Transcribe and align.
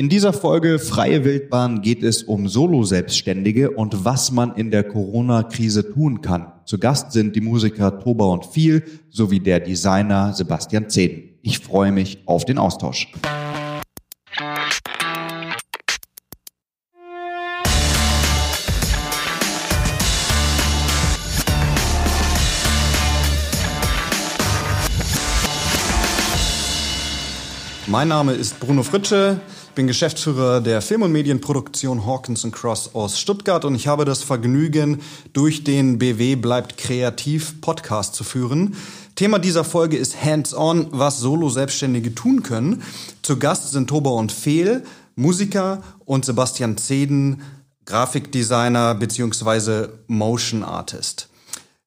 In 0.00 0.08
dieser 0.08 0.32
Folge 0.32 0.78
Freie 0.78 1.26
Wildbahn 1.26 1.82
geht 1.82 2.02
es 2.02 2.22
um 2.22 2.48
Solo-Selbstständige 2.48 3.72
und 3.72 4.02
was 4.02 4.32
man 4.32 4.54
in 4.54 4.70
der 4.70 4.82
Corona-Krise 4.82 5.92
tun 5.92 6.22
kann. 6.22 6.52
Zu 6.64 6.78
Gast 6.78 7.12
sind 7.12 7.36
die 7.36 7.42
Musiker 7.42 8.00
Toba 8.00 8.24
und 8.24 8.46
Viel 8.46 8.82
sowie 9.10 9.40
der 9.40 9.60
Designer 9.60 10.32
Sebastian 10.32 10.88
Zeden. 10.88 11.38
Ich 11.42 11.58
freue 11.58 11.92
mich 11.92 12.22
auf 12.24 12.46
den 12.46 12.56
Austausch. 12.56 13.12
Mein 27.86 28.08
Name 28.08 28.32
ist 28.32 28.60
Bruno 28.60 28.82
Fritsche. 28.82 29.42
Ich 29.80 29.82
bin 29.82 29.88
Geschäftsführer 29.88 30.60
der 30.60 30.82
Film- 30.82 31.00
und 31.00 31.12
Medienproduktion 31.12 32.04
Hawkins 32.04 32.46
Cross 32.52 32.94
aus 32.94 33.18
Stuttgart 33.18 33.64
und 33.64 33.74
ich 33.74 33.86
habe 33.86 34.04
das 34.04 34.22
Vergnügen, 34.22 35.00
durch 35.32 35.64
den 35.64 35.96
BW 35.98 36.34
bleibt 36.36 36.76
kreativ 36.76 37.62
Podcast 37.62 38.14
zu 38.14 38.22
führen. 38.22 38.76
Thema 39.14 39.38
dieser 39.38 39.64
Folge 39.64 39.96
ist 39.96 40.22
Hands-on, 40.22 40.88
was 40.90 41.20
Solo-Selbstständige 41.20 42.14
tun 42.14 42.42
können. 42.42 42.82
Zu 43.22 43.38
Gast 43.38 43.72
sind 43.72 43.88
Toba 43.88 44.10
und 44.10 44.32
Fehl, 44.32 44.84
Musiker 45.16 45.82
und 46.04 46.26
Sebastian 46.26 46.76
Zeden, 46.76 47.40
Grafikdesigner 47.86 48.94
bzw. 48.96 49.88
Motion 50.08 50.62
Artist. 50.62 51.30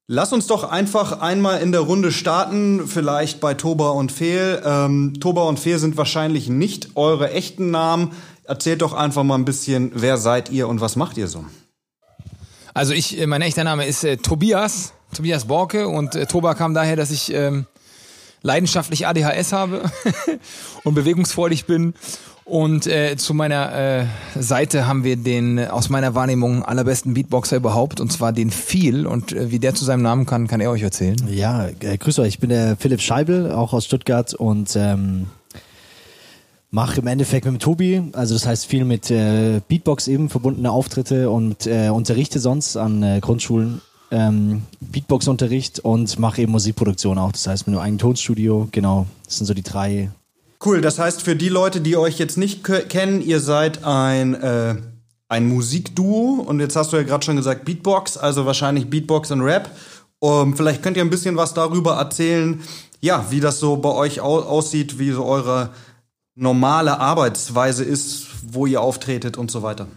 Lass 0.08 0.34
uns 0.34 0.48
doch 0.48 0.66
einfach 0.66 1.22
einmal 1.22 1.62
in 1.62 1.72
der 1.72 1.80
Runde 1.80 2.12
starten, 2.12 2.88
vielleicht 2.88 3.40
bei 3.40 3.54
Toba 3.54 3.92
und 3.92 4.12
Fehl. 4.12 4.62
Ähm, 4.66 5.14
Toba 5.22 5.44
und 5.44 5.60
Fehl 5.60 5.80
sind 5.80 5.96
wahrscheinlich 5.96 6.50
nicht 6.50 6.90
eure 6.96 7.32
echten 7.32 7.72
Namen. 7.72 8.12
Erzählt 8.44 8.82
doch 8.82 8.92
einfach 8.92 9.24
mal 9.24 9.36
ein 9.36 9.46
bisschen, 9.46 9.92
wer 9.96 10.18
seid 10.18 10.50
ihr 10.50 10.68
und 10.68 10.82
was 10.82 10.98
macht 10.98 11.16
ihr 11.18 11.30
so? 11.30 11.46
Also 12.74 12.92
ich, 12.92 13.18
äh, 13.18 13.28
mein 13.28 13.42
echter 13.42 13.64
Name 13.64 13.86
ist 13.86 14.04
äh, 14.04 14.18
Tobias, 14.18 14.92
Tobias 15.16 15.46
Borke 15.46 15.88
und 15.88 16.16
äh, 16.16 16.26
Toba 16.26 16.54
kam 16.54 16.74
daher, 16.74 16.98
dass 16.98 17.10
ich 17.10 17.34
ähm, 17.34 17.66
leidenschaftlich 18.42 19.08
ADHS 19.08 19.54
habe 19.54 19.90
und 20.84 20.96
bewegungsfreudig 20.96 21.66
bin 21.66 21.94
und 22.46 22.88
äh, 22.88 23.16
zu 23.16 23.34
meiner 23.34 23.74
äh, 23.74 24.06
Seite 24.36 24.88
haben 24.88 25.04
wir 25.04 25.16
den 25.16 25.58
äh, 25.58 25.68
aus 25.68 25.90
meiner 25.90 26.14
Wahrnehmung 26.14 26.64
allerbesten 26.64 27.14
Beatboxer 27.14 27.58
überhaupt, 27.58 28.02
und 28.02 28.12
zwar 28.12 28.34
den 28.34 28.52
Viel. 28.52 29.08
Und 29.08 29.32
äh, 29.32 29.52
wie 29.52 29.60
der 29.60 29.76
zu 29.76 29.86
seinem 29.86 30.02
Namen 30.02 30.26
kann, 30.26 30.48
kann 30.48 30.60
er 30.60 30.72
euch 30.72 30.82
erzählen. 30.82 31.16
Ja, 31.30 31.68
äh, 31.68 31.98
grüß 31.98 32.20
euch. 32.20 32.30
Ich 32.30 32.40
bin 32.40 32.50
der 32.50 32.76
Philipp 32.78 33.02
Scheibel, 33.02 33.52
auch 33.52 33.74
aus 33.74 33.86
Stuttgart 33.86 34.34
und 34.34 34.76
ähm, 34.76 35.28
mache 36.70 37.00
im 37.02 37.08
Endeffekt 37.08 37.46
mit 37.46 37.54
dem 37.54 37.60
Tobi, 37.60 38.02
also 38.14 38.34
das 38.34 38.48
heißt 38.48 38.66
viel 38.66 38.84
mit 38.84 39.12
äh, 39.12 39.62
Beatbox 39.68 40.08
eben 40.08 40.30
verbundene 40.30 40.72
Auftritte 40.72 41.30
und 41.30 41.68
äh, 41.68 41.90
unterrichte 41.90 42.40
sonst 42.40 42.78
an 42.78 43.04
äh, 43.04 43.20
Grundschulen 43.22 43.82
ähm, 44.10 44.64
Beatbox-Unterricht 44.80 45.80
und 45.80 46.18
mache 46.20 46.42
eben 46.42 46.52
Musikproduktion 46.52 47.18
auch. 47.20 47.32
Das 47.32 47.48
heißt 47.48 47.68
mit 47.68 47.76
einem 47.76 47.84
eigenen 47.84 48.00
Tonstudio. 48.00 48.68
Genau, 48.72 49.06
das 49.26 49.38
sind 49.38 49.46
so 49.46 49.54
die 49.54 49.64
drei 49.64 50.10
Cool, 50.66 50.80
das 50.80 50.98
heißt 50.98 51.24
für 51.24 51.36
die 51.36 51.50
Leute, 51.50 51.82
die 51.82 51.98
euch 51.98 52.18
jetzt 52.20 52.38
nicht 52.38 52.64
kennen, 52.64 53.22
ihr 53.22 53.42
seid 53.42 53.84
ein, 53.84 54.34
äh, 54.36 54.76
ein 55.28 55.48
Musikduo 55.48 56.42
und 56.46 56.62
jetzt 56.62 56.78
hast 56.78 56.94
du 56.94 56.98
ja 56.98 57.04
gerade 57.04 57.26
schon 57.26 57.36
gesagt 57.36 57.66
Beatbox, 57.66 58.18
also 58.18 58.46
wahrscheinlich 58.46 58.90
Beatbox 58.90 59.32
und 59.32 59.42
Rap. 59.42 59.70
Um, 60.20 60.56
vielleicht 60.56 60.82
könnt 60.82 60.96
ihr 60.96 61.04
ein 61.04 61.10
bisschen 61.10 61.36
was 61.36 61.54
darüber 61.54 61.96
erzählen, 61.96 62.62
ja, 63.02 63.26
wie 63.30 63.42
das 63.42 63.60
so 63.60 63.76
bei 63.76 63.90
euch 63.90 64.22
au 64.22 64.40
aussieht, 64.40 65.00
wie 65.00 65.12
so 65.12 65.26
eure 65.26 65.72
normale 66.36 66.98
Arbeitsweise 66.98 67.84
ist, 67.84 68.28
wo 68.50 68.66
ihr 68.66 68.80
auftretet 68.80 69.36
und 69.36 69.52
so 69.52 69.64
weiter. 69.64 69.88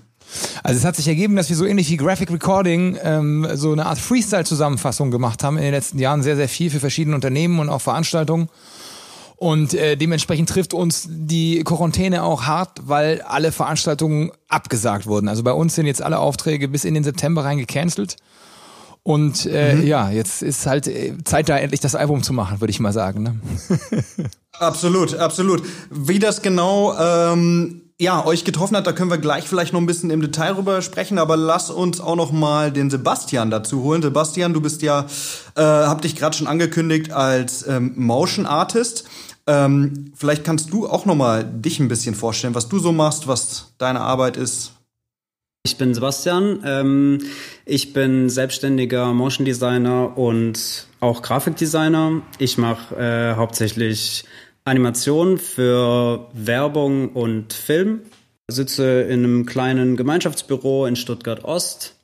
Also 0.64 0.78
es 0.78 0.84
hat 0.84 0.97
sich 0.97 1.06
ergeben, 1.06 1.37
dass 1.37 1.48
wir 1.48 1.55
so 1.55 1.64
ähnlich 1.64 1.89
wie 1.91 1.97
Graphic 1.97 2.33
Recording 2.33 2.98
ähm, 3.05 3.47
so 3.55 3.70
eine 3.70 3.87
Art 3.87 3.98
Freestyle-Zusammenfassung 3.98 5.12
gemacht 5.12 5.44
haben 5.44 5.59
in 5.59 5.62
den 5.62 5.75
letzten 5.75 6.00
Jahren, 6.00 6.25
sehr, 6.25 6.34
sehr 6.34 6.49
viel 6.49 6.71
für 6.71 6.81
verschiedene 6.81 7.15
Unternehmen 7.15 7.60
und 7.60 7.69
auch 7.69 7.81
Veranstaltungen. 7.81 8.49
Und 9.37 9.75
äh, 9.75 9.97
dementsprechend 9.97 10.49
trifft 10.49 10.73
uns 10.73 11.07
die 11.09 11.63
Quarantäne 11.63 12.23
auch 12.23 12.45
hart, 12.45 12.81
weil 12.85 13.21
alle 13.21 13.53
Veranstaltungen 13.53 14.33
abgesagt 14.49 15.07
wurden. 15.07 15.29
Also 15.29 15.43
bei 15.43 15.53
uns 15.53 15.75
sind 15.75 15.87
jetzt 15.87 16.03
alle 16.03 16.19
Aufträge 16.19 16.69
bis 16.69 16.85
in 16.85 16.95
den 16.95 17.05
September 17.05 17.45
rein 17.45 17.59
gecancelt. 17.59 18.17
Und 19.03 19.47
äh, 19.47 19.75
mhm. 19.75 19.87
ja, 19.87 20.11
jetzt 20.11 20.43
ist 20.43 20.67
halt 20.67 20.89
äh, 20.89 21.13
Zeit 21.23 21.49
da 21.49 21.57
endlich 21.59 21.81
das 21.81 21.95
Album 21.95 22.23
zu 22.23 22.33
machen, 22.33 22.61
würde 22.61 22.71
ich 22.71 22.81
mal 22.81 22.93
sagen. 22.93 23.23
Ne? 23.23 23.41
absolut, 24.59 25.15
absolut. 25.15 25.63
Wie 25.91 26.19
das 26.19 26.43
genau 26.43 26.93
ähm, 26.99 27.83
ja 27.99 28.25
euch 28.25 28.45
getroffen 28.45 28.77
hat, 28.77 28.87
da 28.87 28.93
können 28.93 29.11
wir 29.11 29.19
gleich 29.19 29.49
vielleicht 29.49 29.73
noch 29.73 29.81
ein 29.81 29.87
bisschen 29.87 30.11
im 30.11 30.21
Detail 30.21 30.55
drüber 30.55 30.83
sprechen. 30.83 31.19
Aber 31.19 31.37
lass 31.37 31.71
uns 31.71 32.01
auch 32.01 32.17
noch 32.17 32.33
mal 32.33 32.71
den 32.71 32.91
Sebastian 32.91 33.51
dazu 33.51 33.83
holen. 33.83 34.03
Sebastian, 34.03 34.53
du 34.53 34.61
bist 34.61 34.83
ja, 34.83 35.07
äh, 35.55 35.62
hab 35.62 36.03
dich 36.03 36.17
gerade 36.17 36.37
schon 36.37 36.47
angekündigt 36.47 37.12
als 37.12 37.67
ähm, 37.67 37.95
Motion 37.97 38.47
Artist. 38.47 39.05
Ähm, 39.47 40.12
vielleicht 40.15 40.45
kannst 40.45 40.73
du 40.73 40.89
auch 40.89 41.06
noch 41.06 41.15
mal 41.15 41.45
dich 41.45 41.79
ein 41.79 41.89
bisschen 41.89 42.15
vorstellen, 42.15 42.55
was 42.55 42.69
du 42.69 42.79
so 42.79 42.93
machst, 42.93 43.29
was 43.29 43.73
deine 43.79 44.01
Arbeit 44.01 44.37
ist. 44.37 44.73
Ich 45.65 45.79
bin 45.79 45.95
Sebastian. 45.95 46.61
Ähm, 46.65 47.19
ich 47.65 47.93
bin 47.93 48.29
selbstständiger 48.29 49.12
Motion 49.12 49.45
Designer 49.45 50.17
und 50.17 50.87
auch 51.01 51.23
Grafikdesigner. 51.23 52.23
Ich 52.39 52.56
mache 52.59 52.95
äh, 52.97 53.35
hauptsächlich 53.35 54.25
Animationen 54.66 55.38
für 55.38 56.28
Werbung 56.34 57.10
und 57.10 57.53
Film. 57.53 58.00
Sitze 58.49 59.03
in 59.03 59.25
einem 59.25 59.47
kleinen 59.47 59.97
Gemeinschaftsbüro 59.97 60.87
in 60.87 60.97
Stuttgart 60.97 61.44
Ost 61.44 61.97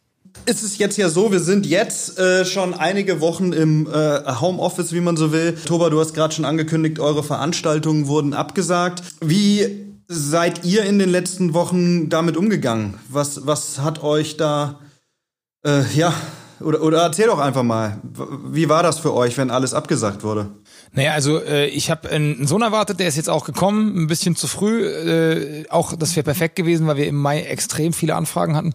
ist 0.47 0.63
es 0.63 0.79
jetzt 0.79 0.97
ja 0.97 1.09
so, 1.09 1.31
wir 1.31 1.41
sind 1.41 1.67
jetzt 1.67 2.19
äh, 2.19 2.45
schon 2.45 2.75
einige 2.75 3.21
Wochen 3.21 3.53
im 3.53 3.87
äh, 3.87 4.35
Homeoffice, 4.41 4.93
wie 4.93 5.01
man 5.01 5.17
so 5.17 5.33
will. 5.33 5.55
Toba, 5.67 5.91
du 5.91 6.01
hast 6.01 6.15
gerade 6.15 6.35
schon 6.35 6.45
angekündigt, 6.45 6.99
eure 6.99 7.23
Veranstaltungen 7.23 8.07
wurden 8.09 8.35
abgesagt. 8.35 9.03
Wie 9.21 9.87
seid 10.09 10.65
ihr 10.65 10.85
in 10.85 10.99
den 10.99 11.11
letzten 11.11 11.55
Wochen 11.55 12.09
damit 12.09 12.37
umgegangen? 12.37 12.95
Was, 13.09 13.47
was 13.47 13.81
hat 13.81 14.03
euch 14.03 14.37
da, 14.37 14.81
äh, 15.65 15.83
ja, 15.95 16.13
oder, 16.65 16.83
oder 16.83 17.03
erzähl 17.03 17.27
doch 17.27 17.39
einfach 17.39 17.63
mal, 17.63 18.01
wie 18.47 18.69
war 18.69 18.83
das 18.83 18.99
für 18.99 19.15
euch, 19.15 19.37
wenn 19.39 19.51
alles 19.51 19.75
abgesagt 19.75 20.23
wurde? 20.23 20.51
Naja, 20.93 21.13
also 21.13 21.43
äh, 21.43 21.67
ich 21.67 21.91
habe 21.91 22.11
einen 22.11 22.47
Sohn 22.47 22.63
erwartet, 22.63 23.01
der 23.01 23.09
ist 23.09 23.17
jetzt 23.17 23.31
auch 23.31 23.45
gekommen, 23.45 23.97
ein 23.97 24.07
bisschen 24.07 24.37
zu 24.37 24.47
früh. 24.47 24.87
Äh, 24.87 25.69
auch 25.71 25.95
das 25.97 26.15
wäre 26.17 26.25
perfekt 26.25 26.57
gewesen, 26.57 26.87
weil 26.87 26.97
wir 26.97 27.07
im 27.07 27.17
Mai 27.17 27.43
extrem 27.43 27.93
viele 27.93 28.15
Anfragen 28.15 28.57
hatten. 28.57 28.75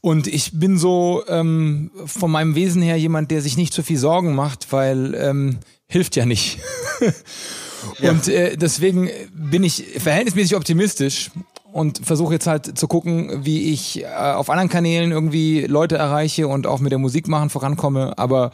Und 0.00 0.26
ich 0.26 0.58
bin 0.58 0.78
so 0.78 1.24
ähm, 1.28 1.90
von 2.06 2.30
meinem 2.30 2.54
Wesen 2.54 2.82
her 2.82 2.96
jemand, 2.96 3.30
der 3.30 3.42
sich 3.42 3.56
nicht 3.56 3.74
so 3.74 3.82
viel 3.82 3.98
Sorgen 3.98 4.34
macht, 4.34 4.72
weil 4.72 5.14
ähm, 5.14 5.58
hilft 5.86 6.16
ja 6.16 6.24
nicht. 6.24 6.58
ja. 8.00 8.10
Und 8.10 8.28
äh, 8.28 8.56
deswegen 8.56 9.10
bin 9.32 9.64
ich 9.64 9.84
verhältnismäßig 9.98 10.56
optimistisch 10.56 11.30
und 11.72 12.04
versuche 12.04 12.34
jetzt 12.34 12.46
halt 12.46 12.78
zu 12.78 12.88
gucken, 12.88 13.44
wie 13.44 13.72
ich 13.72 14.02
äh, 14.02 14.06
auf 14.06 14.50
anderen 14.50 14.68
Kanälen 14.68 15.10
irgendwie 15.10 15.62
Leute 15.62 15.96
erreiche 15.96 16.48
und 16.48 16.66
auch 16.66 16.80
mit 16.80 16.92
der 16.92 16.98
Musik 16.98 17.28
machen 17.28 17.50
vorankomme. 17.50 18.16
Aber 18.18 18.52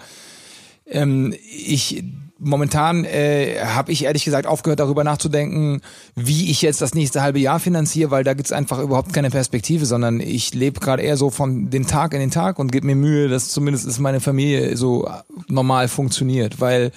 ähm, 0.87 1.35
ich 1.51 2.05
momentan 2.39 3.05
äh, 3.05 3.61
habe 3.65 3.93
ich 3.93 4.05
ehrlich 4.05 4.25
gesagt 4.25 4.47
aufgehört, 4.47 4.81
darüber 4.81 5.05
nachzudenken, 5.05 5.81
wie 6.15 6.51
ich 6.51 6.63
jetzt 6.63 6.81
das 6.81 6.95
nächste 6.95 7.23
halbe 7.23 7.39
Jahr 7.39 7.61
finanziere, 7.61 8.11
weil 8.11 8.25
da 8.25 8.35
gibt's 8.35 8.53
einfach 8.53 8.81
überhaupt 8.81 9.13
keine 9.13 9.31
Perspektive, 9.31 9.87
sondern 9.87 10.21
ich 10.21 10.53
lebe 10.53 10.81
gerade 10.81 11.03
eher 11.03 11.17
so 11.17 11.31
von 11.31 11.71
den 11.71 11.87
Tag 11.87 12.13
in 12.13 12.21
den 12.21 12.31
Tag 12.31 12.59
und 12.59 12.73
gebe 12.73 12.87
mir 12.87 12.97
Mühe, 12.97 13.29
dass 13.29 13.49
zumindest 13.49 13.99
meine 14.01 14.21
Familie 14.21 14.77
so 14.77 15.09
normal 15.49 15.89
funktioniert, 15.89 16.61
weil 16.61 16.93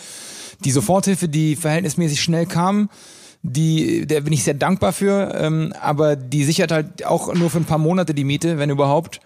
die 0.65 0.71
Soforthilfe, 0.71 1.29
die 1.29 1.55
verhältnismäßig 1.55 2.21
schnell 2.21 2.45
kam, 2.45 2.89
die, 3.43 4.05
der 4.05 4.21
bin 4.21 4.33
ich 4.33 4.43
sehr 4.43 4.53
dankbar 4.53 4.93
für, 4.93 5.33
ähm, 5.35 5.73
aber 5.81 6.15
die 6.15 6.43
sichert 6.43 6.71
halt 6.71 7.05
auch 7.05 7.33
nur 7.33 7.49
für 7.49 7.59
ein 7.59 7.65
paar 7.65 7.77
Monate 7.77 8.13
die 8.13 8.23
Miete, 8.23 8.57
wenn 8.57 8.69
überhaupt 8.69 9.19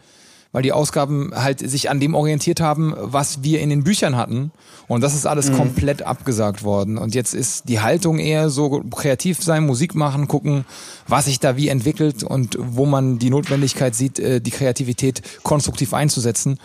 weil 0.52 0.64
die 0.64 0.74
Ausgaben 0.74 1.32
halt 1.34 1.60
sich 1.60 1.90
an 1.90 2.00
dem 2.00 2.14
orientiert 2.14 2.60
haben, 2.60 2.94
was 2.98 3.44
wir 3.44 3.62
in 3.62 3.70
den 3.70 3.84
Büchern 3.84 4.18
hatten. 4.18 4.52
Und 4.88 5.02
das 5.02 5.16
ist 5.16 5.26
alles 5.26 5.50
mhm. 5.50 5.58
komplett 5.58 6.04
abgesagt 6.04 6.64
worden. 6.64 6.98
Und 6.98 7.16
jetzt 7.16 7.34
ist 7.34 7.70
die 7.70 7.80
Haltung 7.80 8.20
eher 8.20 8.50
so 8.50 8.82
kreativ 8.92 9.42
sein, 9.42 9.66
Musik 9.66 9.96
machen, 9.96 10.28
gucken, 10.28 10.66
was 11.08 11.26
sich 11.26 11.40
da 11.40 11.56
wie 11.56 11.70
entwickelt 11.70 12.24
und 12.24 12.58
wo 12.60 12.86
man 12.86 13.18
die 13.18 13.30
Notwendigkeit 13.30 13.96
sieht, 13.96 14.20
äh, 14.20 14.42
die 14.42 14.52
Kreativität 14.52 15.22
konstruktiv 15.44 15.94
einzusetzen. 15.94 16.60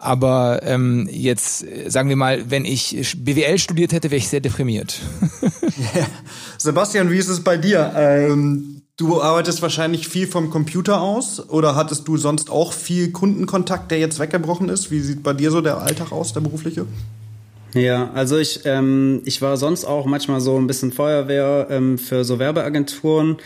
Aber 0.00 0.60
ähm, 0.64 1.08
jetzt 1.12 1.64
sagen 1.86 2.08
wir 2.08 2.16
mal, 2.16 2.50
wenn 2.50 2.64
ich 2.64 3.14
BWL 3.18 3.58
studiert 3.58 3.92
hätte, 3.92 4.10
wäre 4.10 4.18
ich 4.18 4.28
sehr 4.28 4.40
deprimiert. 4.40 4.98
ja. 5.94 6.06
Sebastian, 6.56 7.10
wie 7.10 7.18
ist 7.18 7.28
es 7.28 7.44
bei 7.44 7.56
dir? 7.56 7.92
Ähm 7.96 8.76
Du 8.96 9.22
arbeitest 9.22 9.62
wahrscheinlich 9.62 10.08
viel 10.08 10.26
vom 10.26 10.50
Computer 10.50 11.00
aus 11.00 11.48
oder 11.48 11.74
hattest 11.74 12.06
du 12.06 12.18
sonst 12.18 12.50
auch 12.50 12.74
viel 12.74 13.12
Kundenkontakt, 13.12 13.90
der 13.90 13.98
jetzt 13.98 14.18
weggebrochen 14.18 14.68
ist? 14.68 14.90
Wie 14.90 15.00
sieht 15.00 15.22
bei 15.22 15.32
dir 15.32 15.50
so 15.50 15.62
der 15.62 15.78
Alltag 15.78 16.12
aus, 16.12 16.34
der 16.34 16.40
berufliche? 16.40 16.84
Ja, 17.72 18.10
also 18.12 18.36
ich, 18.36 18.60
ähm, 18.66 19.22
ich 19.24 19.40
war 19.40 19.56
sonst 19.56 19.86
auch 19.86 20.04
manchmal 20.04 20.42
so 20.42 20.58
ein 20.58 20.66
bisschen 20.66 20.92
Feuerwehr 20.92 21.68
ähm, 21.70 21.96
für 21.96 22.24
so 22.24 22.38
Werbeagenturen. 22.38 23.38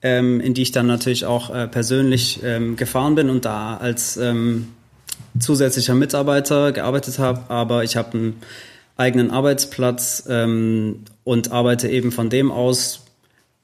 ähm, 0.00 0.40
in 0.40 0.54
die 0.54 0.62
ich 0.62 0.70
dann 0.70 0.86
natürlich 0.86 1.26
auch 1.26 1.50
äh, 1.50 1.66
persönlich 1.66 2.40
ähm, 2.44 2.76
gefahren 2.76 3.16
bin 3.16 3.30
und 3.30 3.44
da 3.44 3.76
als 3.76 4.16
ähm, 4.16 4.68
zusätzlicher 5.38 5.94
Mitarbeiter 5.94 6.72
gearbeitet 6.72 7.18
habe. 7.18 7.48
Aber 7.48 7.84
ich 7.84 7.96
habe 7.96 8.16
einen 8.16 8.42
eigenen 8.96 9.30
Arbeitsplatz 9.30 10.24
ähm, 10.28 11.04
und 11.24 11.52
arbeite 11.52 11.88
eben 11.88 12.12
von 12.12 12.30
dem 12.30 12.50
aus. 12.50 13.04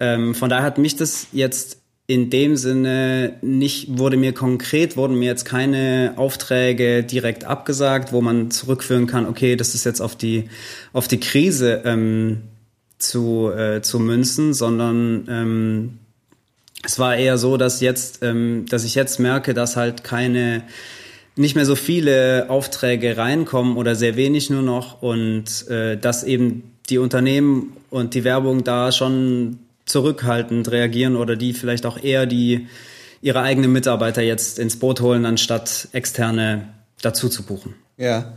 Ähm, 0.01 0.35
von 0.35 0.49
daher 0.49 0.65
hat 0.65 0.79
mich 0.79 0.97
das 0.97 1.29
jetzt 1.33 1.79
in 2.09 2.31
dem 2.31 2.57
Sinne 2.57 3.35
nicht, 3.43 3.99
wurde 3.99 4.17
mir 4.17 4.33
konkret, 4.33 4.97
wurden 4.97 5.19
mir 5.19 5.27
jetzt 5.27 5.45
keine 5.45 6.15
Aufträge 6.17 7.03
direkt 7.03 7.45
abgesagt, 7.45 8.13
wo 8.13 8.21
man 8.21 8.51
zurückführen 8.51 9.09
kann, 9.09 9.27
okay, 9.27 9.57
das 9.57 9.75
ist 9.75 9.85
jetzt 9.85 10.01
auf 10.01 10.15
die, 10.15 10.49
auf 10.93 11.09
die 11.09 11.19
Krise 11.19 11.83
ähm, 11.85 12.43
zu, 12.99 13.51
äh, 13.51 13.83
zu 13.83 13.99
münzen, 13.99 14.55
sondern 14.55 15.27
ähm, 15.29 15.99
es 16.85 17.01
war 17.01 17.17
eher 17.17 17.39
so, 17.39 17.57
dass 17.57 17.81
jetzt, 17.81 18.23
ähm, 18.23 18.67
dass 18.69 18.85
ich 18.85 18.95
jetzt 18.95 19.19
merke, 19.19 19.53
dass 19.53 19.75
halt 19.75 20.05
keine, 20.05 20.63
nicht 21.37 21.55
mehr 21.55 21.67
so 21.67 21.77
viele 21.77 22.47
Aufträge 22.49 23.17
reinkommen 23.17 23.77
oder 23.77 23.95
sehr 23.95 24.17
wenig 24.17 24.51
nur 24.51 24.63
noch 24.63 25.03
und 25.03 25.69
äh, 25.69 25.97
dass 25.97 26.25
eben 26.25 26.73
die 26.89 26.99
Unternehmen 26.99 27.77
und 27.91 28.15
die 28.15 28.25
Werbung 28.25 28.65
da 28.65 28.91
schon 28.91 29.59
zurückhaltend 29.85 30.71
reagieren 30.71 31.15
oder 31.17 31.37
die 31.37 31.53
vielleicht 31.53 31.87
auch 31.87 32.03
eher 32.03 32.27
die 32.27 32.67
ihre 33.23 33.43
eigenen 33.43 33.73
Mitarbeiter 33.73 34.23
jetzt 34.23 34.59
ins 34.59 34.79
Boot 34.79 35.01
holen, 35.01 35.25
anstatt 35.27 35.89
externe 35.93 36.69
dazu 37.03 37.29
zu 37.29 37.43
buchen. 37.43 37.75
Ja. 37.97 38.35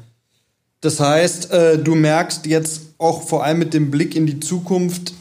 Das 0.81 0.99
heißt, 0.99 1.51
äh, 1.51 1.77
du 1.77 1.95
merkst 1.95 2.45
jetzt 2.45 2.93
auch 2.97 3.27
vor 3.27 3.43
allem 3.43 3.59
mit 3.59 3.73
dem 3.73 3.91
Blick 3.91 4.15
in 4.15 4.25
die 4.25 4.39
Zukunft 4.39 5.13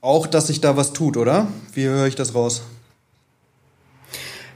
auch, 0.00 0.26
dass 0.26 0.48
sich 0.48 0.60
da 0.60 0.76
was 0.76 0.92
tut, 0.92 1.16
oder? 1.16 1.48
Wie 1.72 1.84
höre 1.84 2.06
ich 2.06 2.14
das 2.14 2.34
raus? 2.34 2.62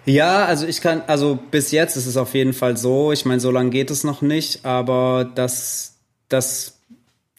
Ja, 0.08 0.46
also 0.46 0.66
ich 0.66 0.80
kann, 0.80 1.02
also 1.06 1.38
bis 1.50 1.70
jetzt 1.70 1.96
ist 1.96 2.06
es 2.06 2.16
auf 2.16 2.34
jeden 2.34 2.54
Fall 2.54 2.78
so. 2.78 3.12
Ich 3.12 3.26
meine, 3.26 3.40
so 3.40 3.50
lange 3.50 3.68
geht 3.68 3.90
es 3.90 4.04
noch 4.04 4.22
nicht, 4.22 4.64
aber 4.64 5.30
dass, 5.34 5.96
dass, 6.30 6.78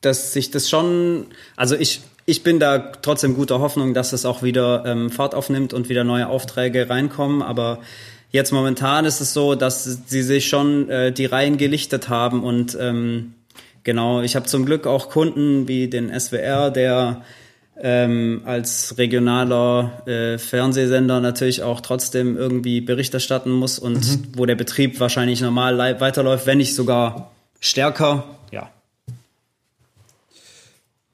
dass 0.01 0.33
sich 0.33 0.51
das 0.51 0.69
schon, 0.69 1.25
also 1.55 1.75
ich 1.75 2.01
ich 2.27 2.43
bin 2.43 2.59
da 2.59 2.77
trotzdem 2.77 3.33
guter 3.33 3.59
Hoffnung, 3.59 3.95
dass 3.95 4.13
es 4.13 4.23
auch 4.23 4.43
wieder 4.43 4.83
ähm, 4.85 5.09
Fahrt 5.09 5.33
aufnimmt 5.33 5.73
und 5.73 5.89
wieder 5.89 6.03
neue 6.03 6.27
Aufträge 6.27 6.87
reinkommen. 6.87 7.41
Aber 7.41 7.79
jetzt 8.29 8.51
momentan 8.51 9.05
ist 9.05 9.19
es 9.19 9.33
so, 9.33 9.55
dass 9.55 9.85
sie 10.05 10.21
sich 10.21 10.47
schon 10.47 10.87
äh, 10.91 11.11
die 11.11 11.25
Reihen 11.25 11.57
gelichtet 11.57 12.07
haben 12.07 12.43
und 12.43 12.77
ähm, 12.79 13.33
genau, 13.83 14.21
ich 14.21 14.35
habe 14.35 14.45
zum 14.45 14.65
Glück 14.65 14.85
auch 14.85 15.09
Kunden 15.09 15.67
wie 15.67 15.87
den 15.87 16.17
SWR, 16.17 16.69
der 16.69 17.23
ähm, 17.81 18.41
als 18.45 18.97
regionaler 18.97 20.03
äh, 20.05 20.37
Fernsehsender 20.37 21.19
natürlich 21.19 21.63
auch 21.63 21.81
trotzdem 21.81 22.37
irgendwie 22.37 22.81
Bericht 22.81 23.13
erstatten 23.13 23.51
muss 23.51 23.79
und 23.79 23.95
mhm. 23.95 24.23
wo 24.35 24.45
der 24.45 24.55
Betrieb 24.55 24.99
wahrscheinlich 24.99 25.41
normal 25.41 25.77
weiterläuft, 25.99 26.45
wenn 26.45 26.57
nicht 26.57 26.75
sogar 26.75 27.31
stärker. 27.59 28.25
Ja, 28.51 28.69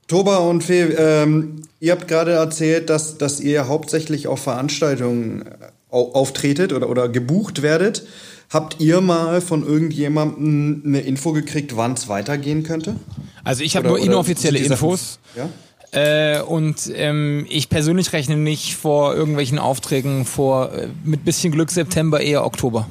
Toba 0.08 0.38
und 0.38 0.64
Fee, 0.64 0.84
ähm, 0.84 1.64
ihr 1.80 1.92
habt 1.92 2.08
gerade 2.08 2.34
erzählt, 2.34 2.90
dass, 2.90 3.18
dass 3.18 3.40
ihr 3.40 3.68
hauptsächlich 3.68 4.28
auf 4.28 4.44
Veranstaltungen 4.44 5.42
äh, 5.42 5.48
auftretet 5.90 6.74
oder, 6.74 6.90
oder 6.90 7.10
gebucht 7.10 7.64
werdet. 7.64 8.06
Habt 8.52 8.80
ihr 8.80 9.02
mal 9.02 9.42
von 9.42 9.66
irgendjemandem 9.66 10.84
eine 10.86 11.02
Info 11.02 11.34
gekriegt, 11.34 11.76
wann 11.76 11.94
es 11.94 12.08
weitergehen 12.08 12.62
könnte? 12.62 12.96
Also 13.44 13.64
ich 13.64 13.76
habe 13.76 13.88
nur 13.88 13.98
inoffizielle 13.98 14.60
Infos. 14.60 15.18
Ja? 15.36 15.50
Äh, 15.92 16.42
und 16.42 16.92
ähm, 16.94 17.46
ich 17.50 17.70
persönlich 17.70 18.14
rechne 18.14 18.38
nicht 18.38 18.76
vor 18.76 19.16
irgendwelchen 19.16 19.60
Aufträgen 19.60 20.26
vor, 20.26 20.74
äh, 20.74 20.88
mit 21.04 21.26
bisschen 21.26 21.52
Glück 21.52 21.72
September, 21.72 22.20
eher 22.20 22.46
Oktober. 22.46 22.88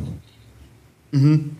Mhm. 1.10 1.56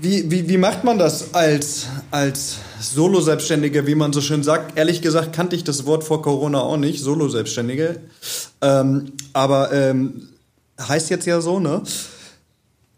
Wie, 0.00 0.30
wie, 0.30 0.48
wie 0.48 0.58
macht 0.58 0.84
man 0.84 0.98
das 0.98 1.34
als, 1.34 1.86
als 2.12 2.58
Solo-Selbstständige, 2.80 3.86
wie 3.86 3.96
man 3.96 4.12
so 4.12 4.20
schön 4.20 4.44
sagt? 4.44 4.78
Ehrlich 4.78 5.02
gesagt 5.02 5.32
kannte 5.32 5.56
ich 5.56 5.64
das 5.64 5.86
Wort 5.86 6.04
vor 6.04 6.22
Corona 6.22 6.60
auch 6.60 6.76
nicht, 6.76 7.02
Solo-Selbstständige. 7.02 8.00
Ähm, 8.60 9.12
aber 9.32 9.72
ähm, 9.72 10.28
heißt 10.80 11.10
jetzt 11.10 11.26
ja 11.26 11.40
so, 11.40 11.58
ne? 11.58 11.82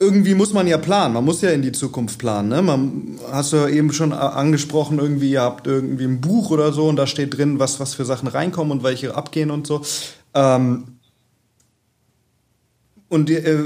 Irgendwie 0.03 0.35
muss 0.35 0.55
man 0.55 0.67
ja 0.67 0.79
planen, 0.79 1.13
man 1.13 1.25
muss 1.25 1.43
ja 1.43 1.51
in 1.51 1.61
die 1.61 1.73
Zukunft 1.73 2.19
planen. 2.19 2.49
Ne? 2.49 2.63
Man 2.63 3.19
hast 3.31 3.53
du 3.53 3.59
ja 3.59 3.69
eben 3.69 3.93
schon 3.93 4.15
angesprochen, 4.15 4.99
irgendwie, 4.99 5.33
ihr 5.33 5.43
habt 5.43 5.67
irgendwie 5.67 6.05
ein 6.05 6.23
Buch 6.23 6.51
oder 6.51 6.73
so 6.73 6.89
und 6.89 6.97
da 6.97 7.07
steht 7.07 7.37
drin, 7.37 7.59
was, 7.59 7.81
was 7.81 7.93
für 7.93 8.07
Sachen 8.07 8.27
reinkommen 8.27 8.73
und 8.73 8.83
welche 8.83 9.15
abgehen 9.15 9.51
und 9.51 9.67
so. 9.67 9.83
Ähm, 10.33 10.97
und 13.11 13.29
äh, 13.29 13.59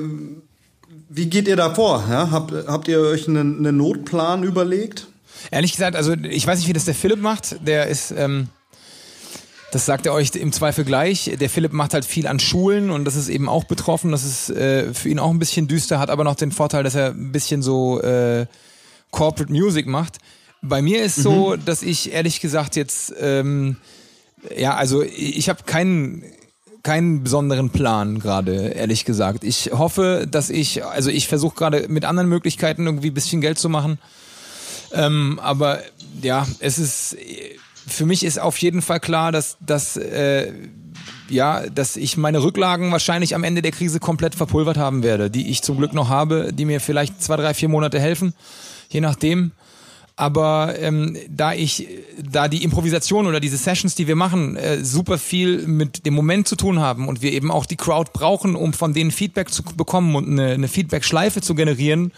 wie 1.09 1.27
geht 1.27 1.47
ihr 1.47 1.57
da 1.57 1.73
vor? 1.73 2.05
Ja? 2.11 2.33
Habt, 2.33 2.53
habt 2.67 2.89
ihr 2.89 2.99
euch 3.01 3.29
einen, 3.29 3.59
einen 3.59 3.77
Notplan 3.77 4.43
überlegt? 4.43 5.07
Ehrlich 5.51 5.73
gesagt, 5.73 5.95
also 5.95 6.15
ich 6.15 6.47
weiß 6.47 6.59
nicht, 6.59 6.69
wie 6.69 6.73
das 6.73 6.85
der 6.85 6.95
Philipp 6.95 7.21
macht. 7.21 7.65
Der 7.67 7.87
ist, 7.87 8.13
ähm, 8.17 8.49
das 9.75 9.87
sagt 9.87 10.07
er 10.07 10.13
euch 10.13 10.31
im 10.37 10.53
Zweifel 10.53 10.85
gleich. 10.85 11.33
Der 11.41 11.51
Philipp 11.51 11.73
macht 11.73 11.95
halt 11.95 12.05
viel 12.05 12.29
an 12.29 12.39
Schulen 12.39 12.91
und 12.91 13.05
das 13.05 13.17
ist 13.17 13.29
eben 13.29 13.49
auch 13.49 13.65
betroffen. 13.65 14.13
Das 14.13 14.23
ist 14.23 14.49
äh, 14.51 14.95
für 14.95 15.09
ihn 15.09 15.19
auch 15.19 15.31
ein 15.31 15.41
bisschen 15.41 15.67
düster, 15.67 15.99
hat 15.99 16.11
aber 16.11 16.23
noch 16.23 16.37
den 16.37 16.53
Vorteil, 16.53 16.85
dass 16.85 16.95
er 16.95 17.09
ein 17.09 17.33
bisschen 17.33 17.61
so 17.61 18.01
äh, 18.01 18.47
Corporate 19.11 19.53
Music 19.53 19.89
macht. 19.89 20.19
Bei 20.63 20.81
mir 20.81 21.03
ist 21.03 21.19
mhm. 21.19 21.23
so, 21.23 21.57
dass 21.57 21.83
ich 21.83 22.13
ehrlich 22.13 22.41
gesagt 22.41 22.77
jetzt, 22.77 23.15
ähm, 23.19 23.79
ja, 24.57 24.77
also 24.77 25.03
ich 25.03 25.49
habe 25.49 25.65
keinen 25.65 26.23
keinen 26.85 27.25
besonderen 27.25 27.71
Plan 27.71 28.21
gerade, 28.21 28.69
ehrlich 28.69 29.05
gesagt. 29.05 29.43
Ich 29.43 29.73
hoffe, 29.73 30.29
dass 30.31 30.51
ich, 30.51 30.85
also 30.85 31.11
ich 31.11 31.27
versuche 31.27 31.57
gerade 31.57 31.89
mit 31.89 32.05
anderen 32.05 32.29
Möglichkeiten 32.29 32.87
irgendwie 32.87 33.11
ein 33.11 33.15
bisschen 33.15 33.41
Geld 33.41 33.59
zu 33.59 33.69
machen. 33.69 33.99
Ähm, 34.93 35.41
aber 35.43 35.81
ja, 36.23 36.47
es 36.61 36.79
ist, 36.79 37.17
für 37.87 38.07
mich 38.07 38.25
ist 38.25 38.39
auf 38.41 38.59
jeden 38.59 38.83
Fall 38.83 39.01
klar, 39.01 39.33
dass, 39.33 39.57
dass, 39.61 39.97
äh, 39.97 40.53
ja, 41.29 41.69
dass 41.69 41.97
ich 41.97 42.17
meine 42.17 42.43
Rücklagen 42.43 42.93
wahrscheinlich 42.93 43.35
am 43.35 43.45
Ende 43.45 43.63
der 43.63 43.73
Krise 43.73 44.01
komplett 44.01 44.35
verpulvert 44.35 44.77
haben 44.77 45.03
werde, 45.03 45.31
die 45.31 45.51
ich 45.51 45.63
zum 45.63 45.79
Glück 45.79 45.93
noch 45.93 46.09
habe, 46.09 46.53
die 46.53 46.65
mir 46.65 46.81
vielleicht 46.81 47.23
zwei, 47.23 47.37
drei, 47.37 47.55
vier 47.55 47.69
Monate 47.69 48.01
helfen, 48.01 48.35
je 48.89 49.01
nachdem. 49.01 49.53
Aber 50.17 50.75
ähm, 50.79 51.17
da 51.29 51.55
ich, 51.55 51.89
da 52.23 52.47
die 52.47 52.63
Improvisation 52.63 53.27
oder 53.27 53.41
diese 53.41 53.57
Sessions, 53.57 53.97
die 53.97 54.07
wir 54.07 54.15
machen, 54.15 54.57
äh, 54.57 54.85
super 54.85 55.19
viel 55.19 55.67
mit 55.67 56.07
dem 56.07 56.15
Moment 56.15 56.47
zu 56.47 56.55
tun 56.55 56.79
haben 56.79 57.09
und 57.09 57.21
wir 57.21 57.33
eben 57.33 57.51
auch 57.51 57.67
die 57.67 57.77
Crowd 57.77 58.13
brauchen, 58.13 58.55
um 58.55 58.73
von 58.73 58.95
denen 58.95 59.11
Feedback 59.11 59.51
zu 59.51 59.65
bekommen 59.65 60.15
und 60.15 60.29
eine, 60.29 60.53
eine 60.53 60.69
Feedback-Schleife 60.69 61.41
zu 61.41 61.57
generieren 61.57 62.13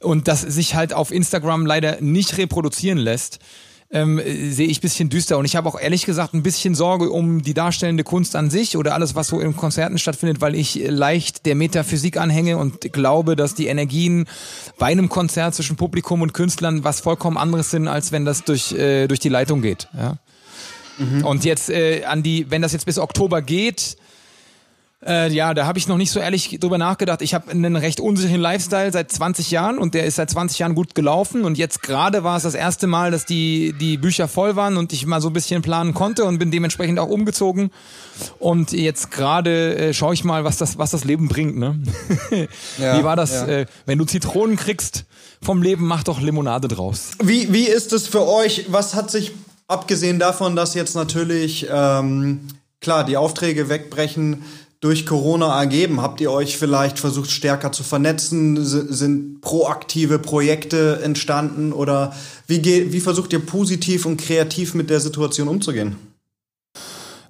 und 0.00 0.28
das 0.28 0.42
sich 0.42 0.74
halt 0.74 0.92
auf 0.92 1.10
Instagram 1.10 1.64
leider 1.64 2.02
nicht 2.02 2.36
reproduzieren 2.36 2.98
lässt, 2.98 3.38
ähm, 3.90 4.20
sehe 4.50 4.66
ich 4.66 4.80
bisschen 4.80 5.08
düster. 5.08 5.38
Und 5.38 5.44
ich 5.44 5.56
habe 5.56 5.68
auch 5.68 5.78
ehrlich 5.78 6.04
gesagt 6.06 6.34
ein 6.34 6.42
bisschen 6.42 6.74
Sorge 6.74 7.10
um 7.10 7.42
die 7.42 7.54
darstellende 7.54 8.04
Kunst 8.04 8.34
an 8.36 8.50
sich 8.50 8.76
oder 8.76 8.94
alles, 8.94 9.14
was 9.14 9.28
so 9.28 9.40
in 9.40 9.56
Konzerten 9.56 9.98
stattfindet, 9.98 10.40
weil 10.40 10.54
ich 10.54 10.74
leicht 10.88 11.46
der 11.46 11.54
Metaphysik 11.54 12.16
anhänge 12.16 12.58
und 12.58 12.92
glaube, 12.92 13.36
dass 13.36 13.54
die 13.54 13.66
Energien 13.66 14.26
bei 14.78 14.86
einem 14.86 15.08
Konzert 15.08 15.54
zwischen 15.54 15.76
Publikum 15.76 16.22
und 16.22 16.34
Künstlern 16.34 16.84
was 16.84 17.00
vollkommen 17.00 17.36
anderes 17.36 17.70
sind, 17.70 17.88
als 17.88 18.12
wenn 18.12 18.24
das 18.24 18.44
durch, 18.44 18.72
äh, 18.72 19.06
durch 19.06 19.20
die 19.20 19.28
Leitung 19.28 19.62
geht. 19.62 19.88
Ja? 19.96 20.16
Mhm. 20.98 21.24
Und 21.24 21.44
jetzt 21.44 21.70
äh, 21.70 22.04
an 22.04 22.22
die, 22.22 22.50
wenn 22.50 22.62
das 22.62 22.72
jetzt 22.72 22.86
bis 22.86 22.98
Oktober 22.98 23.42
geht, 23.42 23.96
äh, 25.04 25.30
ja, 25.30 25.52
da 25.52 25.66
habe 25.66 25.78
ich 25.78 25.88
noch 25.88 25.98
nicht 25.98 26.10
so 26.10 26.20
ehrlich 26.20 26.58
drüber 26.58 26.78
nachgedacht. 26.78 27.20
Ich 27.20 27.34
habe 27.34 27.50
einen 27.50 27.76
recht 27.76 28.00
unsicheren 28.00 28.40
Lifestyle 28.40 28.90
seit 28.90 29.12
20 29.12 29.50
Jahren 29.50 29.78
und 29.78 29.92
der 29.92 30.06
ist 30.06 30.16
seit 30.16 30.30
20 30.30 30.58
Jahren 30.58 30.74
gut 30.74 30.94
gelaufen. 30.94 31.44
Und 31.44 31.58
jetzt 31.58 31.82
gerade 31.82 32.24
war 32.24 32.38
es 32.38 32.44
das 32.44 32.54
erste 32.54 32.86
Mal, 32.86 33.10
dass 33.10 33.26
die, 33.26 33.74
die 33.78 33.98
Bücher 33.98 34.26
voll 34.26 34.56
waren 34.56 34.78
und 34.78 34.94
ich 34.94 35.04
mal 35.04 35.20
so 35.20 35.28
ein 35.28 35.34
bisschen 35.34 35.60
planen 35.60 35.92
konnte 35.92 36.24
und 36.24 36.38
bin 36.38 36.50
dementsprechend 36.50 36.98
auch 36.98 37.08
umgezogen. 37.08 37.70
Und 38.38 38.72
jetzt 38.72 39.10
gerade 39.10 39.76
äh, 39.76 39.94
schaue 39.94 40.14
ich 40.14 40.24
mal, 40.24 40.44
was 40.44 40.56
das, 40.56 40.78
was 40.78 40.92
das 40.92 41.04
Leben 41.04 41.28
bringt. 41.28 41.58
Ne? 41.58 41.78
ja, 42.78 42.98
wie 42.98 43.04
war 43.04 43.16
das? 43.16 43.32
Ja. 43.32 43.46
Äh, 43.48 43.66
wenn 43.84 43.98
du 43.98 44.06
Zitronen 44.06 44.56
kriegst 44.56 45.04
vom 45.42 45.62
Leben, 45.62 45.86
mach 45.86 46.04
doch 46.04 46.22
Limonade 46.22 46.68
draus. 46.68 47.10
Wie, 47.22 47.52
wie 47.52 47.66
ist 47.66 47.92
es 47.92 48.08
für 48.08 48.26
euch? 48.26 48.64
Was 48.68 48.94
hat 48.94 49.10
sich, 49.10 49.32
abgesehen 49.68 50.18
davon, 50.18 50.56
dass 50.56 50.72
jetzt 50.72 50.94
natürlich, 50.94 51.66
ähm, 51.70 52.48
klar, 52.80 53.04
die 53.04 53.18
Aufträge 53.18 53.68
wegbrechen, 53.68 54.42
durch 54.80 55.06
Corona 55.06 55.58
ergeben? 55.58 56.00
Habt 56.00 56.20
ihr 56.20 56.30
euch 56.30 56.56
vielleicht 56.56 56.98
versucht, 56.98 57.30
stärker 57.30 57.72
zu 57.72 57.82
vernetzen? 57.82 58.64
Sind 58.64 59.40
proaktive 59.40 60.18
Projekte 60.18 61.00
entstanden? 61.02 61.72
Oder 61.72 62.14
wie, 62.46 62.92
wie 62.92 63.00
versucht 63.00 63.32
ihr 63.32 63.40
positiv 63.40 64.06
und 64.06 64.18
kreativ 64.18 64.74
mit 64.74 64.90
der 64.90 65.00
Situation 65.00 65.48
umzugehen? 65.48 65.96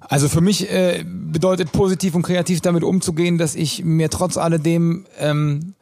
Also 0.09 0.29
für 0.29 0.41
mich 0.41 0.71
äh, 0.71 1.03
bedeutet 1.05 1.71
positiv 1.71 2.15
und 2.15 2.23
kreativ 2.23 2.61
damit 2.61 2.83
umzugehen, 2.83 3.37
dass 3.37 3.55
ich 3.55 3.83
mir 3.83 4.09
trotz 4.09 4.37
alledem 4.37 5.05
ähm, 5.19 5.73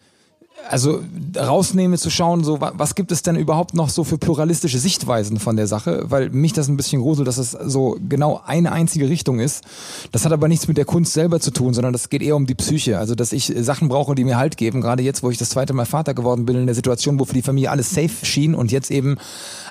also 0.69 1.01
rausnehme 1.38 1.98
zu 1.98 2.10
schauen, 2.10 2.43
so 2.43 2.60
was 2.60 2.95
gibt 2.95 3.12
es 3.12 3.22
denn 3.22 3.36
überhaupt 3.36 3.74
noch 3.74 3.89
so 3.89 4.03
für 4.03 4.17
pluralistische 4.17 4.79
Sichtweisen 4.79 5.39
von 5.39 5.55
der 5.55 5.67
Sache, 5.67 6.05
weil 6.10 6.29
mich 6.29 6.53
das 6.53 6.67
ein 6.67 6.77
bisschen 6.77 7.01
gruselt, 7.01 7.27
dass 7.27 7.38
es 7.38 7.51
so 7.51 7.98
genau 8.07 8.41
eine 8.45 8.72
einzige 8.72 9.10
Richtung 9.10 9.39
ist. 9.39 9.63
Das 10.12 10.25
hat 10.25 10.31
aber 10.31 10.48
nichts 10.48 10.67
mit 10.67 10.77
der 10.77 10.86
Kunst 10.86 11.13
selber 11.13 11.39
zu 11.39 11.51
tun, 11.51 11.74
sondern 11.74 11.93
das 11.93 12.10
geht 12.10 12.22
eher 12.22 12.36
um 12.36 12.45
die 12.45 12.55
Psyche. 12.55 12.98
Also 12.98 13.15
dass 13.15 13.34
ich 13.34 13.53
Sachen 13.57 13.89
brauche, 13.89 14.15
die 14.15 14.24
mir 14.24 14.38
Halt 14.38 14.57
geben. 14.57 14.81
Gerade 14.81 15.03
jetzt, 15.03 15.24
wo 15.24 15.29
ich 15.29 15.38
das 15.38 15.50
zweite 15.50 15.74
Mal 15.74 15.86
Vater 15.86 16.13
geworden 16.13 16.45
bin, 16.45 16.57
in 16.57 16.65
der 16.65 16.75
Situation, 16.75 17.19
wo 17.19 17.25
für 17.25 17.34
die 17.34 17.41
Familie 17.41 17.69
alles 17.72 17.91
safe 17.91 18.25
schien 18.25 18.55
und 18.55 18.72
jetzt 18.72 18.91
eben 18.91 19.17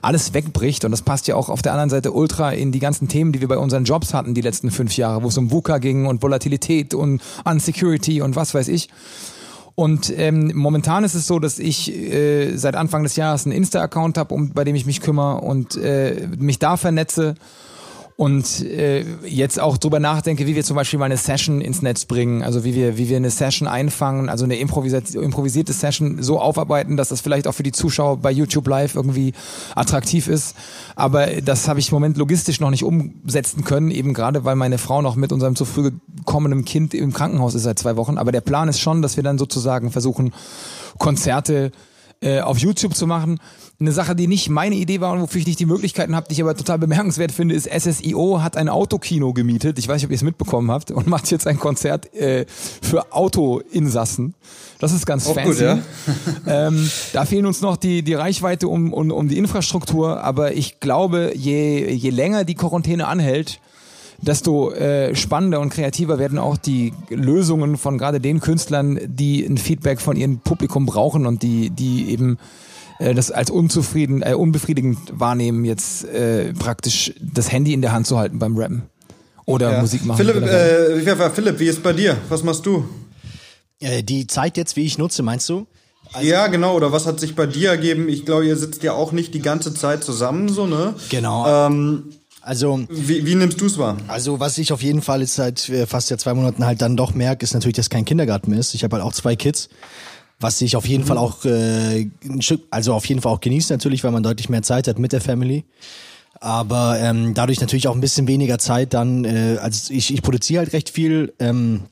alles 0.02 0.32
wegbricht. 0.34 0.84
Und 0.84 0.90
das 0.90 1.02
passt 1.02 1.26
ja 1.26 1.36
auch 1.36 1.48
auf 1.48 1.62
der 1.62 1.72
anderen 1.72 1.90
Seite 1.90 2.12
ultra 2.12 2.52
in 2.52 2.72
die 2.72 2.78
ganzen 2.78 3.08
Themen, 3.08 3.32
die 3.32 3.40
wir 3.40 3.48
bei 3.48 3.58
unseren 3.58 3.84
Jobs 3.84 4.14
hatten 4.14 4.34
die 4.34 4.40
letzten 4.40 4.70
fünf 4.70 4.96
Jahre, 4.96 5.22
wo 5.22 5.28
es 5.28 5.38
um 5.38 5.50
VUCA 5.50 5.78
ging 5.78 6.06
und 6.06 6.22
Volatilität 6.22 6.94
und 6.94 7.20
Unsecurity 7.44 8.22
und 8.22 8.36
was 8.36 8.54
weiß 8.54 8.68
ich. 8.68 8.88
Und 9.76 10.12
ähm, 10.16 10.52
momentan 10.54 11.02
ist 11.02 11.14
es 11.14 11.26
so, 11.26 11.40
dass 11.40 11.58
ich 11.58 11.92
äh, 11.92 12.56
seit 12.56 12.76
Anfang 12.76 13.02
des 13.02 13.16
Jahres 13.16 13.44
einen 13.44 13.52
Insta-Account 13.52 14.18
habe, 14.18 14.32
um, 14.32 14.50
bei 14.50 14.62
dem 14.62 14.76
ich 14.76 14.86
mich 14.86 15.00
kümmere 15.00 15.40
und 15.40 15.76
äh, 15.76 16.28
mich 16.38 16.60
da 16.60 16.76
vernetze 16.76 17.34
und 18.16 18.62
äh, 18.62 19.04
jetzt 19.26 19.58
auch 19.58 19.76
drüber 19.76 19.98
nachdenke, 19.98 20.46
wie 20.46 20.54
wir 20.54 20.62
zum 20.62 20.76
Beispiel 20.76 21.00
mal 21.00 21.06
eine 21.06 21.16
Session 21.16 21.60
ins 21.60 21.82
Netz 21.82 22.04
bringen, 22.04 22.42
also 22.42 22.62
wie 22.62 22.74
wir, 22.74 22.96
wie 22.96 23.08
wir 23.08 23.16
eine 23.16 23.30
Session 23.30 23.66
einfangen, 23.66 24.28
also 24.28 24.44
eine 24.44 24.56
improvisierte 24.56 25.72
Session 25.72 26.22
so 26.22 26.40
aufarbeiten, 26.40 26.96
dass 26.96 27.08
das 27.08 27.20
vielleicht 27.20 27.48
auch 27.48 27.54
für 27.54 27.64
die 27.64 27.72
Zuschauer 27.72 28.18
bei 28.18 28.30
YouTube 28.30 28.68
Live 28.68 28.94
irgendwie 28.94 29.32
attraktiv 29.74 30.28
ist. 30.28 30.54
Aber 30.94 31.26
das 31.26 31.66
habe 31.66 31.80
ich 31.80 31.88
im 31.90 31.96
Moment 31.96 32.16
logistisch 32.16 32.60
noch 32.60 32.70
nicht 32.70 32.84
umsetzen 32.84 33.64
können, 33.64 33.90
eben 33.90 34.14
gerade 34.14 34.44
weil 34.44 34.54
meine 34.54 34.78
Frau 34.78 35.02
noch 35.02 35.16
mit 35.16 35.32
unserem 35.32 35.56
zu 35.56 35.64
früh 35.64 35.90
gekommenen 36.16 36.64
Kind 36.64 36.94
im 36.94 37.12
Krankenhaus 37.12 37.56
ist 37.56 37.64
seit 37.64 37.80
zwei 37.80 37.96
Wochen. 37.96 38.16
Aber 38.16 38.30
der 38.30 38.42
Plan 38.42 38.68
ist 38.68 38.78
schon, 38.78 39.02
dass 39.02 39.16
wir 39.16 39.24
dann 39.24 39.38
sozusagen 39.38 39.90
versuchen, 39.90 40.32
Konzerte 40.98 41.72
äh, 42.20 42.40
auf 42.40 42.58
YouTube 42.58 42.94
zu 42.94 43.08
machen. 43.08 43.40
Eine 43.80 43.90
Sache, 43.90 44.14
die 44.14 44.28
nicht 44.28 44.48
meine 44.50 44.76
Idee 44.76 45.00
war 45.00 45.12
und 45.12 45.20
wofür 45.20 45.40
ich 45.40 45.48
nicht 45.48 45.58
die 45.58 45.66
Möglichkeiten 45.66 46.14
habe, 46.14 46.28
die 46.28 46.34
ich 46.34 46.42
aber 46.42 46.56
total 46.56 46.78
bemerkenswert 46.78 47.32
finde, 47.32 47.56
ist 47.56 47.68
SSIO 47.68 48.40
hat 48.40 48.56
ein 48.56 48.68
Autokino 48.68 49.32
gemietet. 49.32 49.80
Ich 49.80 49.88
weiß 49.88 49.96
nicht, 49.96 50.04
ob 50.04 50.10
ihr 50.12 50.16
es 50.16 50.22
mitbekommen 50.22 50.70
habt 50.70 50.92
und 50.92 51.08
macht 51.08 51.28
jetzt 51.32 51.48
ein 51.48 51.58
Konzert 51.58 52.14
äh, 52.14 52.46
für 52.48 53.12
Autoinsassen. 53.12 54.34
Das 54.78 54.92
ist 54.92 55.06
ganz 55.06 55.26
Auch 55.26 55.34
fancy. 55.34 55.48
Gut, 55.48 55.60
ja. 55.60 55.78
ähm, 56.68 56.88
da 57.12 57.24
fehlen 57.24 57.46
uns 57.46 57.62
noch 57.62 57.76
die, 57.76 58.02
die 58.02 58.14
Reichweite 58.14 58.68
um, 58.68 58.92
um, 58.92 59.10
um 59.10 59.28
die 59.28 59.38
Infrastruktur, 59.38 60.22
aber 60.22 60.52
ich 60.54 60.78
glaube, 60.78 61.32
je, 61.34 61.90
je 61.90 62.10
länger 62.10 62.44
die 62.44 62.54
Quarantäne 62.54 63.08
anhält, 63.08 63.60
desto 64.20 64.70
äh, 64.70 65.14
spannender 65.16 65.60
und 65.60 65.70
kreativer 65.70 66.18
werden 66.18 66.38
auch 66.38 66.56
die 66.56 66.92
Lösungen 67.08 67.76
von 67.76 67.98
gerade 67.98 68.20
den 68.20 68.40
Künstlern, 68.40 69.00
die 69.04 69.44
ein 69.44 69.58
Feedback 69.58 70.00
von 70.00 70.16
ihrem 70.16 70.38
Publikum 70.38 70.86
brauchen 70.86 71.26
und 71.26 71.42
die, 71.42 71.70
die 71.70 72.10
eben 72.10 72.38
äh, 72.98 73.14
das 73.14 73.30
als 73.30 73.50
unzufrieden, 73.50 74.22
äh, 74.22 74.34
unbefriedigend 74.34 74.98
wahrnehmen, 75.12 75.64
jetzt 75.64 76.04
äh, 76.04 76.52
praktisch 76.52 77.12
das 77.20 77.50
Handy 77.50 77.72
in 77.72 77.82
der 77.82 77.92
Hand 77.92 78.06
zu 78.06 78.18
halten 78.18 78.38
beim 78.38 78.56
Rappen 78.56 78.82
oder 79.46 79.72
ja. 79.72 79.80
Musik 79.80 80.04
machen. 80.04 80.18
Philipp, 80.18 80.42
äh, 80.42 81.30
Philipp, 81.30 81.58
wie 81.58 81.66
ist 81.66 81.82
bei 81.82 81.92
dir? 81.92 82.16
Was 82.28 82.42
machst 82.42 82.64
du? 82.66 82.84
Äh, 83.80 84.02
die 84.02 84.26
Zeit 84.26 84.56
jetzt, 84.56 84.76
wie 84.76 84.84
ich 84.84 84.98
nutze, 84.98 85.22
meinst 85.22 85.48
du? 85.48 85.66
Also 86.12 86.28
ja, 86.28 86.46
genau. 86.46 86.76
Oder 86.76 86.92
was 86.92 87.06
hat 87.06 87.20
sich 87.20 87.34
bei 87.34 87.46
dir 87.46 87.70
ergeben? 87.70 88.08
Ich 88.08 88.24
glaube, 88.24 88.46
ihr 88.46 88.56
sitzt 88.56 88.82
ja 88.82 88.92
auch 88.92 89.12
nicht 89.12 89.34
die 89.34 89.42
ganze 89.42 89.74
Zeit 89.74 90.04
zusammen, 90.04 90.48
so, 90.48 90.66
ne? 90.66 90.94
Genau. 91.10 91.66
Ähm, 91.66 92.04
also 92.40 92.84
wie, 92.90 93.24
wie 93.26 93.34
nimmst 93.34 93.60
du 93.60 93.66
es 93.66 93.78
wahr? 93.78 93.96
Also 94.06 94.38
was 94.38 94.58
ich 94.58 94.72
auf 94.72 94.82
jeden 94.82 95.00
Fall 95.00 95.22
jetzt 95.22 95.34
seit 95.34 95.68
äh, 95.70 95.86
fast 95.86 96.10
ja 96.10 96.18
zwei 96.18 96.34
Monaten 96.34 96.64
halt 96.66 96.82
dann 96.82 96.96
doch 96.96 97.14
merke, 97.14 97.42
ist 97.42 97.54
natürlich, 97.54 97.76
dass 97.76 97.88
kein 97.88 98.04
Kindergarten 98.04 98.50
mehr 98.50 98.60
ist. 98.60 98.74
Ich 98.74 98.84
habe 98.84 98.96
halt 98.96 99.04
auch 99.04 99.14
zwei 99.14 99.34
Kids, 99.34 99.70
was 100.40 100.60
ich 100.60 100.76
auf 100.76 100.86
jeden 100.86 101.04
mhm. 101.04 101.08
Fall 101.08 101.18
auch 101.18 101.44
äh, 101.44 102.08
also 102.70 102.94
auf 102.94 103.06
jeden 103.06 103.20
Fall 103.20 103.32
auch 103.32 103.40
genieße 103.40 103.72
natürlich, 103.72 104.04
weil 104.04 104.12
man 104.12 104.22
deutlich 104.22 104.48
mehr 104.48 104.62
Zeit 104.62 104.88
hat 104.88 104.98
mit 104.98 105.12
der 105.12 105.20
Family. 105.20 105.64
Aber 106.40 106.98
ähm, 107.00 107.34
dadurch 107.34 107.60
natürlich 107.60 107.88
auch 107.88 107.94
ein 107.94 108.00
bisschen 108.00 108.26
weniger 108.26 108.58
Zeit 108.58 108.92
dann. 108.92 109.24
Äh, 109.24 109.58
also 109.60 109.92
ich, 109.92 110.12
ich 110.12 110.22
produziere 110.22 110.64
halt 110.64 110.72
recht 110.72 110.90
viel 110.90 111.32
ähm, 111.38 111.84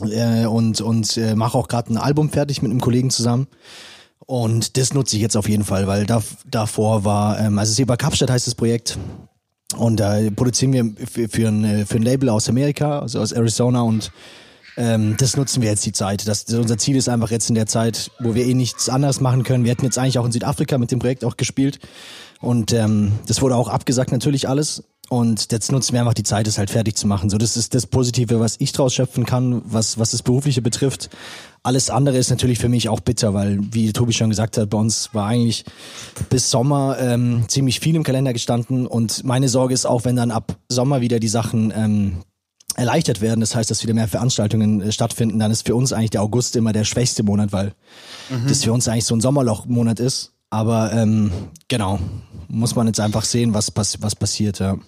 äh, 0.00 0.46
und 0.46 0.80
und 0.80 1.16
äh, 1.16 1.34
mache 1.34 1.58
auch 1.58 1.68
gerade 1.68 1.92
ein 1.92 1.98
Album 1.98 2.30
fertig 2.30 2.62
mit 2.62 2.70
einem 2.70 2.80
Kollegen 2.80 3.10
zusammen. 3.10 3.48
Und 4.24 4.76
das 4.76 4.92
nutze 4.92 5.16
ich 5.16 5.22
jetzt 5.22 5.36
auf 5.36 5.48
jeden 5.48 5.64
Fall, 5.64 5.86
weil 5.86 6.04
da, 6.04 6.22
davor 6.46 7.04
war, 7.04 7.40
ähm, 7.40 7.58
also 7.58 7.72
Seba 7.72 7.96
Kapstadt 7.96 8.30
heißt 8.30 8.46
das 8.46 8.54
Projekt. 8.54 8.98
Und 9.76 10.00
da 10.00 10.18
produzieren 10.34 10.72
wir 10.72 11.06
für, 11.06 11.28
für, 11.28 11.48
ein, 11.48 11.86
für 11.86 11.96
ein 11.96 12.02
Label 12.02 12.28
aus 12.28 12.48
Amerika, 12.48 13.00
also 13.00 13.20
aus 13.20 13.32
Arizona 13.32 13.82
und 13.82 14.10
ähm, 14.78 15.16
das 15.18 15.36
nutzen 15.36 15.60
wir 15.60 15.68
jetzt 15.68 15.84
die 15.84 15.92
Zeit. 15.92 16.26
Das, 16.26 16.44
unser 16.44 16.78
Ziel 16.78 16.96
ist 16.96 17.08
einfach 17.08 17.30
jetzt 17.30 17.48
in 17.48 17.56
der 17.56 17.66
Zeit, 17.66 18.10
wo 18.20 18.34
wir 18.34 18.46
eh 18.46 18.54
nichts 18.54 18.88
anderes 18.88 19.20
machen 19.20 19.42
können. 19.42 19.64
Wir 19.64 19.72
hätten 19.72 19.84
jetzt 19.84 19.98
eigentlich 19.98 20.18
auch 20.18 20.24
in 20.24 20.32
Südafrika 20.32 20.78
mit 20.78 20.92
dem 20.92 21.00
Projekt 21.00 21.24
auch 21.24 21.36
gespielt 21.36 21.80
und 22.40 22.72
ähm, 22.72 23.12
das 23.26 23.42
wurde 23.42 23.56
auch 23.56 23.68
abgesagt 23.68 24.12
natürlich 24.12 24.48
alles. 24.48 24.84
Und 25.10 25.50
jetzt 25.52 25.72
nutzen 25.72 25.94
wir 25.94 26.00
einfach 26.00 26.12
die 26.12 26.22
Zeit, 26.22 26.46
es 26.46 26.58
halt 26.58 26.68
fertig 26.70 26.94
zu 26.94 27.06
machen. 27.06 27.30
So, 27.30 27.38
das 27.38 27.56
ist 27.56 27.74
das 27.74 27.86
Positive, 27.86 28.40
was 28.40 28.56
ich 28.58 28.72
draus 28.72 28.92
schöpfen 28.92 29.24
kann, 29.24 29.62
was, 29.64 29.98
was 29.98 30.10
das 30.10 30.22
Berufliche 30.22 30.60
betrifft. 30.60 31.08
Alles 31.62 31.88
andere 31.88 32.18
ist 32.18 32.28
natürlich 32.28 32.58
für 32.58 32.68
mich 32.68 32.90
auch 32.90 33.00
bitter, 33.00 33.32
weil, 33.32 33.58
wie 33.72 33.90
Tobi 33.92 34.12
schon 34.12 34.28
gesagt 34.28 34.58
hat, 34.58 34.68
bei 34.68 34.76
uns 34.76 35.14
war 35.14 35.26
eigentlich 35.26 35.64
bis 36.28 36.50
Sommer 36.50 36.98
ähm, 37.00 37.44
ziemlich 37.48 37.80
viel 37.80 37.96
im 37.96 38.02
Kalender 38.02 38.34
gestanden. 38.34 38.86
Und 38.86 39.24
meine 39.24 39.48
Sorge 39.48 39.72
ist 39.72 39.86
auch, 39.86 40.04
wenn 40.04 40.16
dann 40.16 40.30
ab 40.30 40.56
Sommer 40.68 41.00
wieder 41.00 41.18
die 41.18 41.28
Sachen 41.28 41.72
ähm, 41.74 42.18
erleichtert 42.78 43.20
werden, 43.20 43.40
das 43.40 43.54
heißt, 43.54 43.70
dass 43.70 43.82
wieder 43.82 43.94
mehr 43.94 44.08
Veranstaltungen 44.08 44.80
äh, 44.80 44.92
stattfinden, 44.92 45.38
dann 45.38 45.50
ist 45.50 45.66
für 45.66 45.74
uns 45.74 45.92
eigentlich 45.92 46.10
der 46.10 46.22
August 46.22 46.56
immer 46.56 46.72
der 46.72 46.84
schwächste 46.84 47.22
Monat, 47.22 47.52
weil 47.52 47.72
mhm. 48.30 48.46
das 48.46 48.64
für 48.64 48.72
uns 48.72 48.88
eigentlich 48.88 49.04
so 49.04 49.14
ein 49.14 49.20
Sommerlochmonat 49.20 50.00
ist. 50.00 50.32
Aber 50.50 50.92
ähm, 50.92 51.30
genau, 51.68 51.98
muss 52.48 52.74
man 52.74 52.86
jetzt 52.86 53.00
einfach 53.00 53.24
sehen, 53.24 53.52
was, 53.52 53.72
was, 53.74 54.00
was 54.00 54.16
passiert, 54.16 54.60
ja. 54.60 54.78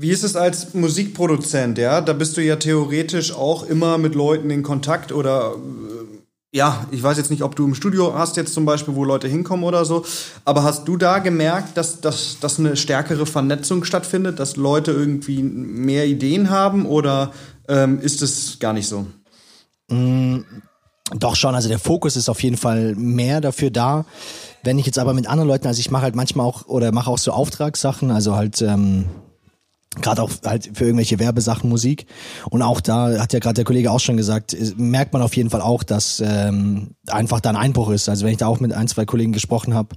Wie 0.00 0.10
ist 0.10 0.22
es 0.22 0.36
als 0.36 0.74
Musikproduzent, 0.74 1.76
ja? 1.76 2.00
Da 2.00 2.12
bist 2.12 2.36
du 2.36 2.42
ja 2.42 2.54
theoretisch 2.54 3.34
auch 3.34 3.64
immer 3.64 3.98
mit 3.98 4.14
Leuten 4.14 4.48
in 4.48 4.62
Kontakt 4.62 5.10
oder 5.10 5.56
äh, 5.56 6.18
ja, 6.50 6.86
ich 6.90 7.02
weiß 7.02 7.18
jetzt 7.18 7.30
nicht, 7.30 7.42
ob 7.42 7.56
du 7.56 7.66
im 7.66 7.74
Studio 7.74 8.14
hast 8.14 8.36
jetzt 8.36 8.54
zum 8.54 8.64
Beispiel, 8.64 8.94
wo 8.94 9.04
Leute 9.04 9.28
hinkommen 9.28 9.64
oder 9.64 9.84
so, 9.84 10.04
aber 10.44 10.62
hast 10.62 10.88
du 10.88 10.96
da 10.96 11.18
gemerkt, 11.18 11.76
dass, 11.76 12.00
dass, 12.00 12.38
dass 12.40 12.58
eine 12.58 12.76
stärkere 12.76 13.26
Vernetzung 13.26 13.84
stattfindet, 13.84 14.38
dass 14.38 14.56
Leute 14.56 14.92
irgendwie 14.92 15.42
mehr 15.42 16.06
Ideen 16.06 16.48
haben 16.48 16.86
oder 16.86 17.32
ähm, 17.68 18.00
ist 18.00 18.22
es 18.22 18.58
gar 18.58 18.72
nicht 18.72 18.88
so? 18.88 19.06
Mm, 19.90 20.38
doch 21.14 21.36
schon, 21.36 21.54
also 21.54 21.68
der 21.68 21.78
Fokus 21.78 22.16
ist 22.16 22.30
auf 22.30 22.42
jeden 22.42 22.56
Fall 22.56 22.94
mehr 22.94 23.42
dafür 23.42 23.70
da. 23.70 24.06
Wenn 24.64 24.78
ich 24.78 24.86
jetzt 24.86 24.98
aber 24.98 25.12
mit 25.12 25.26
anderen 25.26 25.48
Leuten, 25.48 25.66
also 25.66 25.80
ich 25.80 25.90
mache 25.90 26.02
halt 26.02 26.16
manchmal 26.16 26.46
auch 26.46 26.66
oder 26.66 26.92
mache 26.92 27.10
auch 27.10 27.18
so 27.18 27.32
Auftragssachen, 27.32 28.10
also 28.10 28.36
halt 28.36 28.62
ähm, 28.62 29.04
gerade 29.96 30.22
auch 30.22 30.30
halt 30.44 30.70
für 30.74 30.84
irgendwelche 30.84 31.18
Werbesachen 31.18 31.68
Musik. 31.68 32.06
Und 32.50 32.62
auch 32.62 32.80
da 32.80 33.18
hat 33.18 33.32
ja 33.32 33.38
gerade 33.38 33.54
der 33.54 33.64
Kollege 33.64 33.90
auch 33.90 34.00
schon 34.00 34.16
gesagt, 34.16 34.56
merkt 34.76 35.12
man 35.12 35.22
auf 35.22 35.36
jeden 35.36 35.50
Fall 35.50 35.62
auch, 35.62 35.82
dass 35.82 36.22
ähm, 36.24 36.94
einfach 37.06 37.40
da 37.40 37.50
ein 37.50 37.56
Einbruch 37.56 37.90
ist. 37.90 38.08
Also 38.08 38.24
wenn 38.24 38.32
ich 38.32 38.38
da 38.38 38.46
auch 38.46 38.60
mit 38.60 38.72
ein, 38.72 38.88
zwei 38.88 39.04
Kollegen 39.04 39.32
gesprochen 39.32 39.74
habe, 39.74 39.96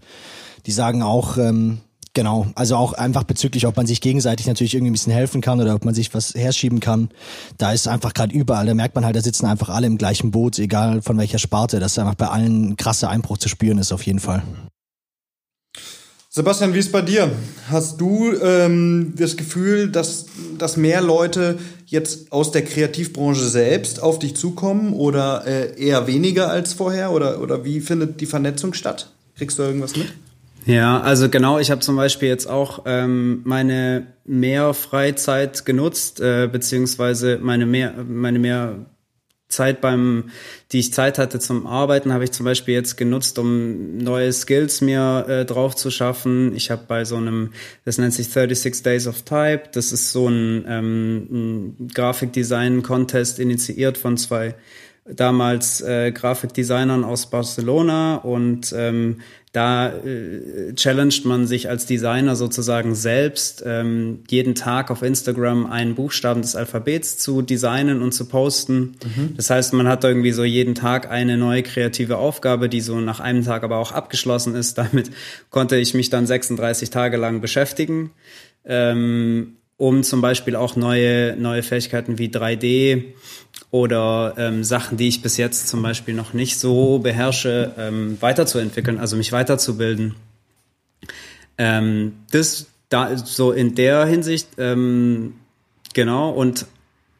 die 0.65 0.71
sagen 0.71 1.03
auch, 1.03 1.37
ähm, 1.37 1.81
genau, 2.13 2.47
also 2.55 2.75
auch 2.75 2.93
einfach 2.93 3.23
bezüglich, 3.23 3.67
ob 3.67 3.77
man 3.77 3.87
sich 3.87 4.01
gegenseitig 4.01 4.47
natürlich 4.47 4.73
irgendwie 4.73 4.91
ein 4.91 4.93
bisschen 4.93 5.13
helfen 5.13 5.41
kann 5.41 5.59
oder 5.59 5.75
ob 5.75 5.85
man 5.85 5.93
sich 5.93 6.13
was 6.13 6.33
herschieben 6.33 6.79
kann. 6.79 7.09
Da 7.57 7.71
ist 7.71 7.87
einfach 7.87 8.13
gerade 8.13 8.33
überall, 8.33 8.65
da 8.65 8.73
merkt 8.73 8.95
man 8.95 9.05
halt, 9.05 9.15
da 9.15 9.21
sitzen 9.21 9.45
einfach 9.45 9.69
alle 9.69 9.87
im 9.87 9.97
gleichen 9.97 10.31
Boot, 10.31 10.59
egal 10.59 11.01
von 11.01 11.17
welcher 11.17 11.39
Sparte, 11.39 11.79
dass 11.79 11.99
einfach 11.99 12.15
bei 12.15 12.27
allen 12.27 12.77
krasser 12.77 13.09
Einbruch 13.09 13.37
zu 13.37 13.49
spüren 13.49 13.77
ist 13.77 13.91
auf 13.91 14.05
jeden 14.05 14.19
Fall. 14.19 14.43
Sebastian, 16.33 16.73
wie 16.73 16.79
ist 16.79 16.93
bei 16.93 17.01
dir? 17.01 17.29
Hast 17.69 17.99
du 17.99 18.31
ähm, 18.41 19.11
das 19.17 19.35
Gefühl, 19.35 19.89
dass, 19.89 20.27
dass 20.57 20.77
mehr 20.77 21.01
Leute 21.01 21.59
jetzt 21.87 22.31
aus 22.31 22.51
der 22.51 22.63
Kreativbranche 22.63 23.43
selbst 23.43 24.01
auf 24.01 24.17
dich 24.17 24.37
zukommen 24.37 24.93
oder 24.93 25.45
äh, 25.45 25.77
eher 25.77 26.07
weniger 26.07 26.49
als 26.49 26.71
vorher? 26.71 27.11
Oder, 27.11 27.41
oder 27.41 27.65
wie 27.65 27.81
findet 27.81 28.21
die 28.21 28.25
Vernetzung 28.25 28.73
statt? 28.73 29.11
Kriegst 29.35 29.59
du 29.59 29.63
irgendwas 29.63 29.97
mit? 29.97 30.07
Ja, 30.65 31.01
also 31.01 31.27
genau, 31.27 31.59
ich 31.59 31.69
habe 31.69 31.81
zum 31.81 31.97
Beispiel 31.97 32.29
jetzt 32.29 32.47
auch 32.49 32.83
ähm, 32.85 33.41
meine 33.43 34.07
mehr 34.23 34.73
Freizeit 34.73 35.65
genutzt, 35.65 36.21
äh, 36.21 36.47
beziehungsweise 36.49 37.39
meine 37.41 37.65
mehr, 37.65 37.93
meine 38.07 38.39
mehr 38.39 38.85
Zeit 39.51 39.81
beim, 39.81 40.31
die 40.71 40.79
ich 40.79 40.93
Zeit 40.93 41.17
hatte 41.17 41.39
zum 41.39 41.67
Arbeiten, 41.67 42.13
habe 42.13 42.23
ich 42.23 42.31
zum 42.31 42.45
Beispiel 42.45 42.73
jetzt 42.73 42.97
genutzt, 42.97 43.37
um 43.37 43.97
neue 43.97 44.31
Skills 44.33 44.81
mir 44.81 45.25
äh, 45.27 45.45
drauf 45.45 45.75
zu 45.75 45.91
schaffen. 45.91 46.55
Ich 46.55 46.71
habe 46.71 46.83
bei 46.87 47.05
so 47.05 47.17
einem, 47.17 47.51
das 47.85 47.97
nennt 47.97 48.13
sich 48.13 48.29
36 48.29 48.83
Days 48.83 49.07
of 49.07 49.21
Type, 49.23 49.63
das 49.73 49.91
ist 49.91 50.11
so 50.11 50.27
ein, 50.27 50.65
ähm, 50.67 51.27
ein 51.31 51.87
Grafikdesign-Contest 51.93 53.39
initiiert 53.39 53.97
von 53.97 54.17
zwei 54.17 54.55
damals 55.05 55.81
äh, 55.81 56.11
Grafikdesignern 56.11 57.03
aus 57.03 57.29
Barcelona 57.29 58.17
und 58.17 58.73
ähm, 58.77 59.21
da 59.51 59.89
äh, 59.89 60.73
challenged 60.75 61.25
man 61.25 61.45
sich 61.45 61.67
als 61.67 61.85
Designer 61.85 62.37
sozusagen 62.37 62.95
selbst, 62.95 63.61
ähm, 63.65 64.19
jeden 64.29 64.55
Tag 64.55 64.89
auf 64.91 65.01
Instagram 65.01 65.65
einen 65.65 65.95
Buchstaben 65.95 66.41
des 66.41 66.55
Alphabets 66.55 67.17
zu 67.17 67.41
designen 67.41 68.01
und 68.01 68.13
zu 68.13 68.25
posten. 68.25 68.95
Mhm. 69.03 69.33
Das 69.35 69.49
heißt, 69.49 69.73
man 69.73 69.89
hat 69.89 70.05
irgendwie 70.05 70.31
so 70.31 70.45
jeden 70.45 70.73
Tag 70.73 71.11
eine 71.11 71.35
neue 71.35 71.63
kreative 71.63 72.17
Aufgabe, 72.17 72.69
die 72.69 72.79
so 72.79 73.01
nach 73.01 73.19
einem 73.19 73.43
Tag 73.43 73.63
aber 73.63 73.77
auch 73.77 73.91
abgeschlossen 73.91 74.55
ist. 74.55 74.77
Damit 74.77 75.11
konnte 75.49 75.75
ich 75.75 75.93
mich 75.93 76.09
dann 76.09 76.25
36 76.25 76.89
Tage 76.89 77.17
lang 77.17 77.41
beschäftigen. 77.41 78.11
Ähm, 78.63 79.57
um 79.75 80.03
zum 80.03 80.21
Beispiel 80.21 80.55
auch 80.55 80.75
neue, 80.75 81.35
neue 81.37 81.63
Fähigkeiten 81.63 82.19
wie 82.19 82.27
3D 82.27 83.15
oder 83.71 84.35
ähm, 84.37 84.63
Sachen, 84.63 84.97
die 84.97 85.07
ich 85.07 85.21
bis 85.21 85.37
jetzt 85.37 85.69
zum 85.69 85.81
Beispiel 85.81 86.13
noch 86.13 86.33
nicht 86.33 86.59
so 86.59 86.99
beherrsche, 86.99 87.73
ähm, 87.77 88.17
weiterzuentwickeln, 88.19 88.99
also 88.99 89.15
mich 89.15 89.31
weiterzubilden. 89.31 90.15
Ähm, 91.57 92.13
das 92.31 92.67
da 92.89 93.15
so 93.17 93.53
in 93.53 93.73
der 93.73 94.05
Hinsicht, 94.05 94.49
ähm, 94.57 95.35
genau, 95.93 96.31
und 96.31 96.65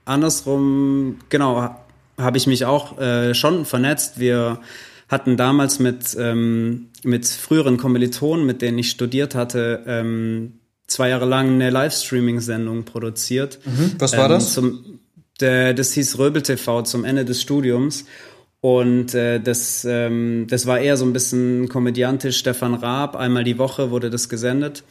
andersrum, 0.04 1.20
genau, 1.30 1.76
habe 2.18 2.38
ich 2.38 2.48
mich 2.48 2.66
auch 2.66 3.00
äh, 3.00 3.34
schon 3.34 3.66
vernetzt. 3.66 4.20
Wir 4.20 4.60
hatten 5.08 5.38
damals 5.38 5.80
mit, 5.80 6.16
ähm, 6.20 6.90
mit 7.04 7.28
früheren 7.28 7.78
Kommilitonen, 7.78 8.46
mit 8.46 8.62
denen 8.62 8.78
ich 8.78 8.92
studiert 8.92 9.36
hatte, 9.36 9.84
ähm, 9.88 10.60
zwei 10.88 11.10
Jahre 11.10 11.26
lang 11.26 11.54
eine 11.54 11.70
Livestreaming-Sendung 11.70 12.84
produziert. 12.84 13.60
Mhm. 13.66 13.96
Was 13.98 14.18
war 14.18 14.26
ähm, 14.26 14.32
das? 14.32 14.54
Zum, 14.54 15.01
das 15.42 15.94
hieß 15.94 16.18
Röbel 16.18 16.42
TV 16.42 16.84
zum 16.84 17.06
Ende 17.06 17.26
des 17.26 17.42
Studiums. 17.42 18.06
Und 18.62 19.16
äh, 19.16 19.40
das, 19.40 19.86
ähm, 19.90 20.46
das 20.48 20.68
war 20.68 20.80
eher 20.80 20.96
so 20.96 21.06
ein 21.06 21.14
bisschen 21.14 21.68
komödiantisch. 21.68 22.38
Stefan 22.38 22.76
Raab, 22.76 23.16
einmal 23.16 23.44
die 23.44 23.58
Woche 23.58 23.90
wurde 23.90 24.12
das 24.12 24.30
gesendet. 24.30 24.84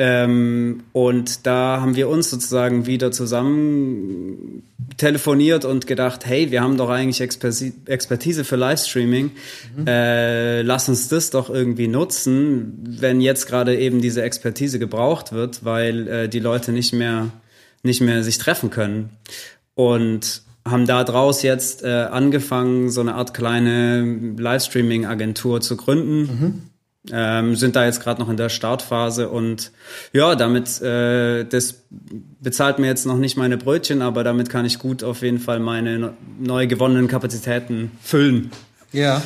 Ähm, 0.00 0.84
und 0.92 1.44
da 1.46 1.80
haben 1.80 1.96
wir 1.96 2.08
uns 2.08 2.30
sozusagen 2.30 2.86
wieder 2.86 3.10
zusammen 3.10 4.62
telefoniert 4.96 5.64
und 5.64 5.88
gedacht, 5.88 6.24
hey, 6.24 6.52
wir 6.52 6.60
haben 6.62 6.76
doch 6.76 6.88
eigentlich 6.88 7.20
Expertise 7.20 8.44
für 8.44 8.56
Livestreaming. 8.56 9.32
Mhm. 9.76 9.86
Äh, 9.86 10.62
lass 10.62 10.88
uns 10.88 11.08
das 11.08 11.30
doch 11.30 11.50
irgendwie 11.50 11.88
nutzen, 11.88 12.78
wenn 13.00 13.20
jetzt 13.20 13.46
gerade 13.46 13.76
eben 13.76 14.00
diese 14.00 14.22
Expertise 14.22 14.78
gebraucht 14.78 15.32
wird, 15.32 15.64
weil 15.64 16.08
äh, 16.08 16.28
die 16.28 16.40
Leute 16.40 16.70
nicht 16.70 16.92
mehr, 16.92 17.30
nicht 17.82 18.00
mehr 18.00 18.22
sich 18.22 18.38
treffen 18.38 18.70
können. 18.70 19.10
Und 19.78 20.42
haben 20.66 20.86
da 20.86 21.04
draus 21.04 21.42
jetzt 21.42 21.84
äh, 21.84 22.08
angefangen, 22.10 22.90
so 22.90 23.00
eine 23.00 23.14
Art 23.14 23.32
kleine 23.32 24.02
Livestreaming-Agentur 24.36 25.60
zu 25.60 25.76
gründen. 25.76 26.20
Mhm 26.20 26.62
ähm, 27.12 27.56
sind 27.56 27.76
da 27.76 27.84
jetzt 27.84 28.02
gerade 28.02 28.20
noch 28.20 28.28
in 28.28 28.36
der 28.36 28.48
Startphase 28.48 29.28
und 29.28 29.72
ja, 30.12 30.34
damit 30.34 30.80
äh, 30.82 31.44
das 31.44 31.82
bezahlt 32.40 32.78
mir 32.78 32.86
jetzt 32.86 33.06
noch 33.06 33.16
nicht 33.16 33.36
meine 33.36 33.56
Brötchen, 33.56 34.02
aber 34.02 34.24
damit 34.24 34.50
kann 34.50 34.64
ich 34.64 34.78
gut 34.78 35.04
auf 35.04 35.22
jeden 35.22 35.38
Fall 35.38 35.60
meine 35.60 36.14
neu 36.38 36.66
gewonnenen 36.66 37.08
Kapazitäten 37.08 37.92
füllen. 38.02 38.50
Ja. 38.92 39.22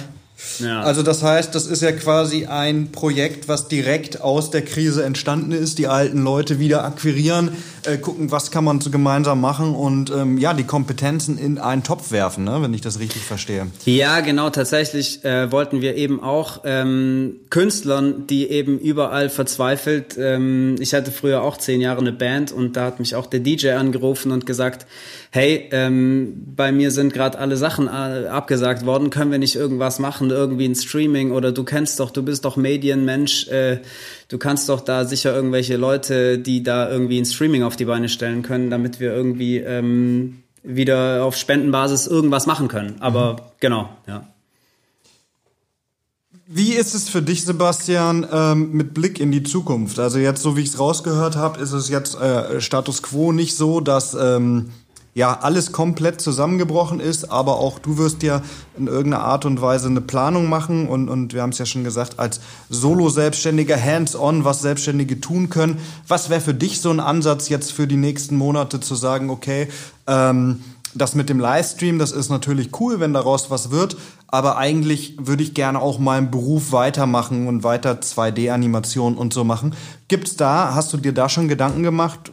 Ja. 0.59 0.83
Also 0.83 1.05
das 1.05 1.23
heißt, 1.23 1.55
das 1.55 1.67
ist 1.67 1.83
ja 1.83 1.93
quasi 1.93 2.47
ein 2.47 2.91
Projekt, 2.91 3.47
was 3.47 3.69
direkt 3.69 4.21
aus 4.21 4.51
der 4.51 4.63
Krise 4.63 5.05
entstanden 5.05 5.53
ist. 5.53 5.79
Die 5.79 5.87
alten 5.87 6.25
Leute 6.25 6.59
wieder 6.59 6.85
akquirieren, 6.85 7.51
äh, 7.87 7.99
gucken, 7.99 8.31
was 8.31 8.51
kann 8.51 8.65
man 8.65 8.81
so 8.81 8.91
gemeinsam 8.91 9.41
machen 9.41 9.75
und 9.75 10.11
ähm, 10.11 10.39
ja, 10.39 10.55
die 10.55 10.65
Kompetenzen 10.65 11.39
in 11.39 11.59
einen 11.59 11.83
Topf 11.83 12.11
werfen, 12.11 12.45
ne, 12.45 12.59
wenn 12.61 12.75
ich 12.75 12.81
das 12.81 12.99
richtig 12.99 13.23
verstehe. 13.23 13.67
Ja, 13.85 14.21
genau. 14.21 14.51
Tatsächlich 14.51 15.25
äh, 15.25 15.51
wollten 15.53 15.81
wir 15.81 15.97
eben 15.97 16.23
auch 16.23 16.61
ähm, 16.65 17.41
Künstlern, 17.51 18.27
die 18.27 18.49
eben 18.51 18.79
überall 18.79 19.29
verzweifelt. 19.29 20.17
Ähm, 20.19 20.77
ich 20.81 20.95
hatte 20.95 21.11
früher 21.11 21.43
auch 21.43 21.57
zehn 21.57 21.81
Jahre 21.81 22.01
eine 22.01 22.13
Band 22.13 22.53
und 22.53 22.77
da 22.77 22.87
hat 22.87 22.99
mich 22.99 23.15
auch 23.15 23.27
der 23.27 23.41
DJ 23.41 23.71
angerufen 23.71 24.33
und 24.33 24.47
gesagt, 24.47 24.87
hey, 25.31 25.69
ähm, 25.73 26.45
bei 26.55 26.73
mir 26.73 26.91
sind 26.91 27.15
gerade 27.15 27.39
alle 27.39 27.57
Sachen 27.57 27.87
äh, 27.87 28.29
abgesagt 28.29 28.85
worden, 28.85 29.09
können 29.09 29.31
wir 29.31 29.39
nicht 29.39 29.57
irgendwas 29.57 29.99
machen, 29.99 30.31
irgendwie 30.31 30.67
ein 30.67 30.75
Streaming 30.75 31.33
oder 31.33 31.53
du 31.53 31.65
kennst 31.65 32.01
doch, 32.01 32.11
du 32.11 32.23
bist 32.23 32.45
doch 32.45 32.57
Medienmensch, 32.57 33.49
äh, 33.49 33.79
du 34.33 34.39
kannst 34.39 34.69
doch 34.71 34.81
da 34.81 35.05
sicher 35.05 35.35
irgendwelche 35.35 35.77
Leute, 35.77 36.39
die 36.39 36.63
da 36.63 36.89
irgendwie 36.89 37.19
ein 37.19 37.27
Streaming 37.27 37.63
auf 37.63 37.77
die 37.77 37.85
Beine 37.85 38.09
stellen 38.09 38.43
können, 38.43 38.71
damit 38.71 38.99
wir 38.99 39.13
irgendwie 39.15 39.59
ähm, 39.59 40.43
wieder 40.63 41.25
auf 41.25 41.37
Spendenbasis 41.37 42.07
irgendwas 42.07 42.47
machen 42.47 42.69
können. 42.69 42.97
Aber 43.01 43.35
mhm. 43.35 43.39
genau, 43.61 43.91
ja. 44.07 44.27
Wie 46.47 46.73
ist 46.73 46.95
es 46.95 47.09
für 47.09 47.23
dich, 47.23 47.45
Sebastian, 47.45 48.27
ähm, 48.31 48.73
mit 48.73 48.95
Blick 48.95 49.21
in 49.21 49.33
die 49.33 49.43
Zukunft? 49.43 49.99
Also 49.99 50.19
jetzt, 50.19 50.43
so 50.43 50.57
wie 50.57 50.63
ich 50.63 50.69
es 50.69 50.79
rausgehört 50.79 51.37
habe, 51.37 51.61
ist 51.61 51.73
es 51.73 51.89
jetzt 51.89 52.15
äh, 52.15 52.61
Status 52.61 53.03
quo 53.03 53.33
nicht 53.33 53.57
so, 53.57 53.81
dass 53.81 54.15
ähm, 54.15 54.71
ja 55.15 55.41
alles 55.41 55.73
komplett 55.73 56.21
zusammengebrochen 56.21 56.99
ist, 56.99 57.31
aber 57.31 57.59
auch 57.59 57.79
du 57.79 57.99
wirst 57.99 58.23
ja 58.23 58.41
in 58.79 58.87
irgendeiner 58.87 59.25
Art 59.25 59.45
und 59.45 59.61
Weise 59.61 59.89
eine 59.89 60.01
Planung 60.01 60.49
machen 60.49 60.89
und, 60.89 61.09
und 61.09 61.35
wir 61.35 61.43
haben 61.43 61.51
es 61.51 61.59
ja 61.59 61.67
schon 61.67 61.85
gesagt, 61.85 62.19
als 62.19 62.41
Solo-Selbstständiger, 62.71 63.81
hands-on, 63.81 64.45
was 64.45 64.63
Selbstständige 64.63 65.21
tun 65.21 65.51
können. 65.51 65.79
Was 66.09 66.31
wäre 66.31 66.41
für 66.41 66.55
dich 66.55 66.81
so 66.81 66.91
ein 66.91 67.01
Ansatz 67.01 67.51
jetzt 67.51 67.73
für 67.73 67.87
die 67.87 67.97
nächsten 67.97 68.37
Monate 68.37 68.81
zu 68.81 68.95
sagen, 68.95 69.29
okay, 69.29 69.69
ähm, 70.07 70.61
das 70.95 71.15
mit 71.15 71.29
dem 71.29 71.41
Livestream, 71.41 71.99
das 71.99 72.13
ist 72.13 72.29
natürlich 72.29 72.71
cool, 72.81 73.01
wenn 73.01 73.15
daraus 73.15 73.51
was 73.51 73.71
wird, 73.71 73.97
aber 74.29 74.57
eigentlich 74.57 75.17
würde 75.19 75.43
ich 75.43 75.55
gerne 75.55 75.81
auch 75.81 75.99
meinen 75.99 76.31
Beruf 76.31 76.73
weitermachen 76.73 77.49
und 77.49 77.65
weiter 77.65 78.01
2D-Animation 78.01 79.17
und 79.17 79.33
so 79.33 79.45
machen. 79.45 79.75
Gibt's 80.09 80.37
da, 80.37 80.75
hast 80.75 80.93
du 80.93 80.97
dir 80.97 81.13
da 81.13 81.29
schon 81.29 81.49
Gedanken 81.49 81.83
gemacht, 81.83 82.33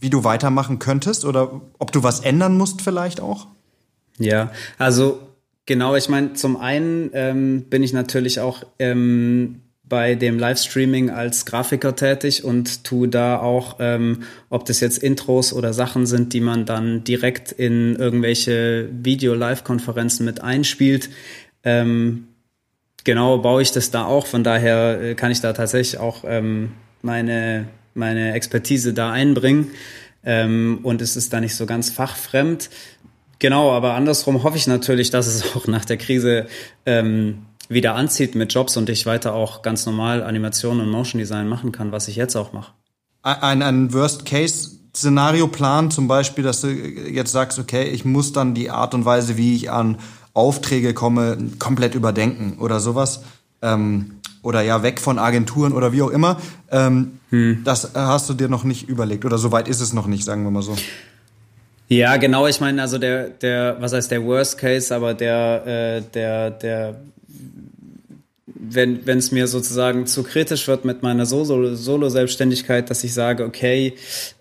wie 0.00 0.10
du 0.10 0.24
weitermachen 0.24 0.78
könntest 0.78 1.24
oder 1.24 1.60
ob 1.78 1.92
du 1.92 2.02
was 2.02 2.20
ändern 2.20 2.56
musst 2.56 2.82
vielleicht 2.82 3.20
auch? 3.20 3.46
Ja, 4.18 4.52
also 4.78 5.20
genau, 5.66 5.96
ich 5.96 6.08
meine, 6.08 6.34
zum 6.34 6.56
einen 6.56 7.10
ähm, 7.14 7.64
bin 7.64 7.82
ich 7.82 7.92
natürlich 7.92 8.40
auch 8.40 8.62
ähm, 8.78 9.60
bei 9.86 10.14
dem 10.14 10.38
Livestreaming 10.38 11.10
als 11.10 11.44
Grafiker 11.44 11.94
tätig 11.94 12.44
und 12.44 12.84
tue 12.84 13.08
da 13.08 13.38
auch, 13.38 13.76
ähm, 13.80 14.22
ob 14.48 14.64
das 14.64 14.80
jetzt 14.80 14.98
Intros 14.98 15.52
oder 15.52 15.72
Sachen 15.72 16.06
sind, 16.06 16.32
die 16.32 16.40
man 16.40 16.64
dann 16.64 17.04
direkt 17.04 17.52
in 17.52 17.94
irgendwelche 17.96 18.88
Video-Live-Konferenzen 18.90 20.24
mit 20.24 20.40
einspielt. 20.40 21.10
Ähm, 21.64 22.28
genau 23.04 23.38
baue 23.38 23.62
ich 23.62 23.72
das 23.72 23.90
da 23.90 24.06
auch. 24.06 24.26
Von 24.26 24.42
daher 24.42 25.00
äh, 25.00 25.14
kann 25.14 25.30
ich 25.30 25.40
da 25.40 25.52
tatsächlich 25.52 26.00
auch 26.00 26.24
ähm, 26.26 26.72
meine 27.02 27.66
meine 27.94 28.32
Expertise 28.34 28.92
da 28.92 29.10
einbringen. 29.10 29.70
Ähm, 30.24 30.80
und 30.82 31.02
es 31.02 31.16
ist 31.16 31.32
da 31.32 31.40
nicht 31.40 31.54
so 31.54 31.66
ganz 31.66 31.90
fachfremd. 31.90 32.70
Genau, 33.38 33.72
aber 33.72 33.94
andersrum 33.94 34.42
hoffe 34.42 34.56
ich 34.56 34.66
natürlich, 34.66 35.10
dass 35.10 35.26
es 35.26 35.56
auch 35.56 35.66
nach 35.66 35.84
der 35.84 35.96
Krise 35.96 36.46
ähm, 36.86 37.46
wieder 37.68 37.94
anzieht 37.94 38.34
mit 38.34 38.52
Jobs 38.52 38.76
und 38.76 38.88
ich 38.88 39.06
weiter 39.06 39.34
auch 39.34 39.62
ganz 39.62 39.86
normal 39.86 40.22
Animation 40.22 40.80
und 40.80 40.90
Motion 40.90 41.18
Design 41.18 41.48
machen 41.48 41.72
kann, 41.72 41.92
was 41.92 42.08
ich 42.08 42.16
jetzt 42.16 42.36
auch 42.36 42.52
mache. 42.52 42.72
Ein, 43.22 43.62
ein 43.62 43.92
Worst-Case-Szenario-Plan 43.92 45.90
zum 45.90 46.08
Beispiel, 46.08 46.44
dass 46.44 46.60
du 46.60 46.68
jetzt 46.68 47.32
sagst, 47.32 47.58
okay, 47.58 47.84
ich 47.84 48.04
muss 48.04 48.32
dann 48.32 48.54
die 48.54 48.70
Art 48.70 48.92
und 48.92 49.06
Weise, 49.06 49.38
wie 49.38 49.56
ich 49.56 49.70
an 49.70 49.98
Aufträge 50.34 50.92
komme, 50.92 51.38
komplett 51.58 51.94
überdenken 51.94 52.58
oder 52.58 52.80
sowas. 52.80 53.22
Ähm, 53.62 54.20
oder 54.44 54.62
ja 54.62 54.82
weg 54.82 55.00
von 55.00 55.18
Agenturen 55.18 55.72
oder 55.72 55.92
wie 55.92 56.02
auch 56.02 56.10
immer. 56.10 56.40
Ähm, 56.70 57.18
hm. 57.30 57.62
Das 57.64 57.90
hast 57.94 58.28
du 58.28 58.34
dir 58.34 58.48
noch 58.48 58.62
nicht 58.62 58.88
überlegt 58.88 59.24
oder 59.24 59.38
soweit 59.38 59.66
ist 59.68 59.80
es 59.80 59.92
noch 59.92 60.06
nicht, 60.06 60.24
sagen 60.24 60.44
wir 60.44 60.50
mal 60.50 60.62
so. 60.62 60.76
Ja, 61.88 62.16
genau. 62.16 62.46
Ich 62.46 62.60
meine, 62.60 62.80
also 62.80 62.98
der, 62.98 63.28
der, 63.28 63.76
was 63.80 63.92
heißt 63.92 64.10
der 64.10 64.24
Worst 64.24 64.58
Case, 64.58 64.94
aber 64.94 65.14
der, 65.14 65.66
äh, 65.66 66.02
der, 66.12 66.50
der, 66.50 67.00
wenn 68.46 69.06
wenn 69.06 69.18
es 69.18 69.32
mir 69.32 69.46
sozusagen 69.46 70.06
zu 70.06 70.22
kritisch 70.22 70.66
wird 70.66 70.84
mit 70.84 71.02
meiner 71.02 71.26
Solo-Selbstständigkeit, 71.26 72.88
dass 72.88 73.04
ich 73.04 73.12
sage, 73.12 73.44
okay, 73.44 73.94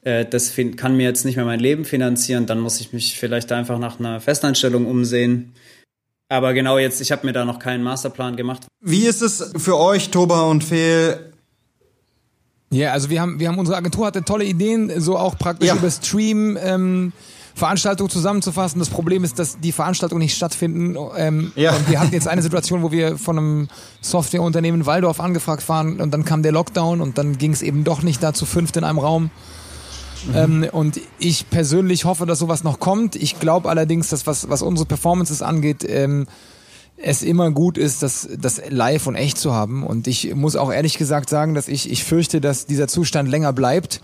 äh, 0.04 0.26
das 0.26 0.54
kann 0.78 0.96
mir 0.96 1.04
jetzt 1.04 1.26
nicht 1.26 1.36
mehr 1.36 1.46
mein 1.46 1.60
Leben 1.60 1.84
finanzieren, 1.84 2.46
dann 2.46 2.60
muss 2.60 2.80
ich 2.80 2.94
mich 2.94 3.18
vielleicht 3.20 3.52
einfach 3.52 3.78
nach 3.78 4.00
einer 4.00 4.22
Festanstellung 4.22 4.86
umsehen. 4.86 5.54
Aber 6.34 6.56
genau 6.56 6.80
jetzt, 6.80 7.00
ich 7.00 7.12
habe 7.12 7.28
mir 7.28 7.32
da 7.32 7.46
noch 7.46 7.60
keinen 7.60 7.84
Masterplan 7.84 8.36
gemacht. 8.36 8.66
Wie 8.82 9.06
ist 9.06 9.22
es 9.22 9.52
für 9.56 9.78
euch, 9.78 10.10
Toba 10.10 10.42
und 10.42 10.64
Fehl? 10.64 11.32
Ja, 12.72 12.92
also 12.92 13.12
wir 13.12 13.22
haben, 13.22 13.40
wir 13.40 13.50
haben 13.50 13.60
unsere 13.60 13.78
Agentur 13.78 14.08
hatte 14.08 14.24
tolle 14.24 14.44
Ideen, 14.44 15.00
so 15.00 15.16
auch 15.16 15.38
praktisch 15.38 15.68
ja. 15.68 15.76
über 15.76 15.92
Stream 15.92 16.58
ähm, 16.60 17.14
Veranstaltungen 17.54 18.10
zusammenzufassen. 18.10 18.80
Das 18.80 18.90
Problem 18.90 19.24
ist, 19.24 19.38
dass 19.38 19.60
die 19.60 19.72
Veranstaltungen 19.72 20.24
nicht 20.24 20.36
stattfinden. 20.36 20.98
Ähm, 21.16 21.52
ja. 21.56 21.76
Und 21.76 21.88
wir 21.88 22.00
hatten 22.00 22.14
jetzt 22.14 22.28
eine 22.28 22.42
Situation, 22.42 22.82
wo 22.82 22.92
wir 22.92 23.20
von 23.20 23.38
einem 23.38 23.68
Softwareunternehmen 24.02 24.88
Waldorf 24.88 25.20
angefragt 25.20 25.70
waren 25.70 26.02
und 26.02 26.10
dann 26.16 26.26
kam 26.26 26.42
der 26.42 26.52
Lockdown 26.52 27.00
und 27.00 27.20
dann 27.20 27.38
ging 27.38 27.54
es 27.54 27.62
eben 27.62 27.84
doch 27.84 28.02
nicht 28.02 28.24
da 28.24 28.34
zu 28.34 28.48
fünft 28.48 28.76
in 28.76 28.84
einem 28.84 28.98
Raum. 28.98 29.30
Mhm. 30.28 30.64
Ähm, 30.64 30.70
und 30.72 31.02
ich 31.20 31.50
persönlich 31.50 32.06
hoffe, 32.06 32.26
dass 32.26 32.40
sowas 32.40 32.64
noch 32.64 32.80
kommt. 32.80 33.16
Ich 33.16 33.40
glaube 33.40 33.70
allerdings, 33.70 34.10
dass 34.10 34.28
was, 34.28 34.50
was 34.50 34.62
unsere 34.62 34.88
Performances 34.88 35.42
angeht, 35.42 35.86
ähm, 35.88 36.28
es 36.98 37.22
immer 37.22 37.52
gut 37.52 37.78
ist, 37.78 38.04
das, 38.04 38.30
das 38.38 38.62
live 38.70 39.08
und 39.08 39.16
echt 39.16 39.38
zu 39.38 39.54
haben. 39.54 39.84
Und 39.84 40.08
ich 40.08 40.34
muss 40.36 40.56
auch 40.56 40.72
ehrlich 40.72 40.98
gesagt 40.98 41.30
sagen, 41.30 41.54
dass 41.54 41.68
ich, 41.68 41.92
ich 41.92 42.04
fürchte, 42.04 42.40
dass 42.40 42.66
dieser 42.66 42.88
Zustand 42.88 43.30
länger 43.30 43.52
bleibt. 43.52 44.02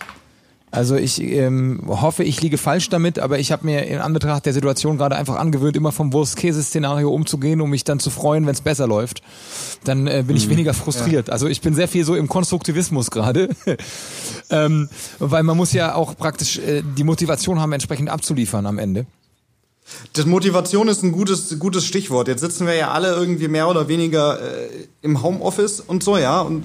Also 0.72 0.96
ich 0.96 1.20
ähm, 1.22 1.82
hoffe, 1.88 2.24
ich 2.24 2.42
liege 2.42 2.60
falsch 2.60 2.90
damit, 2.90 3.18
aber 3.18 3.40
ich 3.40 3.52
habe 3.52 3.66
mir 3.66 3.88
in 3.88 4.00
Anbetracht 4.00 4.46
der 4.46 4.54
Situation 4.54 4.98
gerade 4.98 5.16
einfach 5.16 5.36
angewöhnt, 5.36 5.76
immer 5.76 5.92
vom 5.92 6.14
Wurst-Käse-Szenario 6.14 7.10
umzugehen, 7.10 7.60
um 7.62 7.72
mich 7.72 7.84
dann 7.84 8.00
zu 8.00 8.12
freuen, 8.12 8.46
wenn 8.46 8.54
es 8.54 8.62
besser 8.62 8.86
läuft. 8.86 9.24
Dann 9.84 10.06
äh, 10.06 10.24
bin 10.28 10.36
ich 10.36 10.46
mhm. 10.46 10.52
weniger 10.52 10.76
frustriert. 10.76 11.28
Ja. 11.28 11.34
Also 11.34 11.48
ich 11.48 11.62
bin 11.62 11.74
sehr 11.74 11.88
viel 11.88 12.06
so 12.06 12.16
im 12.16 12.28
Konstruktivismus 12.28 13.10
gerade, 13.10 13.50
ähm, 14.52 14.90
weil 15.18 15.42
man 15.42 15.58
muss 15.58 15.74
ja 15.74 15.96
auch 15.96 16.16
praktisch 16.16 16.60
äh, 16.60 16.84
die 16.84 17.04
Motivation 17.04 17.60
haben, 17.60 17.74
entsprechend 17.74 18.10
abzuliefern 18.10 18.68
am 18.68 18.78
Ende. 18.78 19.08
Das 20.14 20.28
Motivation 20.28 20.88
ist 20.88 21.04
ein 21.04 21.12
gutes, 21.12 21.58
gutes 21.58 21.86
Stichwort. 21.86 22.28
Jetzt 22.28 22.42
sitzen 22.42 22.68
wir 22.68 22.76
ja 22.76 22.92
alle 22.92 23.16
irgendwie 23.16 23.48
mehr 23.48 23.68
oder 23.68 23.88
weniger 23.88 24.40
äh, 24.40 24.70
im 25.02 25.24
Homeoffice 25.24 25.80
und 25.80 26.04
so, 26.04 26.16
ja. 26.18 26.42
Und 26.42 26.64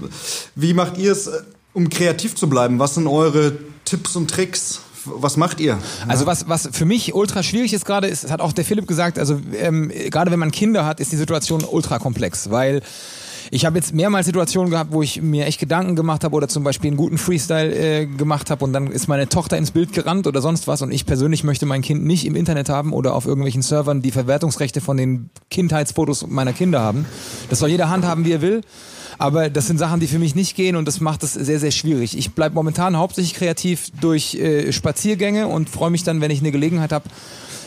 wie 0.54 0.74
macht 0.74 0.98
ihr 0.98 1.12
es, 1.12 1.28
äh, 1.28 1.40
um 1.72 1.88
kreativ 1.88 2.34
zu 2.34 2.50
bleiben? 2.50 2.78
Was 2.78 2.96
sind 2.96 3.06
eure 3.06 3.56
Tipps 3.84 4.16
und 4.16 4.30
Tricks? 4.30 4.80
Was 5.04 5.36
macht 5.36 5.60
ihr? 5.60 5.78
Also 6.08 6.24
was, 6.24 6.48
was 6.48 6.68
für 6.72 6.86
mich 6.86 7.14
ultra 7.14 7.42
schwierig 7.42 7.74
ist 7.74 7.84
gerade, 7.84 8.06
ist, 8.06 8.30
hat 8.30 8.40
auch 8.40 8.52
der 8.52 8.64
Philipp 8.64 8.86
gesagt, 8.86 9.18
also 9.18 9.38
ähm, 9.58 9.92
gerade 10.10 10.30
wenn 10.30 10.38
man 10.38 10.50
Kinder 10.50 10.86
hat, 10.86 10.98
ist 10.98 11.12
die 11.12 11.16
Situation 11.16 11.62
ultra 11.62 11.98
komplex, 11.98 12.50
weil 12.50 12.80
ich 13.50 13.66
habe 13.66 13.76
jetzt 13.76 13.94
mehrmals 13.94 14.26
Situationen 14.26 14.70
gehabt, 14.70 14.92
wo 14.92 15.02
ich 15.02 15.20
mir 15.20 15.46
echt 15.46 15.60
Gedanken 15.60 15.96
gemacht 15.96 16.24
habe 16.24 16.34
oder 16.34 16.48
zum 16.48 16.64
Beispiel 16.64 16.88
einen 16.88 16.96
guten 16.96 17.18
Freestyle 17.18 17.74
äh, 17.74 18.06
gemacht 18.06 18.50
habe 18.50 18.64
und 18.64 18.72
dann 18.72 18.88
ist 18.88 19.06
meine 19.08 19.28
Tochter 19.28 19.58
ins 19.58 19.70
Bild 19.70 19.92
gerannt 19.92 20.26
oder 20.26 20.40
sonst 20.40 20.66
was 20.66 20.82
und 20.82 20.90
ich 20.90 21.06
persönlich 21.06 21.44
möchte 21.44 21.66
mein 21.66 21.82
Kind 21.82 22.04
nicht 22.04 22.26
im 22.26 22.36
Internet 22.36 22.68
haben 22.68 22.92
oder 22.92 23.14
auf 23.14 23.26
irgendwelchen 23.26 23.62
Servern 23.62 24.02
die 24.02 24.10
Verwertungsrechte 24.10 24.80
von 24.80 24.96
den 24.96 25.30
Kindheitsfotos 25.50 26.26
meiner 26.26 26.52
Kinder 26.52 26.80
haben. 26.80 27.04
Das 27.50 27.58
soll 27.58 27.68
jeder 27.68 27.90
handhaben, 27.90 28.24
wie 28.24 28.32
er 28.32 28.42
will. 28.42 28.62
Aber 29.18 29.50
das 29.50 29.66
sind 29.66 29.78
Sachen, 29.78 30.00
die 30.00 30.06
für 30.06 30.18
mich 30.18 30.34
nicht 30.34 30.56
gehen 30.56 30.76
und 30.76 30.86
das 30.86 31.00
macht 31.00 31.22
es 31.22 31.34
sehr, 31.34 31.60
sehr 31.60 31.70
schwierig. 31.70 32.16
Ich 32.16 32.32
bleibe 32.32 32.54
momentan 32.54 32.96
hauptsächlich 32.96 33.34
kreativ 33.34 33.90
durch 34.00 34.34
äh, 34.34 34.72
Spaziergänge 34.72 35.46
und 35.46 35.70
freue 35.70 35.90
mich 35.90 36.02
dann, 36.02 36.20
wenn 36.20 36.30
ich 36.30 36.40
eine 36.40 36.52
Gelegenheit 36.52 36.92
habe, 36.92 37.08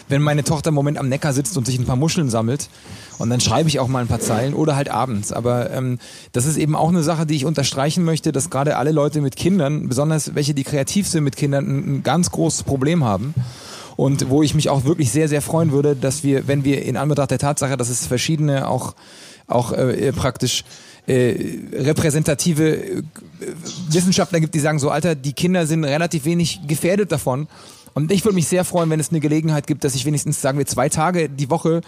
wenn 0.09 0.21
meine 0.21 0.43
Tochter 0.43 0.69
im 0.69 0.75
Moment 0.75 0.97
am 0.97 1.09
Neckar 1.09 1.33
sitzt 1.33 1.57
und 1.57 1.65
sich 1.65 1.77
ein 1.77 1.85
paar 1.85 1.95
Muscheln 1.95 2.29
sammelt. 2.29 2.69
Und 3.17 3.29
dann 3.29 3.41
schreibe 3.41 3.67
ich 3.67 3.79
auch 3.79 3.87
mal 3.87 4.01
ein 4.01 4.07
paar 4.07 4.19
Zeilen 4.19 4.53
oder 4.53 4.75
halt 4.75 4.89
abends. 4.89 5.31
Aber 5.31 5.71
ähm, 5.71 5.99
das 6.31 6.45
ist 6.45 6.57
eben 6.57 6.75
auch 6.75 6.89
eine 6.89 7.03
Sache, 7.03 7.25
die 7.25 7.35
ich 7.35 7.45
unterstreichen 7.45 8.03
möchte, 8.03 8.31
dass 8.31 8.49
gerade 8.49 8.77
alle 8.77 8.91
Leute 8.91 9.21
mit 9.21 9.35
Kindern, 9.35 9.87
besonders 9.87 10.35
welche, 10.35 10.53
die 10.53 10.63
kreativ 10.63 11.07
sind 11.07 11.23
mit 11.23 11.35
Kindern, 11.35 11.65
ein, 11.65 11.95
ein 11.95 12.03
ganz 12.03 12.31
großes 12.31 12.63
Problem 12.63 13.03
haben. 13.03 13.33
Und 13.95 14.29
wo 14.29 14.43
ich 14.43 14.53
mich 14.53 14.69
auch 14.69 14.85
wirklich 14.85 15.11
sehr, 15.11 15.27
sehr 15.27 15.41
freuen 15.41 15.71
würde, 15.71 15.95
dass 15.95 16.23
wir, 16.23 16.47
wenn 16.47 16.63
wir 16.63 16.83
in 16.83 16.97
Anbetracht 16.97 17.31
der 17.31 17.39
Tatsache, 17.39 17.77
dass 17.77 17.89
es 17.89 18.05
verschiedene 18.05 18.67
auch, 18.67 18.93
auch 19.47 19.71
äh, 19.71 20.11
praktisch 20.11 20.63
äh, 21.07 21.59
repräsentative 21.73 22.75
äh, 22.77 23.03
Wissenschaftler 23.89 24.39
gibt, 24.39 24.53
die 24.55 24.59
sagen 24.59 24.77
so, 24.77 24.89
Alter, 24.89 25.15
die 25.15 25.33
Kinder 25.33 25.65
sind 25.65 25.83
relativ 25.83 26.25
wenig 26.25 26.61
gefährdet 26.67 27.11
davon. 27.11 27.47
Und 27.93 28.11
ich 28.11 28.23
würde 28.25 28.35
mich 28.35 28.47
sehr 28.47 28.63
freuen, 28.63 28.89
wenn 28.89 28.99
es 28.99 29.09
eine 29.09 29.19
Gelegenheit 29.19 29.65
gibt, 29.65 29.83
dass 29.83 29.95
ich 29.95 30.05
wenigstens, 30.05 30.41
sagen 30.41 30.57
wir, 30.57 30.65
zwei 30.65 30.89
Tage 30.89 31.29
die 31.29 31.49
Woche 31.49 31.81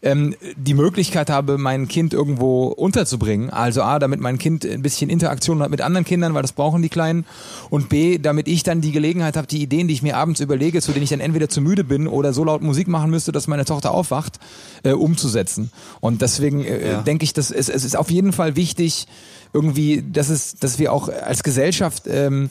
ähm, 0.00 0.34
die 0.56 0.74
Möglichkeit 0.74 1.28
habe, 1.28 1.58
mein 1.58 1.88
Kind 1.88 2.14
irgendwo 2.14 2.66
unterzubringen. 2.66 3.50
Also 3.50 3.82
A, 3.82 3.98
damit 3.98 4.20
mein 4.20 4.38
Kind 4.38 4.64
ein 4.64 4.82
bisschen 4.82 5.10
Interaktion 5.10 5.60
hat 5.60 5.70
mit 5.70 5.80
anderen 5.80 6.04
Kindern, 6.04 6.34
weil 6.34 6.42
das 6.42 6.52
brauchen 6.52 6.82
die 6.82 6.88
Kleinen. 6.88 7.24
Und 7.68 7.88
B, 7.88 8.18
damit 8.18 8.46
ich 8.46 8.62
dann 8.62 8.80
die 8.80 8.92
Gelegenheit 8.92 9.36
habe, 9.36 9.48
die 9.48 9.60
Ideen, 9.60 9.88
die 9.88 9.94
ich 9.94 10.02
mir 10.02 10.16
abends 10.16 10.40
überlege, 10.40 10.80
zu 10.80 10.92
denen 10.92 11.02
ich 11.02 11.10
dann 11.10 11.20
entweder 11.20 11.48
zu 11.48 11.60
müde 11.60 11.82
bin 11.82 12.06
oder 12.06 12.32
so 12.32 12.44
laut 12.44 12.62
Musik 12.62 12.86
machen 12.86 13.10
müsste, 13.10 13.32
dass 13.32 13.48
meine 13.48 13.64
Tochter 13.64 13.92
aufwacht, 13.92 14.38
äh, 14.84 14.92
umzusetzen. 14.92 15.72
Und 16.00 16.22
deswegen 16.22 16.64
äh, 16.64 16.92
ja. 16.92 17.02
denke 17.02 17.24
ich, 17.24 17.32
dass 17.32 17.50
es, 17.50 17.68
es 17.68 17.84
ist 17.84 17.96
auf 17.96 18.10
jeden 18.10 18.32
Fall 18.32 18.54
wichtig, 18.54 19.06
irgendwie, 19.52 20.04
dass 20.12 20.28
es, 20.28 20.56
dass 20.56 20.78
wir 20.78 20.92
auch 20.92 21.08
als 21.08 21.42
Gesellschaft 21.42 22.04
ähm, 22.06 22.50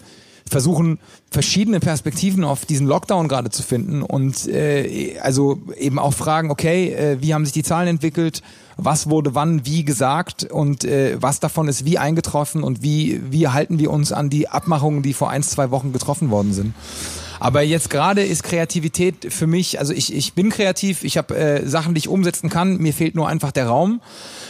versuchen, 0.49 0.99
verschiedene 1.29 1.79
Perspektiven 1.79 2.43
auf 2.43 2.65
diesen 2.65 2.87
Lockdown 2.87 3.27
gerade 3.27 3.49
zu 3.49 3.63
finden 3.63 4.01
und 4.01 4.47
äh, 4.47 5.17
also 5.21 5.59
eben 5.77 5.99
auch 5.99 6.13
fragen, 6.13 6.51
okay, 6.51 6.93
äh, 6.93 7.21
wie 7.21 7.33
haben 7.33 7.45
sich 7.45 7.53
die 7.53 7.63
Zahlen 7.63 7.87
entwickelt, 7.87 8.41
was 8.77 9.09
wurde 9.09 9.35
wann 9.35 9.65
wie 9.65 9.83
gesagt? 9.83 10.43
Und 10.43 10.85
äh, 10.85 11.17
was 11.19 11.39
davon 11.39 11.67
ist 11.67 11.83
wie 11.83 11.97
eingetroffen? 11.97 12.63
Und 12.63 12.83
wie, 12.83 13.21
wie 13.31 13.47
halten 13.47 13.79
wir 13.79 13.91
uns 13.91 14.11
an 14.11 14.29
die 14.29 14.47
Abmachungen, 14.47 15.01
die 15.01 15.13
vor 15.13 15.29
ein, 15.29 15.43
zwei 15.43 15.71
Wochen 15.71 15.91
getroffen 15.91 16.29
worden 16.29 16.53
sind. 16.53 16.73
Aber 17.39 17.61
jetzt 17.61 17.89
gerade 17.89 18.23
ist 18.23 18.43
Kreativität 18.43 19.31
für 19.31 19.47
mich, 19.47 19.79
also 19.79 19.93
ich, 19.93 20.13
ich 20.13 20.33
bin 20.33 20.49
kreativ, 20.49 21.03
ich 21.03 21.17
habe 21.17 21.35
äh, 21.35 21.67
Sachen, 21.67 21.93
die 21.93 21.99
ich 21.99 22.07
umsetzen 22.07 22.49
kann, 22.49 22.77
mir 22.77 22.93
fehlt 22.93 23.15
nur 23.15 23.27
einfach 23.27 23.51
der 23.51 23.67
Raum, 23.67 24.01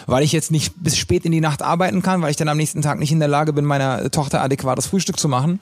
weil 0.06 0.24
ich 0.24 0.32
jetzt 0.32 0.52
nicht 0.52 0.74
bis 0.78 0.98
spät 0.98 1.26
in 1.26 1.32
die 1.32 1.42
Nacht 1.42 1.62
arbeiten 1.62 2.02
kann, 2.02 2.22
weil 2.22 2.32
ich 2.32 2.38
dann 2.38 2.50
am 2.50 2.58
nächsten 2.58 2.82
Tag 2.82 3.00
nicht 3.00 3.12
in 3.12 3.20
der 3.20 3.28
Lage 3.28 3.54
bin, 3.54 3.66
meiner 3.66 4.10
Tochter 4.12 4.42
adäquates 4.42 4.88
Frühstück 4.88 5.20
zu 5.20 5.28
machen. 5.28 5.60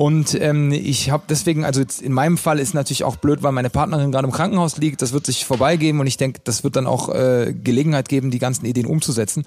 Und 0.00 0.34
ähm, 0.40 0.72
ich 0.72 1.10
habe 1.10 1.24
deswegen, 1.28 1.66
also 1.66 1.80
jetzt 1.80 2.00
in 2.00 2.14
meinem 2.14 2.38
Fall 2.38 2.58
ist 2.58 2.72
natürlich 2.72 3.04
auch 3.04 3.16
blöd, 3.16 3.42
weil 3.42 3.52
meine 3.52 3.68
Partnerin 3.68 4.10
gerade 4.10 4.26
im 4.26 4.32
Krankenhaus 4.32 4.78
liegt. 4.78 5.02
Das 5.02 5.12
wird 5.12 5.26
sich 5.26 5.44
vorbeigeben 5.44 6.00
und 6.00 6.06
ich 6.06 6.16
denke, 6.16 6.40
das 6.42 6.64
wird 6.64 6.76
dann 6.76 6.86
auch 6.86 7.10
äh, 7.10 7.52
Gelegenheit 7.52 8.08
geben, 8.08 8.30
die 8.30 8.38
ganzen 8.38 8.64
Ideen 8.64 8.86
umzusetzen. 8.86 9.44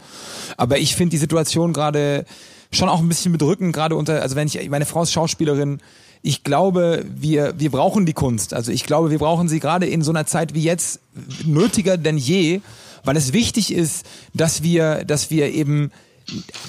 Aber 0.55 0.77
ich 0.77 0.95
finde 0.95 1.11
die 1.11 1.17
Situation 1.17 1.73
gerade 1.73 2.25
schon 2.71 2.87
auch 2.87 2.99
ein 2.99 3.09
bisschen 3.09 3.31
bedrückend, 3.31 3.73
gerade 3.73 3.95
unter, 3.95 4.21
also 4.21 4.35
wenn 4.35 4.47
ich, 4.47 4.69
meine 4.69 4.85
Frau 4.85 5.01
ist 5.01 5.11
Schauspielerin, 5.11 5.79
ich 6.25 6.43
glaube, 6.43 7.05
wir, 7.13 7.53
wir 7.59 7.69
brauchen 7.69 8.05
die 8.05 8.13
Kunst. 8.13 8.53
Also 8.53 8.71
ich 8.71 8.85
glaube, 8.85 9.11
wir 9.11 9.19
brauchen 9.19 9.49
sie 9.49 9.59
gerade 9.59 9.85
in 9.85 10.01
so 10.01 10.11
einer 10.11 10.25
Zeit 10.25 10.53
wie 10.53 10.63
jetzt 10.63 11.01
nötiger 11.45 11.97
denn 11.97 12.17
je, 12.17 12.61
weil 13.03 13.17
es 13.17 13.33
wichtig 13.33 13.73
ist, 13.73 14.05
dass 14.33 14.63
wir, 14.63 15.03
dass 15.03 15.29
wir 15.29 15.53
eben 15.53 15.91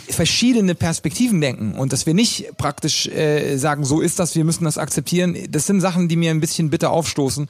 verschiedene 0.09 0.75
Perspektiven 0.75 1.41
denken 1.41 1.75
und 1.75 1.93
dass 1.93 2.05
wir 2.05 2.15
nicht 2.15 2.57
praktisch 2.59 3.07
äh, 3.07 3.57
sagen, 3.57 3.85
so 3.85 4.01
ist 4.01 4.19
das, 4.19 4.35
wir 4.35 4.43
müssen 4.43 4.65
das 4.65 4.77
akzeptieren. 4.77 5.37
Das 5.49 5.67
sind 5.67 5.81
Sachen, 5.81 6.09
die 6.09 6.17
mir 6.17 6.33
ein 6.33 6.41
bisschen 6.41 6.71
bitter 6.71 6.91
aufstoßen. 6.91 7.49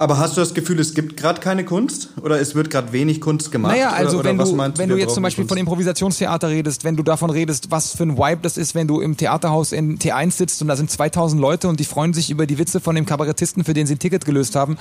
Aber 0.00 0.18
hast 0.18 0.36
du 0.36 0.40
das 0.40 0.54
Gefühl, 0.54 0.78
es 0.78 0.94
gibt 0.94 1.16
gerade 1.16 1.40
keine 1.40 1.64
Kunst 1.64 2.10
oder 2.22 2.40
es 2.40 2.54
wird 2.54 2.70
gerade 2.70 2.92
wenig 2.92 3.20
Kunst 3.20 3.50
gemacht? 3.50 3.72
Naja, 3.72 3.90
also 3.90 4.20
oder, 4.20 4.30
wenn, 4.30 4.40
oder 4.40 4.68
du, 4.68 4.78
wenn 4.78 4.88
du 4.88 4.96
jetzt 4.96 5.14
zum 5.14 5.24
Beispiel 5.24 5.42
Kunst? 5.42 5.50
von 5.50 5.58
Improvisationstheater 5.58 6.48
redest, 6.48 6.84
wenn 6.84 6.94
du 6.94 7.02
davon 7.02 7.30
redest, 7.30 7.72
was 7.72 7.96
für 7.96 8.04
ein 8.04 8.16
Vibe 8.16 8.38
das 8.42 8.56
ist, 8.58 8.76
wenn 8.76 8.86
du 8.86 9.00
im 9.00 9.16
Theaterhaus 9.16 9.72
in 9.72 9.98
T1 9.98 10.30
sitzt 10.30 10.62
und 10.62 10.68
da 10.68 10.76
sind 10.76 10.88
2000 10.88 11.40
Leute 11.40 11.66
und 11.66 11.80
die 11.80 11.84
freuen 11.84 12.14
sich 12.14 12.30
über 12.30 12.46
die 12.46 12.58
Witze 12.58 12.78
von 12.78 12.94
dem 12.94 13.06
Kabarettisten, 13.06 13.64
für 13.64 13.74
den 13.74 13.88
sie 13.88 13.96
ein 13.96 13.98
Ticket 13.98 14.24
gelöst 14.24 14.54
haben, 14.54 14.78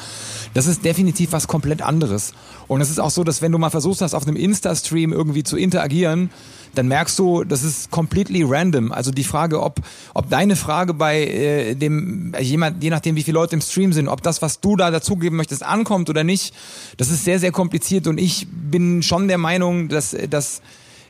das 0.53 0.67
ist 0.67 0.85
definitiv 0.85 1.31
was 1.31 1.47
komplett 1.47 1.81
anderes. 1.81 2.33
Und 2.67 2.81
es 2.81 2.91
ist 2.91 2.99
auch 2.99 3.09
so, 3.09 3.23
dass 3.23 3.41
wenn 3.41 3.51
du 3.51 3.57
mal 3.57 3.71
versuchst 3.71 4.01
hast, 4.01 4.13
auf 4.13 4.27
einem 4.27 4.35
Insta-Stream 4.35 5.13
irgendwie 5.13 5.43
zu 5.43 5.57
interagieren, 5.57 6.29
dann 6.77 6.87
merkst 6.87 7.17
du, 7.17 7.43
das 7.43 7.63
ist 7.63 7.91
completely 7.91 8.43
random. 8.43 8.91
Also 8.91 9.11
die 9.11 9.23
Frage, 9.23 9.61
ob, 9.61 9.81
ob 10.13 10.29
deine 10.29 10.55
Frage 10.55 10.93
bei 10.93 11.21
äh, 11.21 11.75
dem 11.75 12.33
jemand, 12.39 12.83
je 12.83 12.89
nachdem 12.89 13.15
wie 13.15 13.23
viele 13.23 13.35
Leute 13.35 13.55
im 13.55 13.61
Stream 13.61 13.93
sind, 13.93 14.07
ob 14.07 14.21
das, 14.21 14.41
was 14.41 14.61
du 14.61 14.75
da 14.75 14.91
dazugeben 14.91 15.37
möchtest, 15.37 15.63
ankommt 15.63 16.09
oder 16.09 16.23
nicht, 16.23 16.53
das 16.97 17.09
ist 17.09 17.23
sehr, 17.23 17.39
sehr 17.39 17.51
kompliziert 17.51 18.07
und 18.07 18.19
ich 18.19 18.47
bin 18.49 19.01
schon 19.01 19.27
der 19.27 19.37
Meinung, 19.37 19.87
dass, 19.89 20.15
dass 20.29 20.61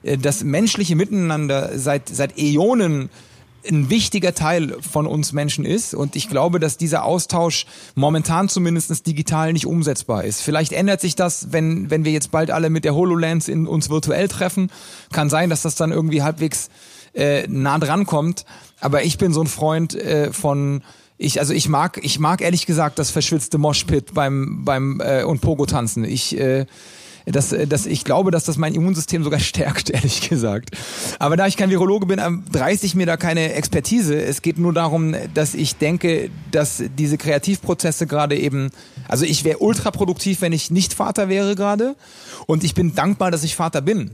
äh, 0.03 0.17
das 0.17 0.43
menschliche 0.43 0.95
Miteinander 0.95 1.77
seit, 1.77 2.09
seit 2.09 2.37
Äonen 2.37 3.09
ein 3.67 3.89
wichtiger 3.89 4.33
Teil 4.33 4.77
von 4.81 5.07
uns 5.07 5.33
Menschen 5.33 5.65
ist. 5.65 5.93
Und 5.93 6.15
ich 6.15 6.29
glaube, 6.29 6.59
dass 6.59 6.77
dieser 6.77 7.03
Austausch 7.03 7.65
momentan 7.95 8.49
zumindest 8.49 9.05
digital 9.07 9.53
nicht 9.53 9.65
umsetzbar 9.65 10.23
ist. 10.23 10.41
Vielleicht 10.41 10.71
ändert 10.71 11.01
sich 11.01 11.15
das, 11.15 11.51
wenn, 11.51 11.89
wenn 11.89 12.05
wir 12.05 12.11
jetzt 12.11 12.31
bald 12.31 12.51
alle 12.51 12.69
mit 12.69 12.85
der 12.85 12.95
HoloLens 12.95 13.47
in 13.47 13.67
uns 13.67 13.89
virtuell 13.89 14.27
treffen. 14.27 14.71
Kann 15.11 15.29
sein, 15.29 15.49
dass 15.49 15.61
das 15.61 15.75
dann 15.75 15.91
irgendwie 15.91 16.23
halbwegs 16.23 16.69
äh, 17.13 17.47
nah 17.47 17.77
dran 17.79 18.05
kommt. 18.05 18.45
Aber 18.79 19.03
ich 19.03 19.17
bin 19.17 19.33
so 19.33 19.41
ein 19.41 19.47
Freund 19.47 19.95
äh, 19.95 20.31
von 20.31 20.81
ich 21.19 21.39
also 21.39 21.51
ich 21.51 21.67
mag 21.67 21.99
ich 22.03 22.19
mag 22.19 22.41
ehrlich 22.41 22.67
gesagt 22.67 22.99
das 22.99 23.09
verschwitzte 23.09 23.57
Moshpit 23.57 24.13
beim 24.13 24.63
beim 24.63 25.01
äh, 25.03 25.23
und 25.23 25.41
Pogo 25.41 25.65
tanzen. 25.65 26.03
Ich 26.03 26.37
äh, 26.39 26.67
dass, 27.31 27.55
dass 27.67 27.85
ich 27.85 28.03
glaube, 28.03 28.31
dass 28.31 28.45
das 28.45 28.57
mein 28.57 28.73
Immunsystem 28.73 29.23
sogar 29.23 29.39
stärkt, 29.41 29.89
ehrlich 29.89 30.29
gesagt. 30.29 30.71
Aber 31.19 31.37
da 31.37 31.47
ich 31.47 31.57
kein 31.57 31.69
Virologe 31.69 32.05
bin, 32.05 32.19
reiße 32.19 32.85
ich 32.85 32.95
mir 32.95 33.05
da 33.05 33.17
keine 33.17 33.53
Expertise. 33.53 34.19
Es 34.19 34.41
geht 34.41 34.57
nur 34.57 34.73
darum, 34.73 35.15
dass 35.33 35.53
ich 35.53 35.75
denke, 35.75 36.29
dass 36.51 36.83
diese 36.97 37.17
Kreativprozesse 37.17 38.07
gerade 38.07 38.37
eben, 38.37 38.69
also 39.07 39.25
ich 39.25 39.43
wäre 39.43 39.59
ultra 39.59 39.91
produktiv, 39.91 40.41
wenn 40.41 40.53
ich 40.53 40.71
nicht 40.71 40.93
Vater 40.93 41.29
wäre 41.29 41.55
gerade. 41.55 41.95
Und 42.45 42.63
ich 42.63 42.73
bin 42.73 42.95
dankbar, 42.95 43.31
dass 43.31 43.43
ich 43.43 43.55
Vater 43.55 43.81
bin. 43.81 44.11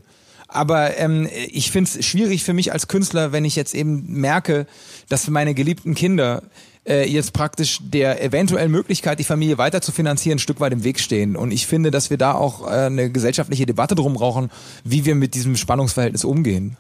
Aber 0.47 0.97
ähm, 0.97 1.27
ich 1.51 1.71
finde 1.71 1.89
es 1.89 2.05
schwierig 2.05 2.43
für 2.43 2.53
mich 2.53 2.73
als 2.73 2.87
Künstler, 2.87 3.31
wenn 3.31 3.43
ich 3.43 3.55
jetzt 3.55 3.73
eben 3.73 4.05
merke, 4.07 4.67
dass 5.09 5.27
meine 5.27 5.55
geliebten 5.55 5.95
Kinder 5.95 6.43
äh, 6.87 7.09
jetzt 7.09 7.33
praktisch 7.33 7.79
der 7.81 8.23
eventuellen 8.23 8.71
Möglichkeit, 8.71 9.19
die 9.19 9.23
Familie 9.23 9.57
weiter 9.57 9.81
zu 9.81 9.91
finanzieren, 9.91 10.35
ein 10.35 10.39
Stück 10.39 10.59
weit 10.59 10.73
im 10.73 10.83
Weg 10.83 10.99
stehen. 10.99 11.35
Und 11.35 11.51
ich 11.51 11.67
finde, 11.67 11.91
dass 11.91 12.09
wir 12.09 12.17
da 12.17 12.33
auch 12.33 12.67
äh, 12.67 12.71
eine 12.71 13.09
gesellschaftliche 13.09 13.65
Debatte 13.65 13.95
drum 13.95 14.15
brauchen, 14.15 14.51
wie 14.83 15.05
wir 15.05 15.15
mit 15.15 15.33
diesem 15.33 15.55
Spannungsverhältnis 15.55 16.23
umgehen. 16.23 16.77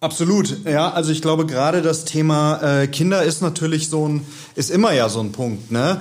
Absolut, 0.00 0.64
ja. 0.64 0.90
Also 0.90 1.12
ich 1.12 1.22
glaube 1.22 1.46
gerade 1.46 1.80
das 1.80 2.04
Thema 2.04 2.60
äh, 2.80 2.86
Kinder 2.88 3.22
ist 3.22 3.40
natürlich 3.40 3.88
so 3.88 4.08
ein, 4.08 4.26
ist 4.56 4.70
immer 4.70 4.92
ja 4.92 5.08
so 5.08 5.20
ein 5.20 5.30
Punkt, 5.30 5.70
ne? 5.70 6.00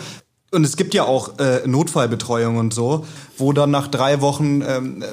Und 0.53 0.65
es 0.65 0.75
gibt 0.75 0.93
ja 0.93 1.05
auch 1.05 1.39
äh, 1.39 1.65
Notfallbetreuung 1.65 2.57
und 2.57 2.73
so, 2.73 3.05
wo 3.37 3.53
dann 3.53 3.71
nach 3.71 3.87
drei 3.87 4.19
Wochen 4.19 4.61
ähm, 4.67 5.01
äh, 5.01 5.05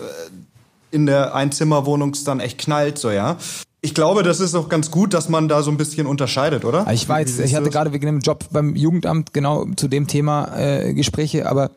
in 0.91 1.07
der 1.07 1.35
Einzimmerwohnung 1.35 2.17
dann 2.25 2.41
echt 2.41 2.59
knallt, 2.59 2.99
so 2.99 3.11
ja. 3.11 3.37
Ich 3.81 3.95
glaube, 3.95 4.25
das 4.25 4.41
ist 4.41 4.57
auch 4.57 4.69
ganz 4.69 4.91
gut, 4.91 5.15
dass 5.15 5.29
man 5.29 5.49
da 5.49 5.63
so 5.63 5.71
ein 5.71 5.77
bisschen 5.77 6.07
unterscheidet, 6.07 6.65
oder? 6.65 6.87
Ich 6.93 7.09
weiß, 7.09 7.39
ich 7.39 7.55
hatte 7.55 7.71
gerade 7.71 7.93
wegen 7.93 8.07
dem 8.07 8.21
Job 8.21 8.45
beim 8.51 8.75
Jugendamt 8.75 9.33
genau 9.33 9.67
zu 9.77 9.87
dem 9.87 10.09
Thema 10.09 10.57
äh, 10.57 10.95
Gespräche, 10.95 11.49
aber 11.49 11.71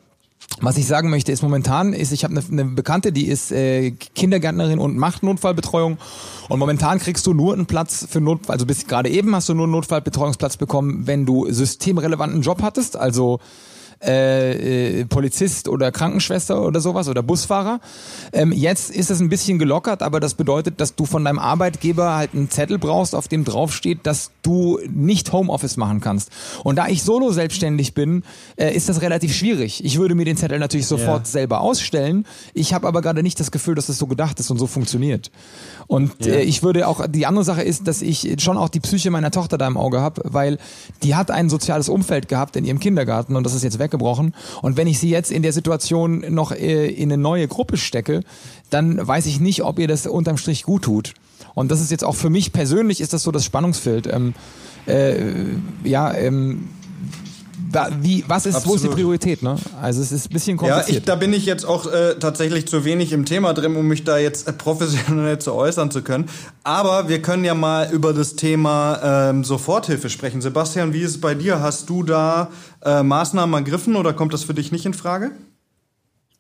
was 0.59 0.77
ich 0.77 0.87
sagen 0.87 1.09
möchte, 1.09 1.31
ist 1.31 1.43
momentan 1.43 1.93
ist, 1.93 2.11
ich 2.11 2.23
habe 2.23 2.35
eine, 2.35 2.43
eine 2.51 2.65
Bekannte, 2.65 3.11
die 3.11 3.27
ist 3.27 3.51
äh, 3.51 3.91
Kindergärtnerin 3.91 4.79
und 4.79 4.97
macht 4.97 5.23
Notfallbetreuung. 5.23 5.97
Und 6.49 6.59
momentan 6.59 6.99
kriegst 6.99 7.25
du 7.25 7.33
nur 7.33 7.53
einen 7.53 7.67
Platz 7.67 8.05
für 8.09 8.19
Notfall, 8.19 8.55
also 8.55 8.65
bis 8.65 8.87
gerade 8.87 9.09
eben 9.09 9.35
hast 9.35 9.49
du 9.49 9.53
nur 9.53 9.65
einen 9.65 9.71
Notfallbetreuungsplatz 9.73 10.57
bekommen, 10.57 11.07
wenn 11.07 11.25
du 11.25 11.51
systemrelevanten 11.51 12.41
Job 12.41 12.61
hattest, 12.61 12.97
also 12.97 13.39
äh, 14.03 15.01
äh, 15.01 15.05
Polizist 15.05 15.67
oder 15.67 15.91
Krankenschwester 15.91 16.61
oder 16.61 16.81
sowas 16.81 17.07
oder 17.07 17.21
Busfahrer. 17.21 17.79
Ähm, 18.33 18.51
jetzt 18.51 18.89
ist 18.89 19.11
es 19.11 19.19
ein 19.19 19.29
bisschen 19.29 19.59
gelockert, 19.59 20.01
aber 20.01 20.19
das 20.19 20.33
bedeutet, 20.33 20.81
dass 20.81 20.95
du 20.95 21.05
von 21.05 21.23
deinem 21.23 21.39
Arbeitgeber 21.39 22.15
halt 22.15 22.33
einen 22.33 22.49
Zettel 22.49 22.79
brauchst, 22.79 23.13
auf 23.13 23.27
dem 23.27 23.45
draufsteht, 23.45 23.99
dass 24.03 24.31
du 24.41 24.79
nicht 24.89 25.31
Homeoffice 25.31 25.77
machen 25.77 26.01
kannst. 26.01 26.31
Und 26.63 26.77
da 26.77 26.87
ich 26.87 27.03
solo 27.03 27.31
selbstständig 27.31 27.93
bin, 27.93 28.23
äh, 28.55 28.73
ist 28.73 28.89
das 28.89 29.01
relativ 29.01 29.35
schwierig. 29.35 29.85
Ich 29.85 29.99
würde 29.99 30.15
mir 30.15 30.25
den 30.25 30.37
Zettel 30.37 30.57
natürlich 30.57 30.87
sofort 30.87 31.27
ja. 31.27 31.31
selber 31.31 31.61
ausstellen. 31.61 32.25
Ich 32.53 32.73
habe 32.73 32.87
aber 32.87 33.01
gerade 33.01 33.21
nicht 33.21 33.39
das 33.39 33.51
Gefühl, 33.51 33.75
dass 33.75 33.83
es 33.83 33.87
das 33.89 33.97
so 33.99 34.07
gedacht 34.07 34.39
ist 34.39 34.49
und 34.49 34.57
so 34.57 34.67
funktioniert. 34.67 35.31
Und 35.85 36.25
ja. 36.25 36.33
äh, 36.33 36.41
ich 36.41 36.63
würde 36.63 36.87
auch, 36.87 37.05
die 37.07 37.25
andere 37.25 37.45
Sache 37.45 37.61
ist, 37.61 37.87
dass 37.87 38.01
ich 38.01 38.37
schon 38.39 38.57
auch 38.57 38.69
die 38.69 38.79
Psyche 38.79 39.11
meiner 39.11 39.29
Tochter 39.29 39.57
da 39.57 39.67
im 39.67 39.77
Auge 39.77 40.01
habe, 40.01 40.21
weil 40.25 40.57
die 41.03 41.13
hat 41.15 41.29
ein 41.29 41.49
soziales 41.49 41.89
Umfeld 41.89 42.27
gehabt 42.27 42.55
in 42.55 42.65
ihrem 42.65 42.79
Kindergarten 42.79 43.35
und 43.35 43.43
das 43.43 43.53
ist 43.53 43.63
jetzt 43.63 43.77
weg 43.77 43.90
weggebrochen. 43.91 44.33
Und 44.61 44.77
wenn 44.77 44.87
ich 44.87 44.99
sie 44.99 45.09
jetzt 45.09 45.31
in 45.31 45.43
der 45.43 45.53
Situation 45.53 46.25
noch 46.29 46.51
äh, 46.51 46.87
in 46.87 47.11
eine 47.11 47.21
neue 47.21 47.47
Gruppe 47.47 47.77
stecke, 47.77 48.21
dann 48.69 49.05
weiß 49.05 49.25
ich 49.25 49.39
nicht, 49.39 49.63
ob 49.63 49.79
ihr 49.79 49.87
das 49.87 50.07
unterm 50.07 50.37
Strich 50.37 50.63
gut 50.63 50.83
tut. 50.83 51.13
Und 51.53 51.69
das 51.69 51.81
ist 51.81 51.91
jetzt 51.91 52.03
auch 52.03 52.15
für 52.15 52.29
mich 52.29 52.53
persönlich 52.53 53.01
ist 53.01 53.13
das 53.13 53.23
so 53.23 53.31
das 53.31 53.43
Spannungsfeld. 53.43 54.07
Ähm, 54.07 54.33
äh, 54.87 55.15
ja, 55.83 56.13
ähm, 56.13 56.69
wie, 58.01 58.23
was 58.27 58.45
ist, 58.45 58.55
Absolut. 58.55 58.71
wo 58.71 58.75
ist 58.75 58.83
die 58.83 58.95
Priorität, 58.95 59.43
ne? 59.43 59.55
Also 59.81 60.01
es 60.01 60.11
ist 60.11 60.29
ein 60.29 60.33
bisschen 60.33 60.57
kompliziert. 60.57 60.89
Ja, 60.89 60.97
ich, 60.97 61.03
da 61.05 61.15
bin 61.15 61.33
ich 61.33 61.45
jetzt 61.45 61.65
auch 61.65 61.91
äh, 61.91 62.15
tatsächlich 62.19 62.67
zu 62.67 62.83
wenig 62.83 63.13
im 63.13 63.25
Thema 63.25 63.53
drin, 63.53 63.75
um 63.75 63.87
mich 63.87 64.03
da 64.03 64.17
jetzt 64.17 64.47
äh, 64.47 64.53
professionell 64.53 65.39
zu 65.39 65.53
äußern 65.53 65.91
zu 65.91 66.01
können. 66.01 66.29
Aber 66.63 67.07
wir 67.07 67.21
können 67.21 67.45
ja 67.45 67.53
mal 67.53 67.89
über 67.91 68.13
das 68.13 68.35
Thema 68.35 69.29
ähm, 69.29 69.43
Soforthilfe 69.43 70.09
sprechen. 70.09 70.41
Sebastian, 70.41 70.93
wie 70.93 71.01
ist 71.01 71.11
es 71.11 71.21
bei 71.21 71.33
dir? 71.33 71.61
Hast 71.61 71.89
du 71.89 72.03
da 72.03 72.49
äh, 72.83 73.03
Maßnahmen 73.03 73.53
ergriffen 73.53 73.95
oder 73.95 74.13
kommt 74.13 74.33
das 74.33 74.43
für 74.43 74.53
dich 74.53 74.71
nicht 74.71 74.85
in 74.85 74.93
Frage? 74.93 75.31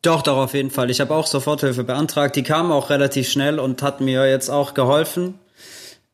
Doch, 0.01 0.23
doch, 0.23 0.37
auf 0.37 0.53
jeden 0.53 0.71
Fall. 0.71 0.89
Ich 0.89 0.99
habe 0.99 1.13
auch 1.13 1.27
Soforthilfe 1.27 1.83
beantragt. 1.83 2.35
Die 2.35 2.43
kam 2.43 2.71
auch 2.71 2.89
relativ 2.89 3.29
schnell 3.29 3.59
und 3.59 3.83
hat 3.83 4.01
mir 4.01 4.27
jetzt 4.27 4.49
auch 4.49 4.73
geholfen. 4.73 5.35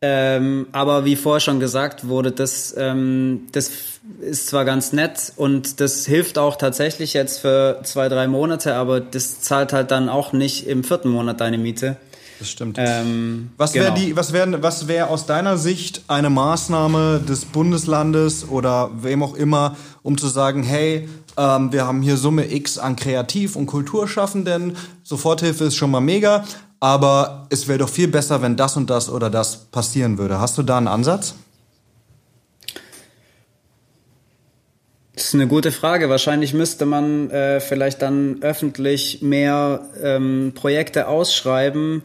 Ähm, 0.01 0.67
aber 0.73 1.05
wie 1.05 1.15
vorher 1.15 1.39
schon 1.39 1.59
gesagt 1.59 2.07
wurde, 2.07 2.31
das, 2.31 2.75
ähm, 2.77 3.47
das 3.51 3.71
ist 4.19 4.47
zwar 4.47 4.63
ganz 4.63 4.93
nett 4.93 5.33
und 5.37 5.79
das 5.79 6.05
hilft 6.05 6.37
auch 6.37 6.55
tatsächlich 6.55 7.13
jetzt 7.13 7.39
für 7.39 7.79
zwei, 7.83 8.07
drei 8.07 8.27
Monate, 8.27 8.75
aber 8.75 8.99
das 8.99 9.41
zahlt 9.41 9.73
halt 9.73 9.89
dann 9.89 10.07
auch 10.07 10.33
nicht 10.33 10.67
im 10.67 10.83
vierten 10.83 11.09
Monat 11.09 11.41
deine 11.41 11.57
Miete. 11.57 11.97
Das 12.39 12.49
stimmt. 12.49 12.77
Ähm, 12.79 13.49
was 13.57 13.73
wäre 13.73 13.93
genau. 13.93 13.97
die, 13.97 14.15
was 14.15 14.33
wäre, 14.33 14.61
was 14.61 14.87
wäre 14.87 15.07
aus 15.07 15.25
deiner 15.25 15.57
Sicht 15.57 16.03
eine 16.07 16.29
Maßnahme 16.29 17.19
des 17.27 17.45
Bundeslandes 17.45 18.47
oder 18.47 18.91
wem 19.01 19.23
auch 19.23 19.33
immer, 19.33 19.75
um 20.03 20.17
zu 20.17 20.27
sagen, 20.27 20.63
hey, 20.63 21.09
ähm, 21.37 21.71
wir 21.71 21.85
haben 21.85 22.01
hier 22.01 22.17
Summe 22.17 22.51
X 22.51 22.77
an 22.77 22.95
Kreativ- 22.95 23.55
und 23.55 23.65
Kulturschaffenden, 23.65 24.75
Soforthilfe 25.03 25.65
ist 25.65 25.75
schon 25.75 25.91
mal 25.91 26.01
mega, 26.01 26.43
aber 26.79 27.47
es 27.49 27.67
wäre 27.67 27.79
doch 27.79 27.89
viel 27.89 28.07
besser, 28.07 28.41
wenn 28.41 28.55
das 28.55 28.77
und 28.77 28.89
das 28.89 29.09
oder 29.09 29.29
das 29.29 29.57
passieren 29.57 30.17
würde. 30.17 30.39
Hast 30.39 30.57
du 30.57 30.63
da 30.63 30.77
einen 30.77 30.87
Ansatz? 30.87 31.33
Das 35.17 35.29
ist 35.29 35.33
eine 35.33 35.47
gute 35.47 35.71
Frage. 35.71 36.11
Wahrscheinlich 36.11 36.53
müsste 36.53 36.85
man 36.85 37.31
äh, 37.31 37.59
vielleicht 37.59 38.03
dann 38.03 38.37
öffentlich 38.43 39.23
mehr 39.23 39.81
ähm, 40.03 40.51
Projekte 40.53 41.07
ausschreiben, 41.07 42.03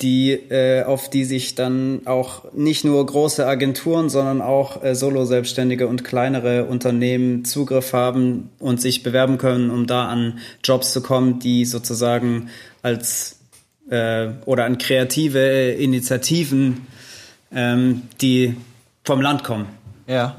die 0.00 0.30
äh, 0.30 0.82
auf 0.82 1.10
die 1.10 1.26
sich 1.26 1.56
dann 1.56 2.06
auch 2.06 2.50
nicht 2.54 2.86
nur 2.86 3.04
große 3.04 3.46
Agenturen, 3.46 4.08
sondern 4.08 4.40
auch 4.40 4.82
äh, 4.82 4.94
Solo-Selbstständige 4.94 5.86
und 5.86 6.04
kleinere 6.04 6.64
Unternehmen 6.64 7.44
Zugriff 7.44 7.92
haben 7.92 8.48
und 8.58 8.80
sich 8.80 9.02
bewerben 9.02 9.36
können, 9.36 9.68
um 9.68 9.86
da 9.86 10.08
an 10.08 10.38
Jobs 10.64 10.94
zu 10.94 11.02
kommen, 11.02 11.40
die 11.40 11.66
sozusagen 11.66 12.48
als 12.80 13.40
äh, 13.90 14.28
oder 14.46 14.64
an 14.64 14.78
kreative 14.78 15.72
Initiativen, 15.72 16.86
ähm, 17.52 18.04
die 18.22 18.56
vom 19.04 19.20
Land 19.20 19.44
kommen. 19.44 19.66
Ja. 20.06 20.34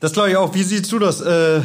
Das 0.00 0.12
glaube 0.12 0.30
ich 0.30 0.36
auch. 0.36 0.54
Wie 0.54 0.62
siehst 0.62 0.90
du 0.92 0.98
das, 0.98 1.20
äh, 1.20 1.62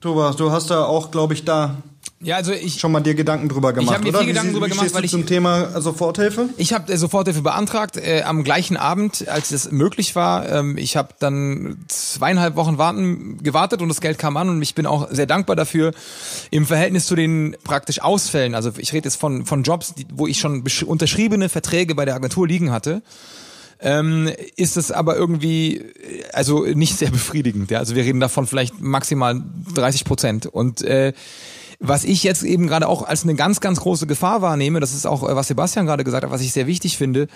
Thomas? 0.00 0.36
Du 0.36 0.50
hast 0.50 0.70
da 0.70 0.84
auch, 0.84 1.10
glaube 1.10 1.34
ich, 1.34 1.44
da 1.44 1.76
ja, 2.20 2.36
also 2.36 2.52
ich, 2.52 2.80
schon 2.80 2.90
mal 2.90 3.00
dir 3.00 3.14
Gedanken 3.14 3.50
drüber 3.50 3.74
gemacht, 3.74 3.98
ich 3.98 4.04
mir 4.04 4.08
oder? 4.10 4.18
Viel 4.20 4.28
Gedanken 4.28 4.50
wie, 4.50 4.54
drüber 4.54 4.66
wie 4.66 4.70
gemacht, 4.70 4.94
weil 4.94 5.04
ich 5.04 5.10
zum 5.10 5.26
Thema 5.26 5.78
Soforthilfe. 5.80 6.48
Ich 6.56 6.72
habe 6.72 6.90
äh, 6.90 6.96
Soforthilfe 6.96 7.42
beantragt 7.42 7.98
äh, 7.98 8.22
am 8.22 8.44
gleichen 8.44 8.78
Abend, 8.78 9.28
als 9.28 9.50
es 9.50 9.70
möglich 9.70 10.16
war. 10.16 10.48
Ähm, 10.48 10.78
ich 10.78 10.96
habe 10.96 11.10
dann 11.18 11.84
zweieinhalb 11.88 12.56
Wochen 12.56 12.78
warten 12.78 13.42
gewartet 13.42 13.82
und 13.82 13.88
das 13.88 14.00
Geld 14.00 14.18
kam 14.18 14.38
an 14.38 14.48
und 14.48 14.62
ich 14.62 14.74
bin 14.74 14.86
auch 14.86 15.08
sehr 15.10 15.26
dankbar 15.26 15.54
dafür. 15.54 15.92
Im 16.50 16.64
Verhältnis 16.64 17.06
zu 17.06 17.14
den 17.14 17.56
praktisch 17.62 18.00
Ausfällen, 18.00 18.54
also 18.54 18.72
ich 18.78 18.92
rede 18.94 19.06
jetzt 19.06 19.16
von 19.16 19.44
von 19.44 19.62
Jobs, 19.62 19.94
die, 19.94 20.06
wo 20.14 20.26
ich 20.26 20.38
schon 20.38 20.64
unterschriebene 20.86 21.50
Verträge 21.50 21.94
bei 21.94 22.06
der 22.06 22.14
Agentur 22.14 22.48
liegen 22.48 22.70
hatte 22.72 23.02
ähm, 23.84 24.32
ist 24.56 24.76
es 24.76 24.90
aber 24.90 25.16
irgendwie, 25.16 25.82
also 26.32 26.64
nicht 26.64 26.96
sehr 26.96 27.10
befriedigend. 27.10 27.70
Ja? 27.70 27.78
Also 27.78 27.94
wir 27.94 28.02
reden 28.02 28.18
davon 28.18 28.46
vielleicht 28.46 28.80
maximal 28.80 29.40
30 29.74 30.04
Prozent. 30.04 30.46
Und 30.46 30.82
äh, 30.82 31.12
was 31.86 32.04
ich 32.04 32.22
jetzt 32.22 32.42
eben 32.42 32.66
gerade 32.66 32.88
auch 32.88 33.02
als 33.02 33.24
eine 33.24 33.34
ganz, 33.34 33.60
ganz 33.60 33.80
große 33.80 34.06
Gefahr 34.06 34.42
wahrnehme, 34.42 34.80
das 34.80 34.94
ist 34.94 35.06
auch, 35.06 35.28
äh, 35.28 35.36
was 35.36 35.48
Sebastian 35.48 35.86
gerade 35.86 36.04
gesagt 36.04 36.24
hat, 36.24 36.30
was 36.30 36.40
ich 36.40 36.52
sehr 36.52 36.66
wichtig 36.66 36.96
finde, 36.96 37.28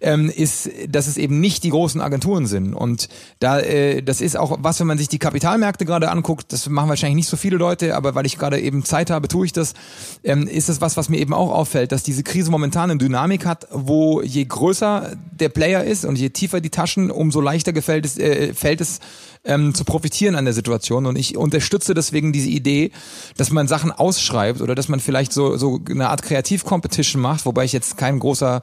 ähm, 0.00 0.30
ist, 0.30 0.70
dass 0.88 1.06
es 1.06 1.16
eben 1.16 1.40
nicht 1.40 1.64
die 1.64 1.70
großen 1.70 2.00
Agenturen 2.00 2.46
sind. 2.46 2.74
Und 2.74 3.08
da, 3.40 3.58
äh, 3.58 4.02
das 4.02 4.20
ist 4.20 4.36
auch 4.36 4.58
was, 4.60 4.78
wenn 4.80 4.86
man 4.86 4.98
sich 4.98 5.08
die 5.08 5.18
Kapitalmärkte 5.18 5.84
gerade 5.84 6.10
anguckt, 6.10 6.52
das 6.52 6.68
machen 6.68 6.88
wahrscheinlich 6.88 7.16
nicht 7.16 7.28
so 7.28 7.36
viele 7.36 7.56
Leute, 7.56 7.96
aber 7.96 8.14
weil 8.14 8.26
ich 8.26 8.38
gerade 8.38 8.60
eben 8.60 8.84
Zeit 8.84 9.10
habe, 9.10 9.28
tue 9.28 9.46
ich 9.46 9.52
das, 9.52 9.74
ähm, 10.22 10.46
ist 10.46 10.68
das 10.68 10.80
was, 10.80 10.96
was 10.96 11.08
mir 11.08 11.18
eben 11.18 11.34
auch 11.34 11.50
auffällt, 11.50 11.92
dass 11.92 12.02
diese 12.02 12.22
Krise 12.22 12.50
momentan 12.50 12.90
eine 12.90 12.98
Dynamik 12.98 13.46
hat, 13.46 13.66
wo 13.72 14.22
je 14.22 14.44
größer 14.44 15.16
der 15.30 15.48
Player 15.48 15.84
ist 15.84 16.04
und 16.04 16.16
je 16.16 16.30
tiefer 16.30 16.60
die 16.60 16.70
Taschen, 16.70 17.10
umso 17.10 17.40
leichter 17.40 17.72
gefällt 17.72 18.06
es, 18.06 18.18
äh, 18.18 18.54
fällt 18.54 18.80
es, 18.80 19.00
ähm, 19.44 19.74
zu 19.74 19.84
profitieren 19.84 20.34
an 20.36 20.44
der 20.44 20.54
Situation. 20.54 21.06
Und 21.06 21.16
ich 21.16 21.36
unterstütze 21.36 21.94
deswegen 21.94 22.32
diese 22.32 22.50
Idee, 22.50 22.90
dass 23.36 23.50
man 23.50 23.66
Sachen 23.68 23.87
ausschreibt 23.92 24.60
oder 24.60 24.74
dass 24.74 24.88
man 24.88 25.00
vielleicht 25.00 25.32
so, 25.32 25.56
so 25.56 25.80
eine 25.88 26.08
Art 26.08 26.22
Kreativ-Competition 26.22 27.20
macht, 27.20 27.46
wobei 27.46 27.64
ich 27.64 27.72
jetzt 27.72 27.96
kein 27.96 28.18
großer 28.18 28.62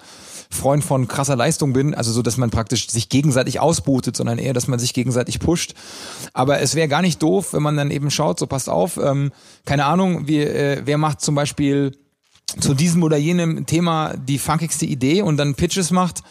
Freund 0.50 0.84
von 0.84 1.08
krasser 1.08 1.36
Leistung 1.36 1.74
bin, 1.74 1.94
also 1.94 2.12
so, 2.12 2.22
dass 2.22 2.38
man 2.38 2.50
praktisch 2.50 2.90
sich 2.90 3.10
gegenseitig 3.10 3.60
ausbootet, 3.60 4.16
sondern 4.16 4.38
eher, 4.38 4.54
dass 4.54 4.68
man 4.68 4.80
sich 4.80 4.94
gegenseitig 4.94 5.40
pusht. 5.40 5.74
Aber 6.34 6.60
es 6.62 6.76
wäre 6.76 6.88
gar 6.88 7.02
nicht 7.02 7.22
doof, 7.22 7.54
wenn 7.54 7.64
man 7.64 7.78
dann 7.78 7.92
eben 7.92 8.12
schaut, 8.12 8.40
so 8.40 8.48
passt 8.48 8.70
auf, 8.70 8.98
ähm, 8.98 9.32
keine 9.66 9.86
Ahnung, 9.86 10.28
wie, 10.28 10.42
äh, 10.42 10.82
wer 10.86 10.98
macht 10.98 11.22
zum 11.22 11.36
Beispiel 11.36 11.98
zu 12.60 12.74
diesem 12.74 13.04
oder 13.04 13.18
jenem 13.18 13.66
Thema 13.66 14.14
die 14.16 14.38
funkigste 14.38 14.86
Idee 14.86 15.22
und 15.22 15.38
dann 15.38 15.56
Pitches 15.56 15.92
macht 15.92 16.22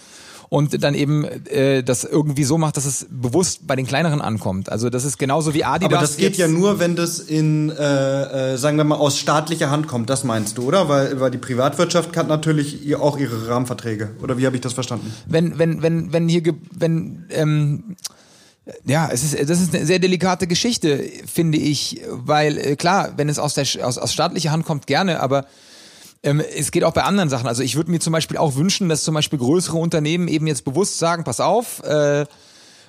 und 0.49 0.83
dann 0.83 0.95
eben 0.95 1.25
äh, 1.25 1.83
das 1.83 2.05
irgendwie 2.05 2.45
so 2.45 2.59
macht, 2.59 2.77
dass 2.77 2.85
es 2.85 3.07
bewusst 3.11 3.67
bei 3.67 3.77
den 3.77 3.87
kleineren 3.87 4.21
ankommt. 4.21 4.71
Also 4.71 4.91
das 4.91 5.05
ist 5.05 5.19
genauso 5.19 5.55
wie 5.55 5.65
Adidas. 5.65 5.93
Aber 5.93 6.01
das 6.01 6.17
geht 6.17 6.37
ja 6.37 6.49
nur, 6.49 6.79
wenn 6.79 6.97
das 6.97 7.19
in, 7.19 7.71
äh, 7.71 8.53
äh, 8.53 8.57
sagen 8.57 8.77
wir 8.77 8.85
mal, 8.85 8.97
aus 8.97 9.19
staatlicher 9.19 9.71
Hand 9.71 9.87
kommt. 9.87 10.11
Das 10.11 10.25
meinst 10.25 10.59
du, 10.59 10.65
oder? 10.65 10.89
Weil, 10.89 11.21
weil 11.21 11.31
die 11.31 11.39
Privatwirtschaft 11.39 12.17
hat 12.17 12.29
natürlich 12.29 12.95
auch 12.97 13.19
ihre 13.19 13.49
Rahmenverträge. 13.49 14.11
Oder 14.23 14.39
wie 14.39 14.47
habe 14.47 14.57
ich 14.57 14.63
das 14.63 14.73
verstanden? 14.73 15.13
Wenn, 15.27 15.59
wenn, 15.59 15.83
wenn, 15.83 16.13
wenn 16.13 16.29
hier, 16.29 16.43
wenn 16.73 17.27
ähm, 17.31 17.97
ja, 18.85 19.09
es 19.13 19.23
ist, 19.23 19.51
das 19.51 19.61
ist 19.61 19.75
eine 19.75 19.85
sehr 19.85 19.99
delikate 19.99 20.47
Geschichte, 20.47 21.05
finde 21.27 21.59
ich, 21.59 22.01
weil 22.09 22.57
äh, 22.59 22.77
klar, 22.77 23.13
wenn 23.17 23.29
es 23.29 23.39
aus 23.39 23.55
der 23.55 23.67
aus, 23.83 23.99
aus 23.99 24.13
staatlicher 24.13 24.51
Hand 24.51 24.65
kommt, 24.65 24.87
gerne, 24.87 25.21
aber 25.21 25.47
ähm, 26.25 26.41
es 26.41 26.71
geht 26.71 26.85
auch 26.85 26.93
bei 26.93 27.03
anderen 27.03 27.29
Sachen. 27.29 27.47
Also 27.47 27.63
ich 27.63 27.77
würde 27.77 27.91
mir 27.91 28.01
zum 28.01 28.13
Beispiel 28.13 28.37
auch 28.37 28.57
wünschen, 28.57 28.89
dass 28.89 29.05
zum 29.05 29.15
Beispiel 29.15 29.39
größere 29.39 29.77
Unternehmen 29.77 30.29
eben 30.29 30.47
jetzt 30.47 30.65
bewusst 30.65 30.99
sagen, 30.99 31.25
pass 31.25 31.41
auf, 31.41 31.83
äh, 31.85 32.27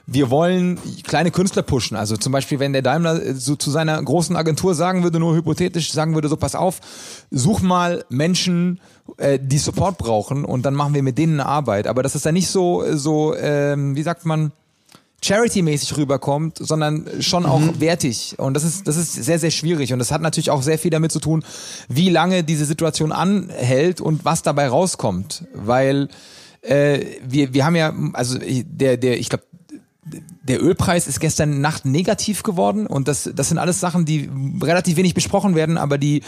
wir 0.08 0.30
wollen 0.30 0.80
kleine 1.04 1.32
Künstler 1.32 1.64
pushen. 1.64 1.98
Also 1.98 2.16
zum 2.16 2.32
Beispiel, 2.32 2.60
wenn 2.60 2.74
der 2.74 2.82
Daimler 2.82 3.22
äh, 3.22 3.34
so 3.34 3.56
zu 3.56 3.72
seiner 3.72 4.02
großen 4.02 4.36
Agentur 4.36 4.74
sagen 4.76 5.04
würde, 5.04 5.20
nur 5.20 5.36
hypothetisch 5.36 5.92
sagen 5.92 6.14
würde, 6.14 6.30
so 6.30 6.38
pass 6.38 6.56
auf, 6.56 6.80
such 7.32 7.62
mal 7.62 8.06
Menschen, 8.10 8.80
äh, 9.18 9.40
die 9.42 9.58
Support 9.58 9.98
brauchen 9.98 10.46
und 10.46 10.66
dann 10.66 10.74
machen 10.74 10.94
wir 10.94 11.04
mit 11.04 11.18
denen 11.18 11.40
eine 11.40 11.50
Arbeit. 11.50 11.88
Aber 11.88 12.04
das 12.04 12.16
ist 12.16 12.26
dann 12.26 12.36
nicht 12.36 12.50
so, 12.50 12.84
so 12.96 13.36
ähm, 13.36 13.96
wie 13.96 14.04
sagt 14.04 14.26
man, 14.26 14.52
Charity-mäßig 15.26 15.98
rüberkommt, 15.98 16.58
sondern 16.60 17.08
schon 17.20 17.46
auch 17.46 17.60
mhm. 17.60 17.80
wertig. 17.80 18.36
Und 18.38 18.54
das 18.54 18.64
ist, 18.64 18.88
das 18.88 18.96
ist 18.96 19.14
sehr, 19.14 19.40
sehr 19.40 19.52
schwierig. 19.52 19.92
Und 19.94 20.00
das 20.00 20.12
hat 20.12 20.22
natürlich 20.22 20.52
auch 20.52 20.62
sehr 20.62 20.78
viel 20.78 20.92
damit 20.92 21.12
zu 21.12 21.20
tun, 21.20 21.44
wie 21.90 22.10
lange 22.10 22.44
diese 22.44 22.66
Situation 22.66 23.12
anhält 23.12 24.02
und 24.02 24.26
was 24.26 24.44
dabei 24.44 24.68
rauskommt. 24.68 25.46
Weil 25.54 26.10
äh, 26.62 27.00
wir, 27.28 27.54
wir 27.54 27.66
haben 27.66 27.76
ja, 27.76 27.94
also 28.14 28.38
der, 28.40 28.98
der, 28.98 29.20
ich 29.20 29.30
glaube, 29.30 29.44
der 30.48 30.64
Ölpreis 30.64 31.08
ist 31.08 31.20
gestern 31.20 31.60
Nacht 31.60 31.86
negativ 31.86 32.44
geworden 32.44 32.86
und 32.86 33.08
das, 33.08 33.30
das 33.36 33.50
sind 33.50 33.58
alles 33.58 33.80
Sachen, 33.80 34.06
die 34.06 34.30
relativ 34.62 34.96
wenig 34.96 35.14
besprochen 35.14 35.56
werden, 35.56 35.78
aber 35.78 35.98
die 35.98 36.22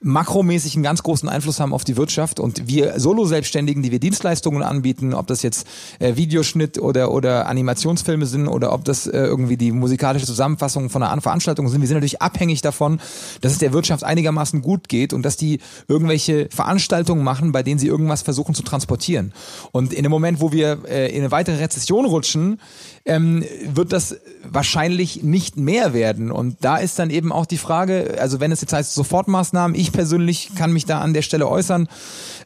makromäßig 0.00 0.74
einen 0.74 0.84
ganz 0.84 1.02
großen 1.02 1.28
Einfluss 1.28 1.58
haben 1.58 1.72
auf 1.72 1.82
die 1.82 1.96
Wirtschaft 1.96 2.38
und 2.38 2.68
wir 2.68 3.00
Solo-Selbstständigen, 3.00 3.82
die 3.82 3.90
wir 3.90 3.98
Dienstleistungen 3.98 4.62
anbieten, 4.62 5.14
ob 5.14 5.26
das 5.26 5.42
jetzt 5.42 5.66
äh, 5.98 6.16
Videoschnitt 6.16 6.78
oder, 6.78 7.10
oder 7.12 7.48
Animationsfilme 7.48 8.26
sind 8.26 8.46
oder 8.46 8.72
ob 8.72 8.84
das 8.84 9.06
äh, 9.06 9.18
irgendwie 9.18 9.56
die 9.56 9.72
musikalische 9.72 10.26
Zusammenfassung 10.26 10.90
von 10.90 11.02
einer 11.02 11.20
Veranstaltung 11.20 11.68
sind, 11.68 11.80
wir 11.80 11.88
sind 11.88 11.96
natürlich 11.96 12.22
abhängig 12.22 12.62
davon, 12.62 13.00
dass 13.40 13.52
es 13.52 13.58
der 13.58 13.72
Wirtschaft 13.72 14.04
einigermaßen 14.04 14.62
gut 14.62 14.88
geht 14.88 15.12
und 15.12 15.22
dass 15.22 15.36
die 15.36 15.60
irgendwelche 15.88 16.48
Veranstaltungen 16.50 17.24
machen, 17.24 17.52
bei 17.52 17.62
denen 17.62 17.78
sie 17.78 17.88
irgendwas 17.88 18.22
versuchen 18.22 18.54
zu 18.54 18.62
transportieren. 18.62 19.32
Und 19.72 19.92
in 19.92 20.02
dem 20.02 20.10
Moment, 20.10 20.40
wo 20.40 20.52
wir 20.52 20.84
äh, 20.88 21.10
in 21.10 21.22
eine 21.22 21.30
weitere 21.30 21.56
Rezession 21.56 22.04
rutschen, 22.04 22.60
ähm, 23.06 23.44
wird 23.64 23.92
das 23.92 24.16
wahrscheinlich 24.44 25.22
nicht 25.22 25.56
mehr 25.56 25.92
werden. 25.92 26.30
Und 26.30 26.56
da 26.60 26.76
ist 26.76 26.98
dann 26.98 27.10
eben 27.10 27.32
auch 27.32 27.46
die 27.46 27.58
Frage, 27.58 28.16
also 28.20 28.40
wenn 28.40 28.52
es 28.52 28.60
jetzt 28.60 28.72
heißt 28.72 28.94
Sofortmaßnahmen, 28.94 29.78
ich 29.78 29.92
persönlich 29.92 30.50
kann 30.54 30.72
mich 30.72 30.86
da 30.86 31.00
an 31.00 31.14
der 31.14 31.22
Stelle 31.22 31.48
äußern. 31.48 31.88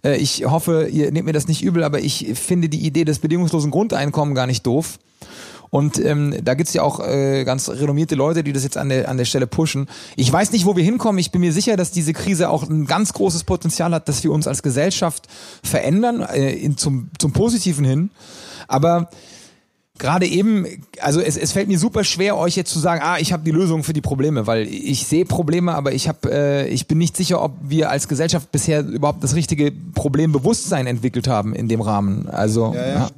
Äh, 0.05 0.17
ich 0.17 0.45
hoffe, 0.47 0.89
ihr 0.89 1.13
nehmt 1.13 1.27
mir 1.27 1.33
das 1.33 1.49
nicht 1.49 1.63
übel, 1.63 1.85
aber 1.85 2.01
ich 2.01 2.33
finde 2.35 2.69
die 2.69 2.85
Idee 2.87 3.05
des 3.05 3.19
bedingungslosen 3.19 3.71
Grundeinkommens 3.71 4.37
gar 4.37 4.47
nicht 4.47 4.67
doof. 4.67 4.99
Und 5.71 6.05
ähm, 6.05 6.35
da 6.43 6.55
gibt's 6.55 6.75
ja 6.75 6.83
auch 6.83 6.99
äh, 7.01 7.45
ganz 7.45 7.69
renommierte 7.69 8.17
Leute, 8.17 8.43
die 8.43 8.53
das 8.53 8.65
jetzt 8.65 8.77
an 8.77 8.89
der, 8.89 9.09
an 9.09 9.17
der 9.17 9.25
Stelle 9.25 9.47
pushen. 9.47 9.89
Ich 10.17 10.31
weiß 10.33 10.51
nicht, 10.51 10.67
wo 10.67 10.75
wir 10.75 10.83
hinkommen. 10.83 11.21
Ich 11.21 11.31
bin 11.31 11.41
mir 11.41 11.53
sicher, 11.53 11.77
dass 11.77 11.93
diese 11.93 12.13
Krise 12.13 12.51
auch 12.51 12.69
ein 12.69 12.87
ganz 12.87 13.13
großes 13.13 13.45
Potenzial 13.45 13.95
hat, 13.95 14.09
dass 14.09 14.25
wir 14.25 14.33
uns 14.33 14.49
als 14.49 14.65
Gesellschaft 14.65 15.29
verändern, 15.63 16.23
äh, 16.23 16.51
in, 16.53 16.77
zum, 16.77 17.11
zum 17.19 17.33
Positiven 17.33 17.85
hin. 17.85 18.11
Aber 18.67 19.11
gerade 20.01 20.27
eben, 20.27 20.67
also 21.01 21.21
es, 21.21 21.37
es 21.37 21.53
fällt 21.53 21.69
mir 21.69 21.79
super 21.79 22.03
schwer, 22.03 22.37
euch 22.37 22.57
jetzt 22.57 22.73
zu 22.73 22.81
sagen, 22.81 23.01
ah, 23.05 23.19
ich 23.19 23.33
habe 23.33 23.45
die 23.45 23.53
Lösung 23.53 23.85
für 23.85 23.93
die 23.93 24.01
Probleme, 24.01 24.47
weil 24.47 24.67
ich 24.67 25.07
sehe 25.07 25.25
Probleme, 25.25 25.75
aber 25.75 25.93
ich 25.93 26.09
habe, 26.09 26.33
äh, 26.33 26.69
ich 26.69 26.89
bin 26.89 26.99
nicht 26.99 27.17
sicher, 27.17 27.41
ob 27.41 27.53
wir 27.63 27.91
als 27.91 28.09
Gesellschaft 28.09 28.51
bisher 28.51 28.81
überhaupt 28.85 29.23
das 29.23 29.37
richtige 29.37 29.71
Problembewusstsein 29.95 30.89
entwickelt 30.89 31.29
haben 31.29 31.55
in 31.55 31.69
dem 31.69 31.81
Rahmen. 31.81 32.29
Also 32.29 32.73
ja, 32.75 32.87
ja. 32.87 32.95
ja. 32.95 33.11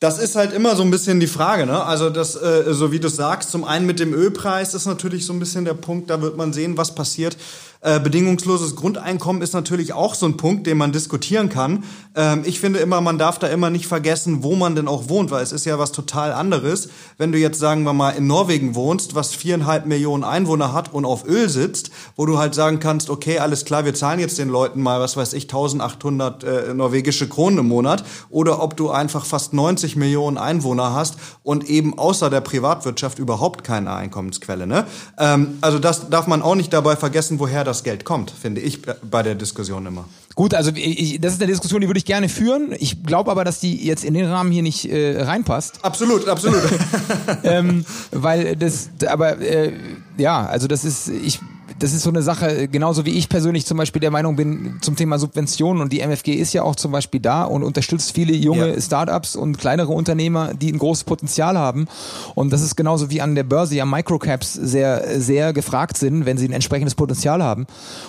Das 0.00 0.18
ist 0.18 0.34
halt 0.34 0.52
immer 0.52 0.74
so 0.76 0.82
ein 0.82 0.90
bisschen 0.90 1.20
die 1.20 1.26
Frage, 1.26 1.66
ne? 1.66 1.84
Also 1.84 2.10
das, 2.10 2.34
äh, 2.34 2.64
so 2.74 2.90
wie 2.90 3.00
du 3.00 3.08
sagst, 3.08 3.50
zum 3.50 3.64
einen 3.64 3.86
mit 3.86 4.00
dem 4.00 4.12
Ölpreis 4.12 4.74
ist 4.74 4.86
natürlich 4.86 5.24
so 5.24 5.32
ein 5.32 5.38
bisschen 5.38 5.64
der 5.64 5.74
Punkt, 5.74 6.10
da 6.10 6.20
wird 6.20 6.36
man 6.36 6.52
sehen, 6.52 6.76
was 6.76 6.94
passiert. 6.94 7.36
Äh, 7.84 8.00
bedingungsloses 8.00 8.76
Grundeinkommen 8.76 9.42
ist 9.42 9.52
natürlich 9.52 9.92
auch 9.92 10.14
so 10.14 10.24
ein 10.24 10.38
Punkt, 10.38 10.66
den 10.66 10.78
man 10.78 10.90
diskutieren 10.90 11.50
kann. 11.50 11.84
Ähm, 12.14 12.40
ich 12.46 12.58
finde 12.58 12.78
immer, 12.78 13.02
man 13.02 13.18
darf 13.18 13.38
da 13.38 13.48
immer 13.48 13.68
nicht 13.68 13.86
vergessen, 13.86 14.42
wo 14.42 14.56
man 14.56 14.74
denn 14.74 14.88
auch 14.88 15.10
wohnt, 15.10 15.30
weil 15.30 15.42
es 15.42 15.52
ist 15.52 15.66
ja 15.66 15.78
was 15.78 15.92
total 15.92 16.32
anderes, 16.32 16.88
wenn 17.18 17.30
du 17.30 17.36
jetzt, 17.36 17.58
sagen 17.58 17.82
wir 17.82 17.92
mal, 17.92 18.12
in 18.12 18.26
Norwegen 18.26 18.74
wohnst, 18.74 19.14
was 19.14 19.34
viereinhalb 19.34 19.84
Millionen 19.84 20.24
Einwohner 20.24 20.72
hat 20.72 20.94
und 20.94 21.04
auf 21.04 21.26
Öl 21.28 21.50
sitzt, 21.50 21.90
wo 22.16 22.24
du 22.24 22.38
halt 22.38 22.54
sagen 22.54 22.80
kannst, 22.80 23.10
okay, 23.10 23.38
alles 23.38 23.66
klar, 23.66 23.84
wir 23.84 23.92
zahlen 23.92 24.18
jetzt 24.18 24.38
den 24.38 24.48
Leuten 24.48 24.80
mal, 24.80 24.98
was 25.00 25.18
weiß 25.18 25.34
ich, 25.34 25.42
1800 25.42 26.42
äh, 26.42 26.72
norwegische 26.72 27.28
Kronen 27.28 27.58
im 27.58 27.68
Monat, 27.68 28.02
oder 28.30 28.62
ob 28.62 28.78
du 28.78 28.92
einfach 28.92 29.26
fast 29.26 29.52
90 29.52 29.96
Millionen 29.96 30.38
Einwohner 30.38 30.94
hast 30.94 31.16
und 31.42 31.68
eben 31.68 31.98
außer 31.98 32.30
der 32.30 32.40
Privatwirtschaft 32.40 33.18
überhaupt 33.18 33.62
keine 33.62 33.92
Einkommensquelle. 33.92 34.66
Ne? 34.66 34.86
Ähm, 35.18 35.58
also 35.60 35.78
das 35.78 36.08
darf 36.08 36.26
man 36.26 36.40
auch 36.40 36.54
nicht 36.54 36.72
dabei 36.72 36.96
vergessen, 36.96 37.38
woher 37.38 37.62
das 37.62 37.73
das 37.74 37.84
Geld 37.84 38.04
kommt, 38.04 38.30
finde 38.30 38.60
ich 38.60 38.80
bei 38.82 39.22
der 39.22 39.34
Diskussion 39.34 39.86
immer. 39.86 40.04
Gut, 40.34 40.54
also 40.54 40.72
ich, 40.74 41.20
das 41.20 41.34
ist 41.34 41.42
eine 41.42 41.50
Diskussion, 41.50 41.80
die 41.80 41.86
würde 41.88 41.98
ich 41.98 42.04
gerne 42.04 42.28
führen. 42.28 42.74
Ich 42.78 43.04
glaube 43.04 43.30
aber, 43.30 43.44
dass 43.44 43.60
die 43.60 43.84
jetzt 43.84 44.04
in 44.04 44.14
den 44.14 44.26
Rahmen 44.26 44.50
hier 44.50 44.62
nicht 44.62 44.90
äh, 44.90 45.22
reinpasst. 45.22 45.78
Absolut, 45.82 46.26
absolut. 46.28 46.62
ähm, 47.44 47.84
weil 48.10 48.56
das, 48.56 48.90
aber 49.06 49.38
äh, 49.40 49.72
ja, 50.16 50.46
also 50.46 50.66
das 50.66 50.84
ist, 50.84 51.08
ich 51.08 51.40
das 51.78 51.92
ist 51.92 52.02
so 52.02 52.10
eine 52.10 52.22
Sache, 52.22 52.68
genauso 52.68 53.04
wie 53.04 53.10
ich 53.10 53.28
persönlich 53.28 53.66
zum 53.66 53.78
Beispiel 53.78 54.00
der 54.00 54.10
Meinung 54.10 54.36
bin 54.36 54.78
zum 54.80 54.96
Thema 54.96 55.18
Subventionen 55.18 55.82
und 55.82 55.92
die 55.92 56.00
MFG 56.00 56.34
ist 56.34 56.52
ja 56.52 56.62
auch 56.62 56.76
zum 56.76 56.92
Beispiel 56.92 57.20
da 57.20 57.44
und 57.44 57.62
unterstützt 57.62 58.12
viele 58.12 58.34
junge 58.34 58.74
ja. 58.74 58.80
Startups 58.80 59.36
und 59.36 59.58
kleinere 59.58 59.92
Unternehmer, 59.92 60.54
die 60.54 60.72
ein 60.72 60.78
großes 60.78 61.04
Potenzial 61.04 61.58
haben. 61.58 61.86
Und 62.34 62.52
das 62.52 62.62
ist 62.62 62.76
genauso 62.76 63.10
wie 63.10 63.20
an 63.20 63.34
der 63.34 63.44
Börse 63.44 63.74
ja 63.74 63.84
Microcaps 63.84 64.52
sehr, 64.52 65.20
sehr 65.20 65.52
gefragt 65.52 65.96
sind, 65.96 66.26
wenn 66.26 66.38
sie 66.38 66.48
ein 66.48 66.52
entsprechendes 66.52 66.94
Potenzial 66.94 67.42
haben. 67.42 67.66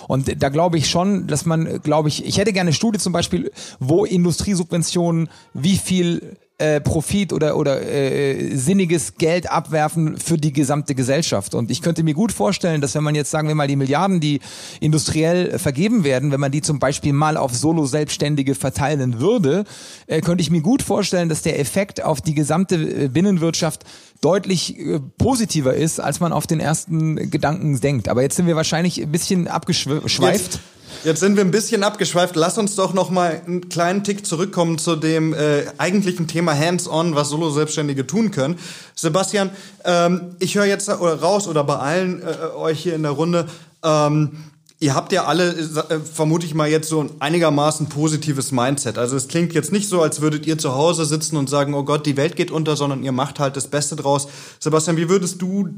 Und 0.08 0.42
da 0.42 0.48
glaube 0.48 0.78
ich 0.78 0.88
schon, 0.88 1.26
dass 1.26 1.46
man, 1.46 1.80
glaube 1.82 2.08
ich, 2.08 2.24
ich 2.24 2.38
hätte 2.38 2.52
gerne 2.52 2.68
eine 2.68 2.74
Studie 2.74 2.98
zum 2.98 3.12
Beispiel, 3.12 3.50
wo 3.80 4.04
Industriesubventionen 4.04 5.28
wie 5.54 5.76
viel 5.76 6.36
äh, 6.58 6.80
Profit 6.80 7.32
oder 7.34 7.56
oder 7.56 7.82
äh, 7.82 8.56
sinniges 8.56 9.16
Geld 9.16 9.50
abwerfen 9.50 10.16
für 10.16 10.38
die 10.38 10.52
gesamte 10.52 10.94
Gesellschaft. 10.94 11.54
Und 11.54 11.70
ich 11.70 11.82
könnte 11.82 12.02
mir 12.02 12.14
gut 12.14 12.32
vorstellen, 12.32 12.80
dass 12.80 12.94
wenn 12.94 13.04
man 13.04 13.14
jetzt 13.14 13.30
sagen 13.30 13.48
wir 13.48 13.54
mal 13.54 13.68
die 13.68 13.76
Milliarden, 13.76 14.20
die 14.20 14.40
industriell 14.80 15.58
vergeben 15.58 16.02
werden, 16.02 16.32
wenn 16.32 16.40
man 16.40 16.50
die 16.50 16.62
zum 16.62 16.78
Beispiel 16.78 17.12
mal 17.12 17.36
auf 17.36 17.54
Solo-Selbstständige 17.54 18.54
verteilen 18.54 19.20
würde, 19.20 19.64
äh, 20.06 20.22
könnte 20.22 20.40
ich 20.40 20.50
mir 20.50 20.62
gut 20.62 20.82
vorstellen, 20.82 21.28
dass 21.28 21.42
der 21.42 21.60
Effekt 21.60 22.02
auf 22.02 22.22
die 22.22 22.34
gesamte 22.34 22.76
äh, 22.76 23.08
Binnenwirtschaft 23.08 23.84
deutlich 24.22 24.78
äh, 24.78 24.98
positiver 25.18 25.74
ist, 25.74 26.00
als 26.00 26.20
man 26.20 26.32
auf 26.32 26.46
den 26.46 26.60
ersten 26.60 27.30
Gedanken 27.30 27.80
denkt. 27.80 28.08
Aber 28.08 28.22
jetzt 28.22 28.36
sind 28.36 28.46
wir 28.46 28.56
wahrscheinlich 28.56 29.02
ein 29.02 29.12
bisschen 29.12 29.46
abgeschweift. 29.46 30.54
Jetzt 30.54 30.60
Jetzt 31.04 31.20
sind 31.20 31.36
wir 31.36 31.44
ein 31.44 31.50
bisschen 31.50 31.84
abgeschweift. 31.84 32.36
Lass 32.36 32.58
uns 32.58 32.74
doch 32.74 32.92
noch 32.92 33.10
mal 33.10 33.42
einen 33.46 33.68
kleinen 33.68 34.02
Tick 34.02 34.26
zurückkommen 34.26 34.78
zu 34.78 34.96
dem 34.96 35.34
äh, 35.34 35.64
eigentlichen 35.78 36.26
Thema 36.26 36.56
Hands-on, 36.58 37.14
was 37.14 37.28
Solo-Selbstständige 37.28 38.06
tun 38.06 38.30
können. 38.30 38.58
Sebastian, 38.94 39.50
ähm, 39.84 40.36
ich 40.40 40.56
höre 40.56 40.64
jetzt 40.64 40.88
raus 40.88 41.46
oder 41.48 41.64
bei 41.64 41.76
allen 41.76 42.22
äh, 42.22 42.56
euch 42.56 42.80
hier 42.80 42.94
in 42.94 43.02
der 43.02 43.12
Runde, 43.12 43.46
ähm, 43.84 44.32
Ihr 44.78 44.94
habt 44.94 45.10
ja 45.12 45.24
alle, 45.24 45.52
äh, 45.52 46.00
vermute 46.00 46.44
ich 46.44 46.54
mal, 46.54 46.68
jetzt 46.68 46.90
so 46.90 47.00
ein 47.00 47.10
einigermaßen 47.18 47.88
positives 47.88 48.52
Mindset. 48.52 48.98
Also 48.98 49.16
es 49.16 49.26
klingt 49.26 49.54
jetzt 49.54 49.72
nicht 49.72 49.88
so, 49.88 50.02
als 50.02 50.20
würdet 50.20 50.46
ihr 50.46 50.58
zu 50.58 50.74
Hause 50.74 51.06
sitzen 51.06 51.38
und 51.38 51.48
sagen, 51.48 51.72
oh 51.72 51.82
Gott, 51.82 52.04
die 52.04 52.18
Welt 52.18 52.36
geht 52.36 52.50
unter, 52.50 52.76
sondern 52.76 53.02
ihr 53.02 53.12
macht 53.12 53.40
halt 53.40 53.56
das 53.56 53.68
Beste 53.68 53.96
draus. 53.96 54.28
Sebastian, 54.60 54.98
wie 54.98 55.08
würdest 55.08 55.40
du 55.40 55.70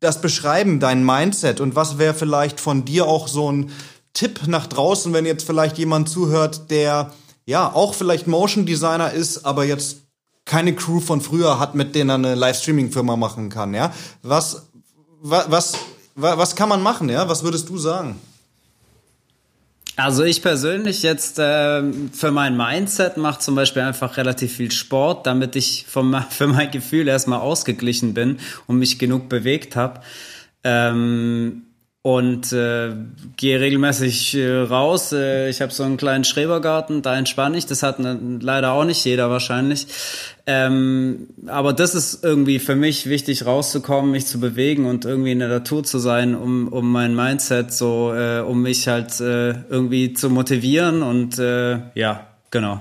das 0.00 0.20
beschreiben, 0.20 0.80
dein 0.80 1.02
Mindset? 1.02 1.62
Und 1.62 1.76
was 1.76 1.96
wäre 1.96 2.12
vielleicht 2.12 2.60
von 2.60 2.84
dir 2.84 3.06
auch 3.06 3.26
so 3.26 3.50
ein 3.50 3.70
Tipp 4.14 4.46
nach 4.46 4.66
draußen, 4.66 5.12
wenn 5.12 5.26
jetzt 5.26 5.46
vielleicht 5.46 5.78
jemand 5.78 6.08
zuhört, 6.08 6.70
der 6.70 7.12
ja 7.46 7.72
auch 7.72 7.94
vielleicht 7.94 8.26
Motion 8.26 8.66
Designer 8.66 9.12
ist, 9.12 9.44
aber 9.44 9.64
jetzt 9.64 9.98
keine 10.44 10.74
Crew 10.74 11.00
von 11.00 11.20
früher 11.20 11.58
hat, 11.58 11.74
mit 11.74 11.94
denen 11.94 12.10
er 12.10 12.14
eine 12.14 12.34
Livestreaming-Firma 12.34 13.16
machen 13.16 13.48
kann, 13.48 13.74
ja? 13.74 13.92
Was, 14.22 14.66
was, 15.20 15.50
was, 15.50 15.74
was 16.14 16.56
kann 16.56 16.68
man 16.68 16.82
machen, 16.82 17.08
ja? 17.08 17.28
Was 17.28 17.42
würdest 17.42 17.68
du 17.68 17.78
sagen? 17.78 18.18
Also 19.96 20.24
ich 20.24 20.40
persönlich 20.40 21.02
jetzt 21.02 21.38
äh, 21.38 21.82
für 22.12 22.32
mein 22.32 22.56
Mindset 22.56 23.18
mache 23.18 23.40
zum 23.40 23.54
Beispiel 23.54 23.82
einfach 23.82 24.16
relativ 24.16 24.54
viel 24.54 24.70
Sport, 24.70 25.26
damit 25.26 25.54
ich 25.54 25.86
vom, 25.86 26.16
für 26.30 26.46
mein 26.46 26.70
Gefühl 26.70 27.08
erstmal 27.08 27.40
ausgeglichen 27.40 28.14
bin 28.14 28.38
und 28.66 28.78
mich 28.78 28.98
genug 28.98 29.28
bewegt 29.28 29.76
habe. 29.76 30.00
Ähm, 30.64 31.66
und 32.02 32.52
äh, 32.52 32.96
gehe 33.36 33.60
regelmäßig 33.60 34.34
äh, 34.34 34.56
raus. 34.58 35.12
Äh, 35.12 35.48
ich 35.48 35.62
habe 35.62 35.72
so 35.72 35.84
einen 35.84 35.96
kleinen 35.96 36.24
Schrebergarten, 36.24 37.00
da 37.00 37.16
entspanne 37.16 37.56
ich. 37.56 37.66
Das 37.66 37.84
hat 37.84 38.00
ne, 38.00 38.18
leider 38.40 38.72
auch 38.72 38.84
nicht 38.84 39.04
jeder 39.04 39.30
wahrscheinlich. 39.30 39.86
Ähm, 40.44 41.28
aber 41.46 41.72
das 41.72 41.94
ist 41.94 42.24
irgendwie 42.24 42.58
für 42.58 42.74
mich 42.74 43.08
wichtig, 43.08 43.46
rauszukommen, 43.46 44.10
mich 44.10 44.26
zu 44.26 44.40
bewegen 44.40 44.86
und 44.86 45.04
irgendwie 45.04 45.30
in 45.30 45.38
der 45.38 45.48
Natur 45.48 45.84
zu 45.84 46.00
sein, 46.00 46.34
um, 46.34 46.66
um 46.66 46.90
mein 46.90 47.14
Mindset 47.14 47.72
so, 47.72 48.12
äh, 48.12 48.40
um 48.40 48.62
mich 48.62 48.88
halt 48.88 49.20
äh, 49.20 49.50
irgendwie 49.70 50.12
zu 50.12 50.28
motivieren 50.28 51.04
und 51.04 51.38
äh, 51.38 51.78
ja, 51.94 52.26
genau. 52.50 52.80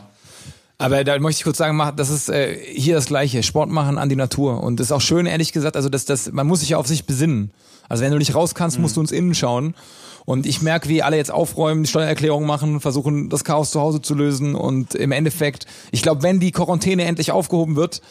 Aber 0.79 1.03
da 1.03 1.19
möchte 1.19 1.41
ich 1.41 1.43
kurz 1.43 1.59
sagen, 1.59 1.79
das 1.95 2.09
ist 2.09 2.27
äh, 2.29 2.57
hier 2.73 2.95
das 2.95 3.05
Gleiche. 3.05 3.43
Sport 3.43 3.69
machen 3.69 3.99
an 3.99 4.09
die 4.09 4.15
Natur. 4.15 4.63
Und 4.63 4.79
das 4.79 4.87
ist 4.87 4.91
auch 4.91 5.01
schön, 5.01 5.27
ehrlich 5.27 5.53
gesagt, 5.53 5.75
also 5.75 5.89
das, 5.89 6.05
das, 6.05 6.31
man 6.31 6.47
muss 6.47 6.61
sich 6.61 6.69
ja 6.69 6.77
auf 6.77 6.87
sich 6.87 7.05
besinnen. 7.05 7.51
Also 7.91 8.05
wenn 8.05 8.11
du 8.11 8.17
nicht 8.17 8.33
raus 8.33 8.55
kannst, 8.55 8.79
musst 8.79 8.95
du 8.95 9.01
uns 9.01 9.11
innen 9.11 9.35
schauen. 9.35 9.75
Und 10.23 10.45
ich 10.45 10.61
merke, 10.61 10.87
wie 10.87 11.03
alle 11.03 11.17
jetzt 11.17 11.31
aufräumen, 11.31 11.85
Steuererklärungen 11.85 12.47
machen, 12.47 12.79
versuchen, 12.79 13.29
das 13.29 13.43
Chaos 13.43 13.71
zu 13.71 13.81
Hause 13.81 14.01
zu 14.01 14.15
lösen. 14.15 14.55
Und 14.55 14.95
im 14.95 15.11
Endeffekt, 15.11 15.65
ich 15.91 16.01
glaube, 16.01 16.23
wenn 16.23 16.39
die 16.39 16.53
Quarantäne 16.53 17.03
endlich 17.03 17.33
aufgehoben 17.33 17.75
wird, 17.75 18.01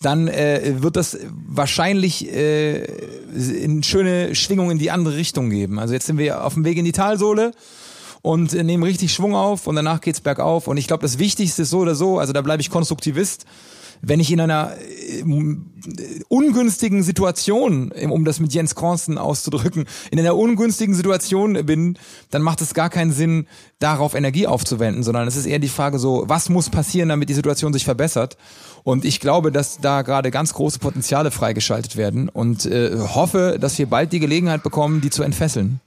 dann 0.00 0.28
äh, 0.28 0.76
wird 0.78 0.96
das 0.96 1.18
wahrscheinlich 1.46 2.32
äh, 2.32 2.86
eine 3.62 3.82
schöne 3.82 4.34
Schwingung 4.34 4.70
in 4.70 4.78
die 4.78 4.90
andere 4.90 5.16
Richtung 5.16 5.50
geben. 5.50 5.78
Also 5.78 5.92
jetzt 5.92 6.06
sind 6.06 6.16
wir 6.16 6.42
auf 6.42 6.54
dem 6.54 6.64
Weg 6.64 6.78
in 6.78 6.86
die 6.86 6.92
Talsohle 6.92 7.52
und 8.22 8.54
äh, 8.54 8.62
nehmen 8.64 8.84
richtig 8.84 9.12
Schwung 9.12 9.34
auf 9.34 9.66
und 9.66 9.76
danach 9.76 10.00
geht's 10.00 10.22
bergauf. 10.22 10.66
Und 10.66 10.78
ich 10.78 10.86
glaube, 10.86 11.02
das 11.02 11.18
Wichtigste 11.18 11.62
ist 11.62 11.70
so 11.70 11.80
oder 11.80 11.94
so, 11.94 12.18
also 12.18 12.32
da 12.32 12.40
bleibe 12.40 12.62
ich 12.62 12.70
Konstruktivist, 12.70 13.44
wenn 14.02 14.20
ich 14.20 14.32
in 14.32 14.40
einer 14.40 14.72
äh, 14.76 15.22
ungünstigen 16.28 17.02
Situation, 17.02 17.92
um 17.92 18.24
das 18.24 18.40
mit 18.40 18.52
Jens 18.52 18.74
Kornsten 18.74 19.18
auszudrücken, 19.18 19.86
in 20.10 20.18
einer 20.18 20.36
ungünstigen 20.36 20.94
Situation 20.94 21.54
bin, 21.66 21.98
dann 22.30 22.42
macht 22.42 22.60
es 22.60 22.74
gar 22.74 22.90
keinen 22.90 23.12
Sinn, 23.12 23.46
darauf 23.78 24.14
Energie 24.14 24.46
aufzuwenden, 24.46 25.02
sondern 25.02 25.28
es 25.28 25.36
ist 25.36 25.46
eher 25.46 25.58
die 25.58 25.68
Frage 25.68 25.98
so, 25.98 26.24
was 26.26 26.48
muss 26.48 26.70
passieren, 26.70 27.10
damit 27.10 27.28
die 27.28 27.34
Situation 27.34 27.72
sich 27.72 27.84
verbessert? 27.84 28.38
Und 28.84 29.04
ich 29.04 29.20
glaube, 29.20 29.52
dass 29.52 29.78
da 29.80 30.02
gerade 30.02 30.30
ganz 30.30 30.54
große 30.54 30.78
Potenziale 30.78 31.30
freigeschaltet 31.30 31.96
werden 31.96 32.28
und 32.28 32.64
äh, 32.66 32.96
hoffe, 32.98 33.58
dass 33.60 33.78
wir 33.78 33.86
bald 33.86 34.12
die 34.12 34.20
Gelegenheit 34.20 34.62
bekommen, 34.62 35.00
die 35.00 35.10
zu 35.10 35.22
entfesseln. 35.22 35.80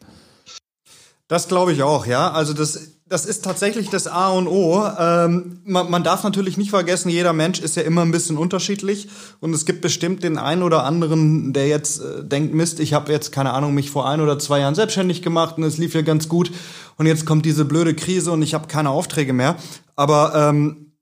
Das 1.27 1.47
glaube 1.47 1.73
ich 1.73 1.83
auch, 1.83 2.05
ja. 2.05 2.31
Also 2.31 2.53
das, 2.53 2.98
das 3.09 3.25
ist 3.25 3.43
tatsächlich 3.43 3.89
das 3.89 4.07
A 4.07 4.29
und 4.29 4.47
O. 4.47 4.85
Ähm, 4.97 5.59
man, 5.65 5.89
man 5.89 6.03
darf 6.03 6.23
natürlich 6.23 6.57
nicht 6.57 6.69
vergessen, 6.69 7.09
jeder 7.09 7.33
Mensch 7.33 7.59
ist 7.59 7.75
ja 7.75 7.81
immer 7.81 8.03
ein 8.03 8.11
bisschen 8.11 8.37
unterschiedlich 8.37 9.09
und 9.39 9.53
es 9.53 9.65
gibt 9.65 9.81
bestimmt 9.81 10.23
den 10.23 10.37
einen 10.37 10.63
oder 10.63 10.83
anderen, 10.83 11.51
der 11.51 11.67
jetzt 11.67 12.01
äh, 12.01 12.23
denkt, 12.23 12.53
Mist, 12.53 12.79
ich 12.79 12.93
habe 12.93 13.11
jetzt 13.11 13.31
keine 13.31 13.53
Ahnung 13.53 13.73
mich 13.73 13.89
vor 13.89 14.07
ein 14.07 14.21
oder 14.21 14.37
zwei 14.37 14.59
Jahren 14.59 14.75
selbstständig 14.75 15.21
gemacht 15.21 15.57
und 15.57 15.63
es 15.63 15.77
lief 15.77 15.95
ja 15.95 16.01
ganz 16.01 16.29
gut 16.29 16.51
und 16.97 17.07
jetzt 17.07 17.25
kommt 17.25 17.45
diese 17.45 17.65
blöde 17.65 17.95
Krise 17.95 18.31
und 18.31 18.43
ich 18.43 18.53
habe 18.53 18.67
keine 18.67 18.91
Aufträge 18.91 19.33
mehr. 19.33 19.55
Aber 19.95 20.33
ähm, 20.35 20.93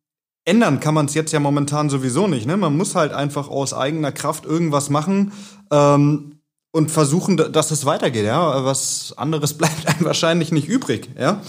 ändern 0.45 0.79
kann 0.79 0.93
man 0.93 1.07
es 1.07 1.13
jetzt 1.13 1.33
ja 1.33 1.39
momentan 1.39 1.89
sowieso 1.89 2.27
nicht. 2.27 2.47
Ne? 2.47 2.55
Man 2.55 2.77
muss 2.77 2.95
halt 2.95 3.11
einfach 3.11 3.49
aus 3.49 3.73
eigener 3.73 4.13
Kraft 4.13 4.45
irgendwas 4.45 4.89
machen. 4.89 5.33
Ähm, 5.71 6.33
und 6.71 6.91
versuchen, 6.91 7.37
dass 7.37 7.71
es 7.71 7.85
weitergeht. 7.85 8.25
Ja, 8.25 8.63
was 8.63 9.13
anderes 9.17 9.53
bleibt 9.57 9.87
einem 9.87 10.05
wahrscheinlich 10.05 10.51
nicht 10.51 10.67
übrig. 10.67 11.09
Ja, 11.17 11.41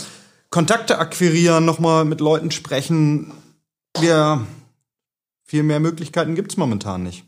Kontakte 0.51 0.99
akquirieren, 0.99 1.65
nochmal 1.65 2.05
mit 2.05 2.21
Leuten 2.21 2.51
sprechen. 2.51 3.33
Ja, 4.01 4.47
viel 5.45 5.63
mehr 5.63 5.81
Möglichkeiten 5.81 6.35
gibt's 6.35 6.57
momentan 6.57 7.03
nicht. 7.03 7.25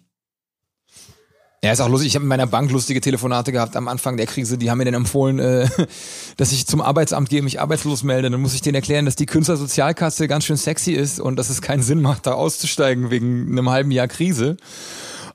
Ja, 1.63 1.73
ist 1.73 1.81
auch 1.81 1.91
lustig. 1.91 2.09
Ich 2.09 2.15
habe 2.15 2.23
in 2.23 2.29
meiner 2.29 2.47
Bank 2.47 2.71
lustige 2.71 3.03
Telefonate 3.03 3.53
gehabt 3.53 3.77
am 3.77 3.87
Anfang 3.87 4.17
der 4.17 4.25
Krise. 4.25 4.57
Die 4.57 4.71
haben 4.71 4.79
mir 4.79 4.87
dann 4.87 4.95
empfohlen, 4.95 5.39
äh, 5.39 5.69
dass 6.39 6.53
ich 6.53 6.67
zum 6.67 6.81
Arbeitsamt 6.81 7.29
gehe, 7.29 7.43
mich 7.43 7.61
arbeitslos 7.61 8.03
melde. 8.03 8.31
Dann 8.31 8.41
muss 8.41 8.55
ich 8.55 8.63
denen 8.63 8.77
erklären, 8.77 9.05
dass 9.05 9.17
die 9.17 9.27
Künstlersozialkasse 9.27 10.27
ganz 10.27 10.47
schön 10.47 10.57
sexy 10.57 10.93
ist 10.93 11.21
und 11.21 11.37
dass 11.37 11.51
es 11.51 11.61
keinen 11.61 11.83
Sinn 11.83 12.01
macht, 12.01 12.27
da 12.27 12.33
auszusteigen 12.33 13.11
wegen 13.11 13.47
einem 13.51 13.69
halben 13.69 13.91
Jahr 13.91 14.09
Krise. 14.09 14.57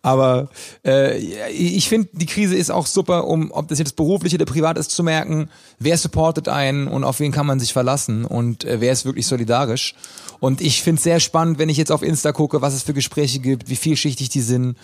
Aber 0.06 0.50
äh, 0.86 1.18
ich 1.50 1.90
finde, 1.90 2.10
die 2.14 2.28
Krise 2.28 2.56
ist 2.56 2.70
auch 2.70 2.86
super, 2.86 3.26
um, 3.26 3.50
ob 3.50 3.70
das 3.70 3.80
jetzt 3.80 3.96
beruflich 3.96 4.36
oder 4.36 4.46
privat 4.46 4.78
ist, 4.78 4.92
zu 4.92 5.02
merken, 5.02 5.50
wer 5.80 5.98
supportet 5.98 6.48
einen 6.48 6.88
und 6.88 7.04
auf 7.04 7.20
wen 7.20 7.32
kann 7.32 7.48
man 7.48 7.60
sich 7.60 7.74
verlassen 7.74 8.24
und 8.24 8.66
äh, 8.66 8.80
wer 8.82 8.92
ist 8.92 9.06
wirklich 9.06 9.26
solidarisch. 9.26 9.96
Und 10.40 10.62
ich 10.62 10.84
finde 10.84 11.00
es 11.00 11.04
sehr 11.06 11.20
spannend, 11.20 11.58
wenn 11.58 11.70
ich 11.70 11.78
jetzt 11.78 11.92
auf 11.92 12.04
Insta 12.04 12.34
gucke, 12.34 12.62
was 12.62 12.76
es 12.76 12.84
für 12.84 12.94
Gespräche 12.94 13.40
gibt, 13.40 13.68
wie 13.68 13.76
vielschichtig 13.76 14.30
die 14.30 14.42
sind. 14.42 14.78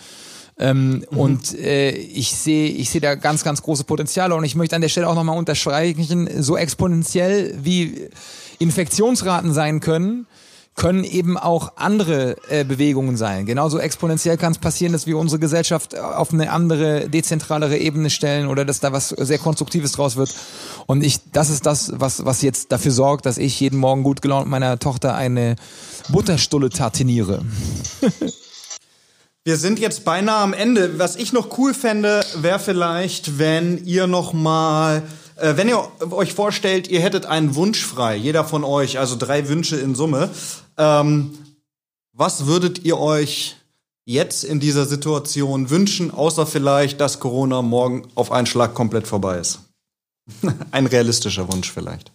Ähm, 0.58 1.04
mhm. 1.12 1.18
Und 1.18 1.54
äh, 1.56 1.92
ich 1.92 2.34
sehe 2.34 2.70
ich 2.70 2.90
sehe 2.90 3.00
da 3.00 3.14
ganz, 3.14 3.44
ganz 3.44 3.62
große 3.62 3.84
Potenziale 3.84 4.34
und 4.34 4.42
ich 4.42 4.56
möchte 4.56 4.74
an 4.74 4.82
der 4.82 4.88
Stelle 4.88 5.06
auch 5.06 5.14
nochmal 5.14 5.38
unterstreichen, 5.38 6.42
so 6.42 6.56
exponentiell 6.56 7.56
wie 7.62 8.08
Infektionsraten 8.58 9.52
sein 9.52 9.78
können, 9.78 10.26
können 10.74 11.04
eben 11.04 11.36
auch 11.36 11.72
andere 11.76 12.36
äh, 12.48 12.64
Bewegungen 12.64 13.16
sein. 13.16 13.44
Genauso 13.44 13.78
exponentiell 13.78 14.36
kann 14.36 14.52
es 14.52 14.58
passieren, 14.58 14.92
dass 14.92 15.06
wir 15.06 15.18
unsere 15.18 15.38
Gesellschaft 15.38 15.98
auf 15.98 16.32
eine 16.32 16.50
andere, 16.50 17.08
dezentralere 17.08 17.76
Ebene 17.76 18.08
stellen 18.10 18.48
oder 18.48 18.64
dass 18.64 18.80
da 18.80 18.92
was 18.92 19.10
sehr 19.10 19.38
Konstruktives 19.38 19.92
draus 19.92 20.16
wird. 20.16 20.34
Und 20.86 21.04
ich, 21.04 21.20
das 21.32 21.50
ist 21.50 21.66
das, 21.66 21.92
was, 21.96 22.24
was 22.24 22.42
jetzt 22.42 22.72
dafür 22.72 22.90
sorgt, 22.90 23.26
dass 23.26 23.38
ich 23.38 23.60
jeden 23.60 23.78
Morgen 23.78 24.02
gut 24.02 24.22
gelaunt 24.22 24.48
meiner 24.48 24.78
Tochter 24.78 25.14
eine 25.14 25.56
Butterstulle 26.08 26.70
tartiniere. 26.70 27.42
Wir 29.44 29.56
sind 29.56 29.78
jetzt 29.78 30.04
beinahe 30.04 30.40
am 30.40 30.52
Ende. 30.52 30.98
Was 30.98 31.16
ich 31.16 31.32
noch 31.32 31.58
cool 31.58 31.74
fände, 31.74 32.24
wäre 32.36 32.60
vielleicht, 32.60 33.38
wenn 33.38 33.84
ihr 33.84 34.06
noch 34.06 34.32
mal 34.32 35.02
äh, 35.36 35.56
wenn 35.56 35.68
ihr 35.68 35.88
euch 36.10 36.32
vorstellt, 36.34 36.88
ihr 36.88 37.00
hättet 37.00 37.26
einen 37.26 37.54
Wunsch 37.56 37.84
frei, 37.84 38.14
jeder 38.16 38.44
von 38.44 38.62
euch, 38.64 38.98
also 38.98 39.16
drei 39.18 39.48
Wünsche 39.48 39.76
in 39.76 39.94
Summe, 39.94 40.30
ähm, 40.78 41.36
was 42.12 42.46
würdet 42.46 42.84
ihr 42.84 42.98
euch 42.98 43.56
jetzt 44.04 44.44
in 44.44 44.60
dieser 44.60 44.86
Situation 44.86 45.70
wünschen, 45.70 46.10
außer 46.10 46.46
vielleicht, 46.46 47.00
dass 47.00 47.20
Corona 47.20 47.62
morgen 47.62 48.08
auf 48.14 48.32
einen 48.32 48.46
Schlag 48.46 48.74
komplett 48.74 49.06
vorbei 49.06 49.38
ist? 49.38 49.60
Ein 50.70 50.86
realistischer 50.86 51.52
Wunsch 51.52 51.70
vielleicht. 51.70 52.12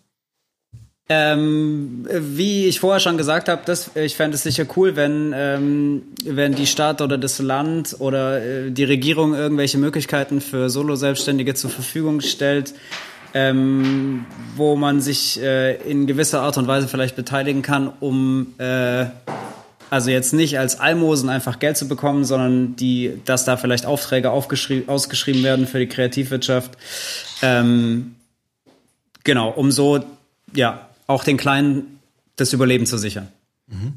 Ähm, 1.09 2.05
wie 2.11 2.65
ich 2.65 2.81
vorher 2.81 2.99
schon 2.99 3.17
gesagt 3.17 3.47
habe, 3.47 3.61
das, 3.65 3.91
ich 3.95 4.17
fände 4.17 4.35
es 4.35 4.43
sicher 4.43 4.65
cool, 4.75 4.97
wenn, 4.97 5.31
ähm, 5.33 6.01
wenn 6.25 6.53
die 6.53 6.67
Stadt 6.67 7.01
oder 7.01 7.17
das 7.17 7.39
Land 7.39 7.95
oder 7.99 8.43
äh, 8.43 8.71
die 8.71 8.83
Regierung 8.83 9.33
irgendwelche 9.33 9.77
Möglichkeiten 9.77 10.41
für 10.41 10.69
Solo-Selbstständige 10.69 11.53
zur 11.53 11.69
Verfügung 11.69 12.19
stellt, 12.19 12.73
ähm, 13.33 14.25
wo 14.55 14.75
man 14.75 15.01
sich 15.01 15.41
äh, 15.41 15.75
in 15.89 16.07
gewisser 16.07 16.41
Art 16.41 16.57
und 16.57 16.67
Weise 16.67 16.87
vielleicht 16.87 17.15
beteiligen 17.15 17.61
kann, 17.61 17.91
um 17.99 18.53
äh, 18.57 19.05
also 19.89 20.09
jetzt 20.09 20.33
nicht 20.33 20.59
als 20.59 20.79
Almosen 20.79 21.29
einfach 21.29 21.59
Geld 21.59 21.77
zu 21.77 21.87
bekommen, 21.87 22.25
sondern 22.25 22.75
die, 22.75 23.21
dass 23.25 23.45
da 23.45 23.57
vielleicht 23.57 23.85
Aufträge 23.85 24.31
ausgeschrieben 24.31 25.43
werden 25.43 25.67
für 25.67 25.79
die 25.79 25.87
Kreativwirtschaft. 25.87 26.77
Ähm, 27.41 28.15
genau, 29.23 29.49
um 29.49 29.71
so 29.71 30.03
ja 30.53 30.87
auch 31.07 31.23
den 31.23 31.37
Kleinen 31.37 31.99
das 32.35 32.53
Überleben 32.53 32.85
zu 32.85 32.97
sichern. 32.97 33.29
Mhm. 33.67 33.93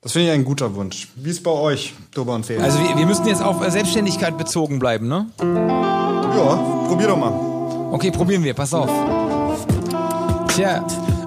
Das 0.00 0.12
finde 0.12 0.28
ich 0.28 0.34
ein 0.34 0.44
guter 0.44 0.72
Wunsch. 0.76 1.08
Wie 1.16 1.30
ist 1.30 1.42
bei 1.42 1.50
euch, 1.50 1.92
Dober 2.14 2.36
und 2.36 2.46
Felix? 2.46 2.62
Also 2.62 2.78
wir, 2.78 2.96
wir 2.96 3.06
müssen 3.06 3.26
jetzt 3.26 3.42
auf 3.42 3.68
Selbstständigkeit 3.68 4.38
bezogen 4.38 4.78
bleiben, 4.78 5.08
ne? 5.08 5.26
Ja, 5.40 6.54
probier 6.86 7.08
doch 7.08 7.16
mal. 7.16 7.45
Okay, 7.90 8.10
probieren 8.10 8.42
wir, 8.42 8.54
pass 8.54 8.74
auf. 8.74 8.90
Tja, 10.54 10.84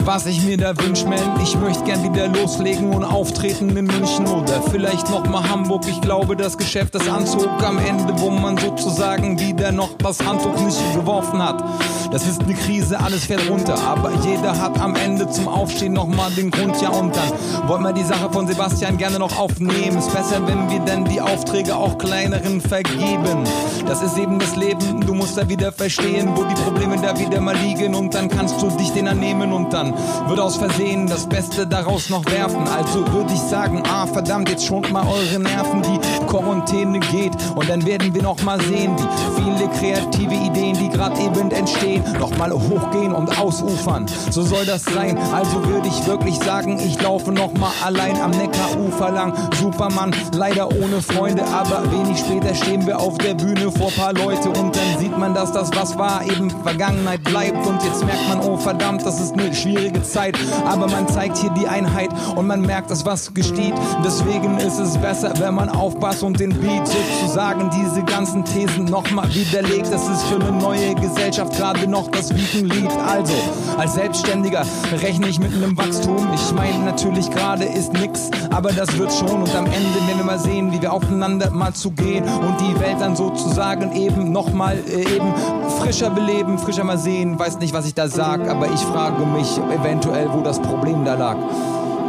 was 0.10 0.26
ich 0.26 0.42
mir 0.42 0.58
da 0.58 0.76
wünsch, 0.76 1.04
man. 1.04 1.40
Ich 1.44 1.56
möchte 1.56 1.84
gern 1.84 2.02
wieder 2.02 2.28
loslegen 2.30 2.96
und 2.96 3.04
auftreten 3.04 3.78
in 3.78 3.86
München 3.86 4.26
oder 4.26 4.60
vielleicht 4.72 5.08
noch 5.12 5.30
mal 5.30 5.48
Hamburg. 5.48 5.84
Ich 5.88 6.02
glaube, 6.02 6.36
das 6.36 6.58
Geschäft 6.58 6.96
ist 6.96 7.08
Anzug 7.08 7.48
am 7.64 7.78
Ende, 7.78 8.16
wo 8.18 8.32
man 8.32 8.58
sozusagen 8.58 9.40
wieder 9.40 9.72
noch 9.72 9.94
das 10.00 10.26
Handtuch 10.26 10.60
nicht 10.62 10.80
geworfen 10.96 11.44
hat. 11.44 11.64
Das 12.12 12.26
ist 12.26 12.42
eine 12.42 12.56
Krise, 12.56 13.00
alles 13.00 13.26
fällt 13.26 13.48
runter, 13.52 13.78
aber 13.88 14.12
jeder 14.26 14.60
hat 14.60 14.82
am 14.82 14.96
Ende 14.96 15.30
zum 15.30 15.48
Aufstehen 15.48 15.94
noch 15.94 16.08
mal 16.08 16.32
den 16.32 16.50
Grund. 16.50 16.82
Ja 16.82 16.90
und 16.90 17.16
dann 17.16 17.70
wollen 17.70 17.84
wir 17.84 17.94
die 17.94 18.04
Sache 18.04 18.32
von 18.32 18.48
Sebastian 18.48 18.98
gerne 18.98 19.20
noch 19.20 19.38
aufnehmen. 19.38 20.00
Ist 20.00 20.12
besser, 20.12 20.42
wenn 20.48 20.72
wir 20.72 20.80
dann 20.80 21.06
die 21.06 21.22
Aufträge 21.22 21.76
auch 21.76 22.00
kleineren 22.00 22.62
vergeben. 22.62 23.44
Das 23.86 24.02
ist 24.02 24.18
eben 24.18 24.40
das 24.40 24.56
Leben. 24.56 25.02
Du 25.06 25.14
musst 25.14 25.38
da 25.38 25.48
wieder 25.48 25.72
verstehen, 25.72 26.30
wo 26.34 26.46
die 26.46 26.56
Probleme 26.56 26.98
da 27.00 27.20
wieder 27.20 27.40
mal 27.42 27.56
liegen 27.58 27.94
und 27.94 28.16
dann 28.16 28.28
kannst 28.28 28.60
du 28.60 28.72
dich 28.72 28.90
den 28.90 29.08
annehmen 29.08 29.54
und 29.54 29.72
dann 29.72 29.94
würde 30.28 30.44
aus 30.44 30.58
Versehen 30.58 31.08
das 31.08 31.28
Beste 31.28 31.66
daraus 31.66 32.10
noch 32.10 32.26
werfen. 32.26 32.68
Also 32.68 33.06
würde 33.14 33.34
ich 33.34 33.40
sagen, 33.40 33.84
ah 33.88 34.06
verdammt, 34.06 34.50
jetzt 34.50 34.66
schont 34.66 34.92
mal 34.92 35.06
eure 35.08 35.40
Nerven, 35.40 35.82
die 35.82 36.26
Quarantäne 36.28 37.00
geht 37.00 37.34
und 37.56 37.70
dann 37.70 37.86
werden 37.86 38.14
wir 38.14 38.22
noch 38.22 38.42
mal 38.44 38.60
sehen, 38.62 38.96
wie 38.98 39.44
viele 39.44 39.70
kreative 39.70 40.34
Ideen, 40.34 40.78
die 40.78 40.90
gerade 40.90 41.20
eben 41.22 41.52
entstehen, 41.52 42.04
noch 42.20 42.36
mal 42.38 42.52
hochgehen 42.52 43.14
und 43.14 43.40
ausufern. 43.40 44.06
So 44.30 44.44
soll 44.44 44.66
das 44.66 44.84
sein. 44.86 45.18
Also 45.34 45.66
würde 45.66 45.88
ich 45.88 46.06
wirklich 46.08 46.38
sagen, 46.40 46.80
ich 46.80 47.02
laufe 47.02 47.32
noch 47.32 47.54
mal 47.54 47.72
allein 47.84 48.22
am 48.22 48.32
Neckarufer 48.32 49.12
lang. 49.12 49.34
Superman, 49.60 50.16
leider 50.34 50.70
ohne 50.70 51.02
Freunde, 51.02 51.44
aber 51.46 51.92
wenig 51.92 52.20
später 52.20 52.54
stehen 52.54 52.86
wir 52.86 53.00
auf 53.00 53.18
der 53.18 53.34
Bühne 53.34 53.72
vor 53.72 53.92
paar 53.92 54.14
Leute 54.14 54.50
und 54.50 54.76
dann 54.76 55.00
sieht 55.00 55.18
man, 55.18 55.34
dass 55.34 55.52
das 55.52 55.72
was 55.76 55.98
war 55.98 56.24
eben 56.26 56.50
Vergangenheit 56.64 57.24
bleibt 57.24 57.66
und 57.66 57.82
jetzt 57.84 58.06
merkt 58.06 58.28
man, 58.28 58.40
oh 58.42 58.58
verdammt, 58.58 59.06
das 59.06 59.20
ist 59.20 59.34
eine 59.34 59.54
schwierige 59.54 59.79
schwierige 59.80 60.04
Zeit, 60.04 60.38
aber 60.66 60.88
man 60.88 61.08
zeigt 61.08 61.38
hier 61.38 61.50
die 61.52 61.68
Einheit 61.68 62.10
und 62.36 62.48
man 62.48 62.62
merkt, 62.62 62.92
dass 62.92 63.06
was 63.06 63.34
gesteht. 63.34 63.74
Deswegen 64.04 64.58
ist 64.58 64.80
es 64.80 64.98
besser, 64.98 65.34
wenn 65.40 65.54
man 65.54 65.70
aufpasst 65.70 66.24
und 66.24 66.40
den 66.40 66.50
Beat 66.50 66.88
sozusagen 66.88 67.70
diese 67.70 68.04
ganzen 68.04 68.44
Thesen 68.44 68.86
nochmal 68.86 69.34
widerlegt. 69.34 69.92
Das 69.92 70.08
ist 70.10 70.24
für 70.24 70.36
eine 70.36 70.52
neue 70.52 70.96
Gesellschaft 70.96 71.56
gerade 71.56 71.88
noch 71.88 72.10
das 72.12 72.36
Wiegenlied. 72.36 72.92
Also, 73.08 73.34
als 73.78 73.94
Selbstständiger 73.94 74.66
rechne 75.02 75.28
ich 75.30 75.40
mit 75.40 75.54
einem 75.54 75.78
Wachstum. 75.78 76.28
Ich 76.34 76.54
meine, 76.54 76.80
natürlich 76.84 77.30
gerade 77.32 77.64
ist 77.64 77.94
nix, 77.94 78.30
aber 78.52 78.72
das 78.72 78.98
wird 78.98 79.14
schon 79.14 79.44
und 79.44 79.56
am 79.56 79.66
Ende 79.66 80.08
werden 80.08 80.18
wir 80.18 80.26
mal 80.26 80.40
sehen, 80.40 80.72
wie 80.72 80.82
wir 80.82 80.92
aufeinander 80.92 81.52
mal 81.52 81.74
zugehen 81.74 82.26
und 82.26 82.60
die 82.60 82.80
Welt 82.82 82.98
dann 83.00 83.16
sozusagen 83.16 83.94
eben 83.94 84.32
nochmal 84.32 84.78
äh, 84.78 85.16
eben 85.16 85.34
frischer 85.80 86.10
beleben, 86.10 86.58
frischer 86.58 86.84
mal 86.84 86.98
sehen. 86.98 87.40
Weiß 87.40 87.60
nicht, 87.60 87.74
was 87.74 87.86
ich 87.86 87.94
da 87.94 88.08
sag, 88.10 88.48
aber 88.48 88.68
ich 88.68 88.82
frage 88.82 89.26
mich, 89.26 89.60
eventuell, 89.72 90.32
wo 90.32 90.42
das 90.42 90.62
Problem 90.62 91.06
da 91.06 91.16
lag. 91.16 91.38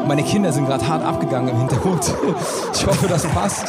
Meine 0.06 0.22
Kinder 0.22 0.52
sind 0.52 0.66
gerade 0.66 0.86
hart 0.86 1.04
abgegangen 1.04 1.50
im 1.50 1.58
Hintergrund. 1.58 2.04
Ich 2.74 2.86
hoffe, 2.86 3.08
das 3.08 3.26
passt. 3.26 3.66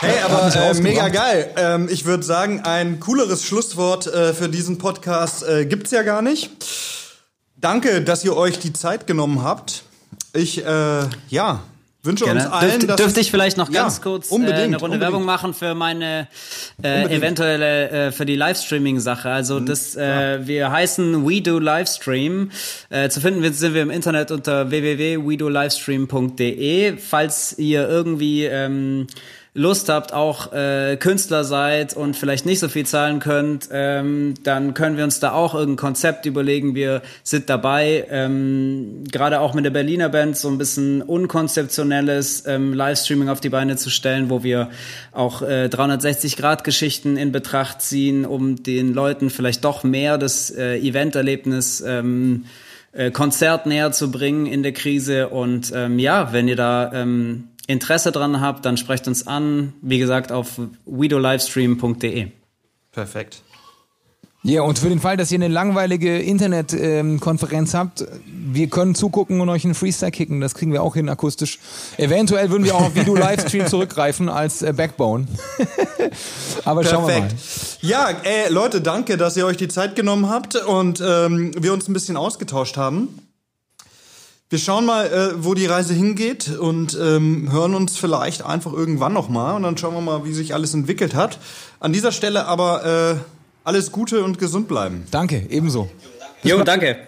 Hey, 0.00 0.20
aber 0.24 0.54
äh, 0.54 0.74
mega 0.74 1.08
geil. 1.08 1.50
Ähm, 1.56 1.88
ich 1.90 2.04
würde 2.04 2.22
sagen, 2.22 2.60
ein 2.60 3.00
cooleres 3.00 3.44
Schlusswort 3.44 4.06
äh, 4.06 4.32
für 4.32 4.48
diesen 4.48 4.78
Podcast 4.78 5.42
äh, 5.42 5.66
gibt's 5.66 5.90
ja 5.90 6.02
gar 6.02 6.22
nicht. 6.22 6.50
Danke, 7.56 8.02
dass 8.02 8.24
ihr 8.24 8.36
euch 8.36 8.58
die 8.58 8.72
Zeit 8.72 9.06
genommen 9.06 9.42
habt. 9.42 9.84
Ich, 10.32 10.64
äh, 10.64 11.06
ja, 11.28 11.60
wünsche 12.04 12.24
uns 12.24 12.34
Gerne. 12.34 12.52
allen, 12.52 12.70
Dürft, 12.70 12.88
dass 12.88 12.96
dürfte 12.96 13.20
ich 13.20 13.30
vielleicht 13.30 13.56
noch 13.56 13.70
Ja, 13.70 13.82
ganz 13.82 14.00
kurz 14.00 14.30
äh, 14.30 14.34
eine 14.34 14.46
Runde 14.46 14.78
unbedingt. 14.84 15.00
Werbung 15.00 15.24
machen 15.24 15.54
für 15.54 15.74
meine 15.74 16.28
äh, 16.82 17.14
eventuelle 17.14 17.90
äh, 17.90 18.12
für 18.12 18.26
die 18.26 18.36
Livestreaming-Sache. 18.36 19.30
Also 19.30 19.60
Mhm, 19.60 19.66
das, 19.66 19.96
äh, 19.96 20.46
wir 20.46 20.70
heißen 20.70 21.26
We 21.28 21.40
Do 21.40 21.58
Livestream. 21.58 22.50
Äh, 22.90 23.08
zu 23.08 23.20
finden 23.20 23.52
sind 23.52 23.74
wir 23.74 23.82
im 23.82 23.90
Internet 23.90 24.30
unter 24.30 24.70
www.wedolivestream.de. 24.70 26.96
Falls 26.98 27.58
ihr 27.58 27.88
irgendwie 27.88 28.44
ähm, 28.44 29.06
Lust 29.56 29.88
habt, 29.88 30.12
auch 30.12 30.52
äh, 30.52 30.96
Künstler 30.96 31.44
seid 31.44 31.96
und 31.96 32.16
vielleicht 32.16 32.44
nicht 32.44 32.58
so 32.58 32.66
viel 32.66 32.84
zahlen 32.86 33.20
könnt, 33.20 33.68
ähm, 33.70 34.34
dann 34.42 34.74
können 34.74 34.96
wir 34.96 35.04
uns 35.04 35.20
da 35.20 35.30
auch 35.30 35.54
irgendein 35.54 35.76
Konzept 35.76 36.26
überlegen. 36.26 36.74
Wir 36.74 37.02
sind 37.22 37.48
dabei, 37.48 38.04
ähm, 38.10 39.04
gerade 39.12 39.38
auch 39.38 39.54
mit 39.54 39.64
der 39.64 39.70
Berliner 39.70 40.08
Band 40.08 40.36
so 40.36 40.48
ein 40.48 40.58
bisschen 40.58 41.02
unkonzeptionelles 41.02 42.46
ähm, 42.48 42.74
Livestreaming 42.74 43.28
auf 43.28 43.40
die 43.40 43.48
Beine 43.48 43.76
zu 43.76 43.90
stellen, 43.90 44.28
wo 44.28 44.42
wir 44.42 44.70
auch 45.12 45.40
äh, 45.40 45.68
360-Grad-Geschichten 45.70 47.16
in 47.16 47.30
Betracht 47.30 47.80
ziehen, 47.80 48.26
um 48.26 48.60
den 48.60 48.92
Leuten 48.92 49.30
vielleicht 49.30 49.64
doch 49.64 49.84
mehr 49.84 50.18
das 50.18 50.50
äh, 50.50 50.78
Eventerlebnis 50.78 51.80
ähm, 51.80 52.46
äh, 52.90 53.12
Konzert 53.12 53.66
näher 53.66 53.92
zu 53.92 54.10
bringen 54.10 54.46
in 54.46 54.64
der 54.64 54.72
Krise. 54.72 55.28
Und 55.28 55.70
ähm, 55.72 56.00
ja, 56.00 56.32
wenn 56.32 56.48
ihr 56.48 56.56
da 56.56 56.90
ähm, 56.92 57.50
Interesse 57.66 58.12
dran 58.12 58.40
habt, 58.40 58.64
dann 58.64 58.76
sprecht 58.76 59.08
uns 59.08 59.26
an. 59.26 59.72
Wie 59.80 59.98
gesagt, 59.98 60.32
auf 60.32 60.60
widolivestream.de. 60.86 62.28
Perfekt. 62.92 63.42
Ja, 64.46 64.60
und 64.60 64.78
für 64.78 64.90
den 64.90 65.00
Fall, 65.00 65.16
dass 65.16 65.32
ihr 65.32 65.38
eine 65.38 65.48
langweilige 65.48 66.18
Internetkonferenz 66.18 67.72
habt, 67.72 68.04
wir 68.26 68.66
können 68.66 68.94
zugucken 68.94 69.40
und 69.40 69.48
euch 69.48 69.64
einen 69.64 69.74
Freestyle 69.74 70.12
kicken. 70.12 70.42
Das 70.42 70.52
kriegen 70.52 70.70
wir 70.70 70.82
auch 70.82 70.94
hin 70.94 71.08
akustisch. 71.08 71.58
Eventuell 71.96 72.50
würden 72.50 72.64
wir 72.64 72.74
auch 72.74 72.82
auf 72.82 72.94
Video 72.94 73.14
Livestream 73.16 73.66
zurückgreifen 73.66 74.28
als 74.28 74.60
äh, 74.60 74.74
Backbone. 74.74 75.26
Aber 76.66 76.84
schauen 76.84 77.06
wir 77.06 77.20
mal. 77.20 77.28
Perfekt. 77.28 77.78
Ja, 77.80 78.10
ey, 78.22 78.52
Leute, 78.52 78.82
danke, 78.82 79.16
dass 79.16 79.34
ihr 79.38 79.46
euch 79.46 79.56
die 79.56 79.68
Zeit 79.68 79.96
genommen 79.96 80.28
habt 80.28 80.56
und 80.56 81.02
ähm, 81.02 81.52
wir 81.58 81.72
uns 81.72 81.88
ein 81.88 81.94
bisschen 81.94 82.18
ausgetauscht 82.18 82.76
haben. 82.76 83.23
Wir 84.54 84.60
schauen 84.60 84.86
mal, 84.86 85.06
äh, 85.06 85.44
wo 85.44 85.54
die 85.54 85.66
Reise 85.66 85.94
hingeht 85.94 86.48
und 86.48 86.96
ähm, 87.02 87.50
hören 87.50 87.74
uns 87.74 87.96
vielleicht 87.96 88.46
einfach 88.46 88.72
irgendwann 88.72 89.12
noch 89.12 89.28
mal 89.28 89.56
und 89.56 89.64
dann 89.64 89.76
schauen 89.76 89.94
wir 89.94 90.00
mal, 90.00 90.24
wie 90.24 90.32
sich 90.32 90.54
alles 90.54 90.74
entwickelt 90.74 91.12
hat. 91.12 91.40
An 91.80 91.92
dieser 91.92 92.12
Stelle 92.12 92.46
aber 92.46 93.16
äh, 93.16 93.16
alles 93.64 93.90
Gute 93.90 94.22
und 94.22 94.38
gesund 94.38 94.68
bleiben. 94.68 95.08
Danke, 95.10 95.44
ebenso. 95.50 95.90
Jo, 96.44 96.62
danke. 96.62 96.98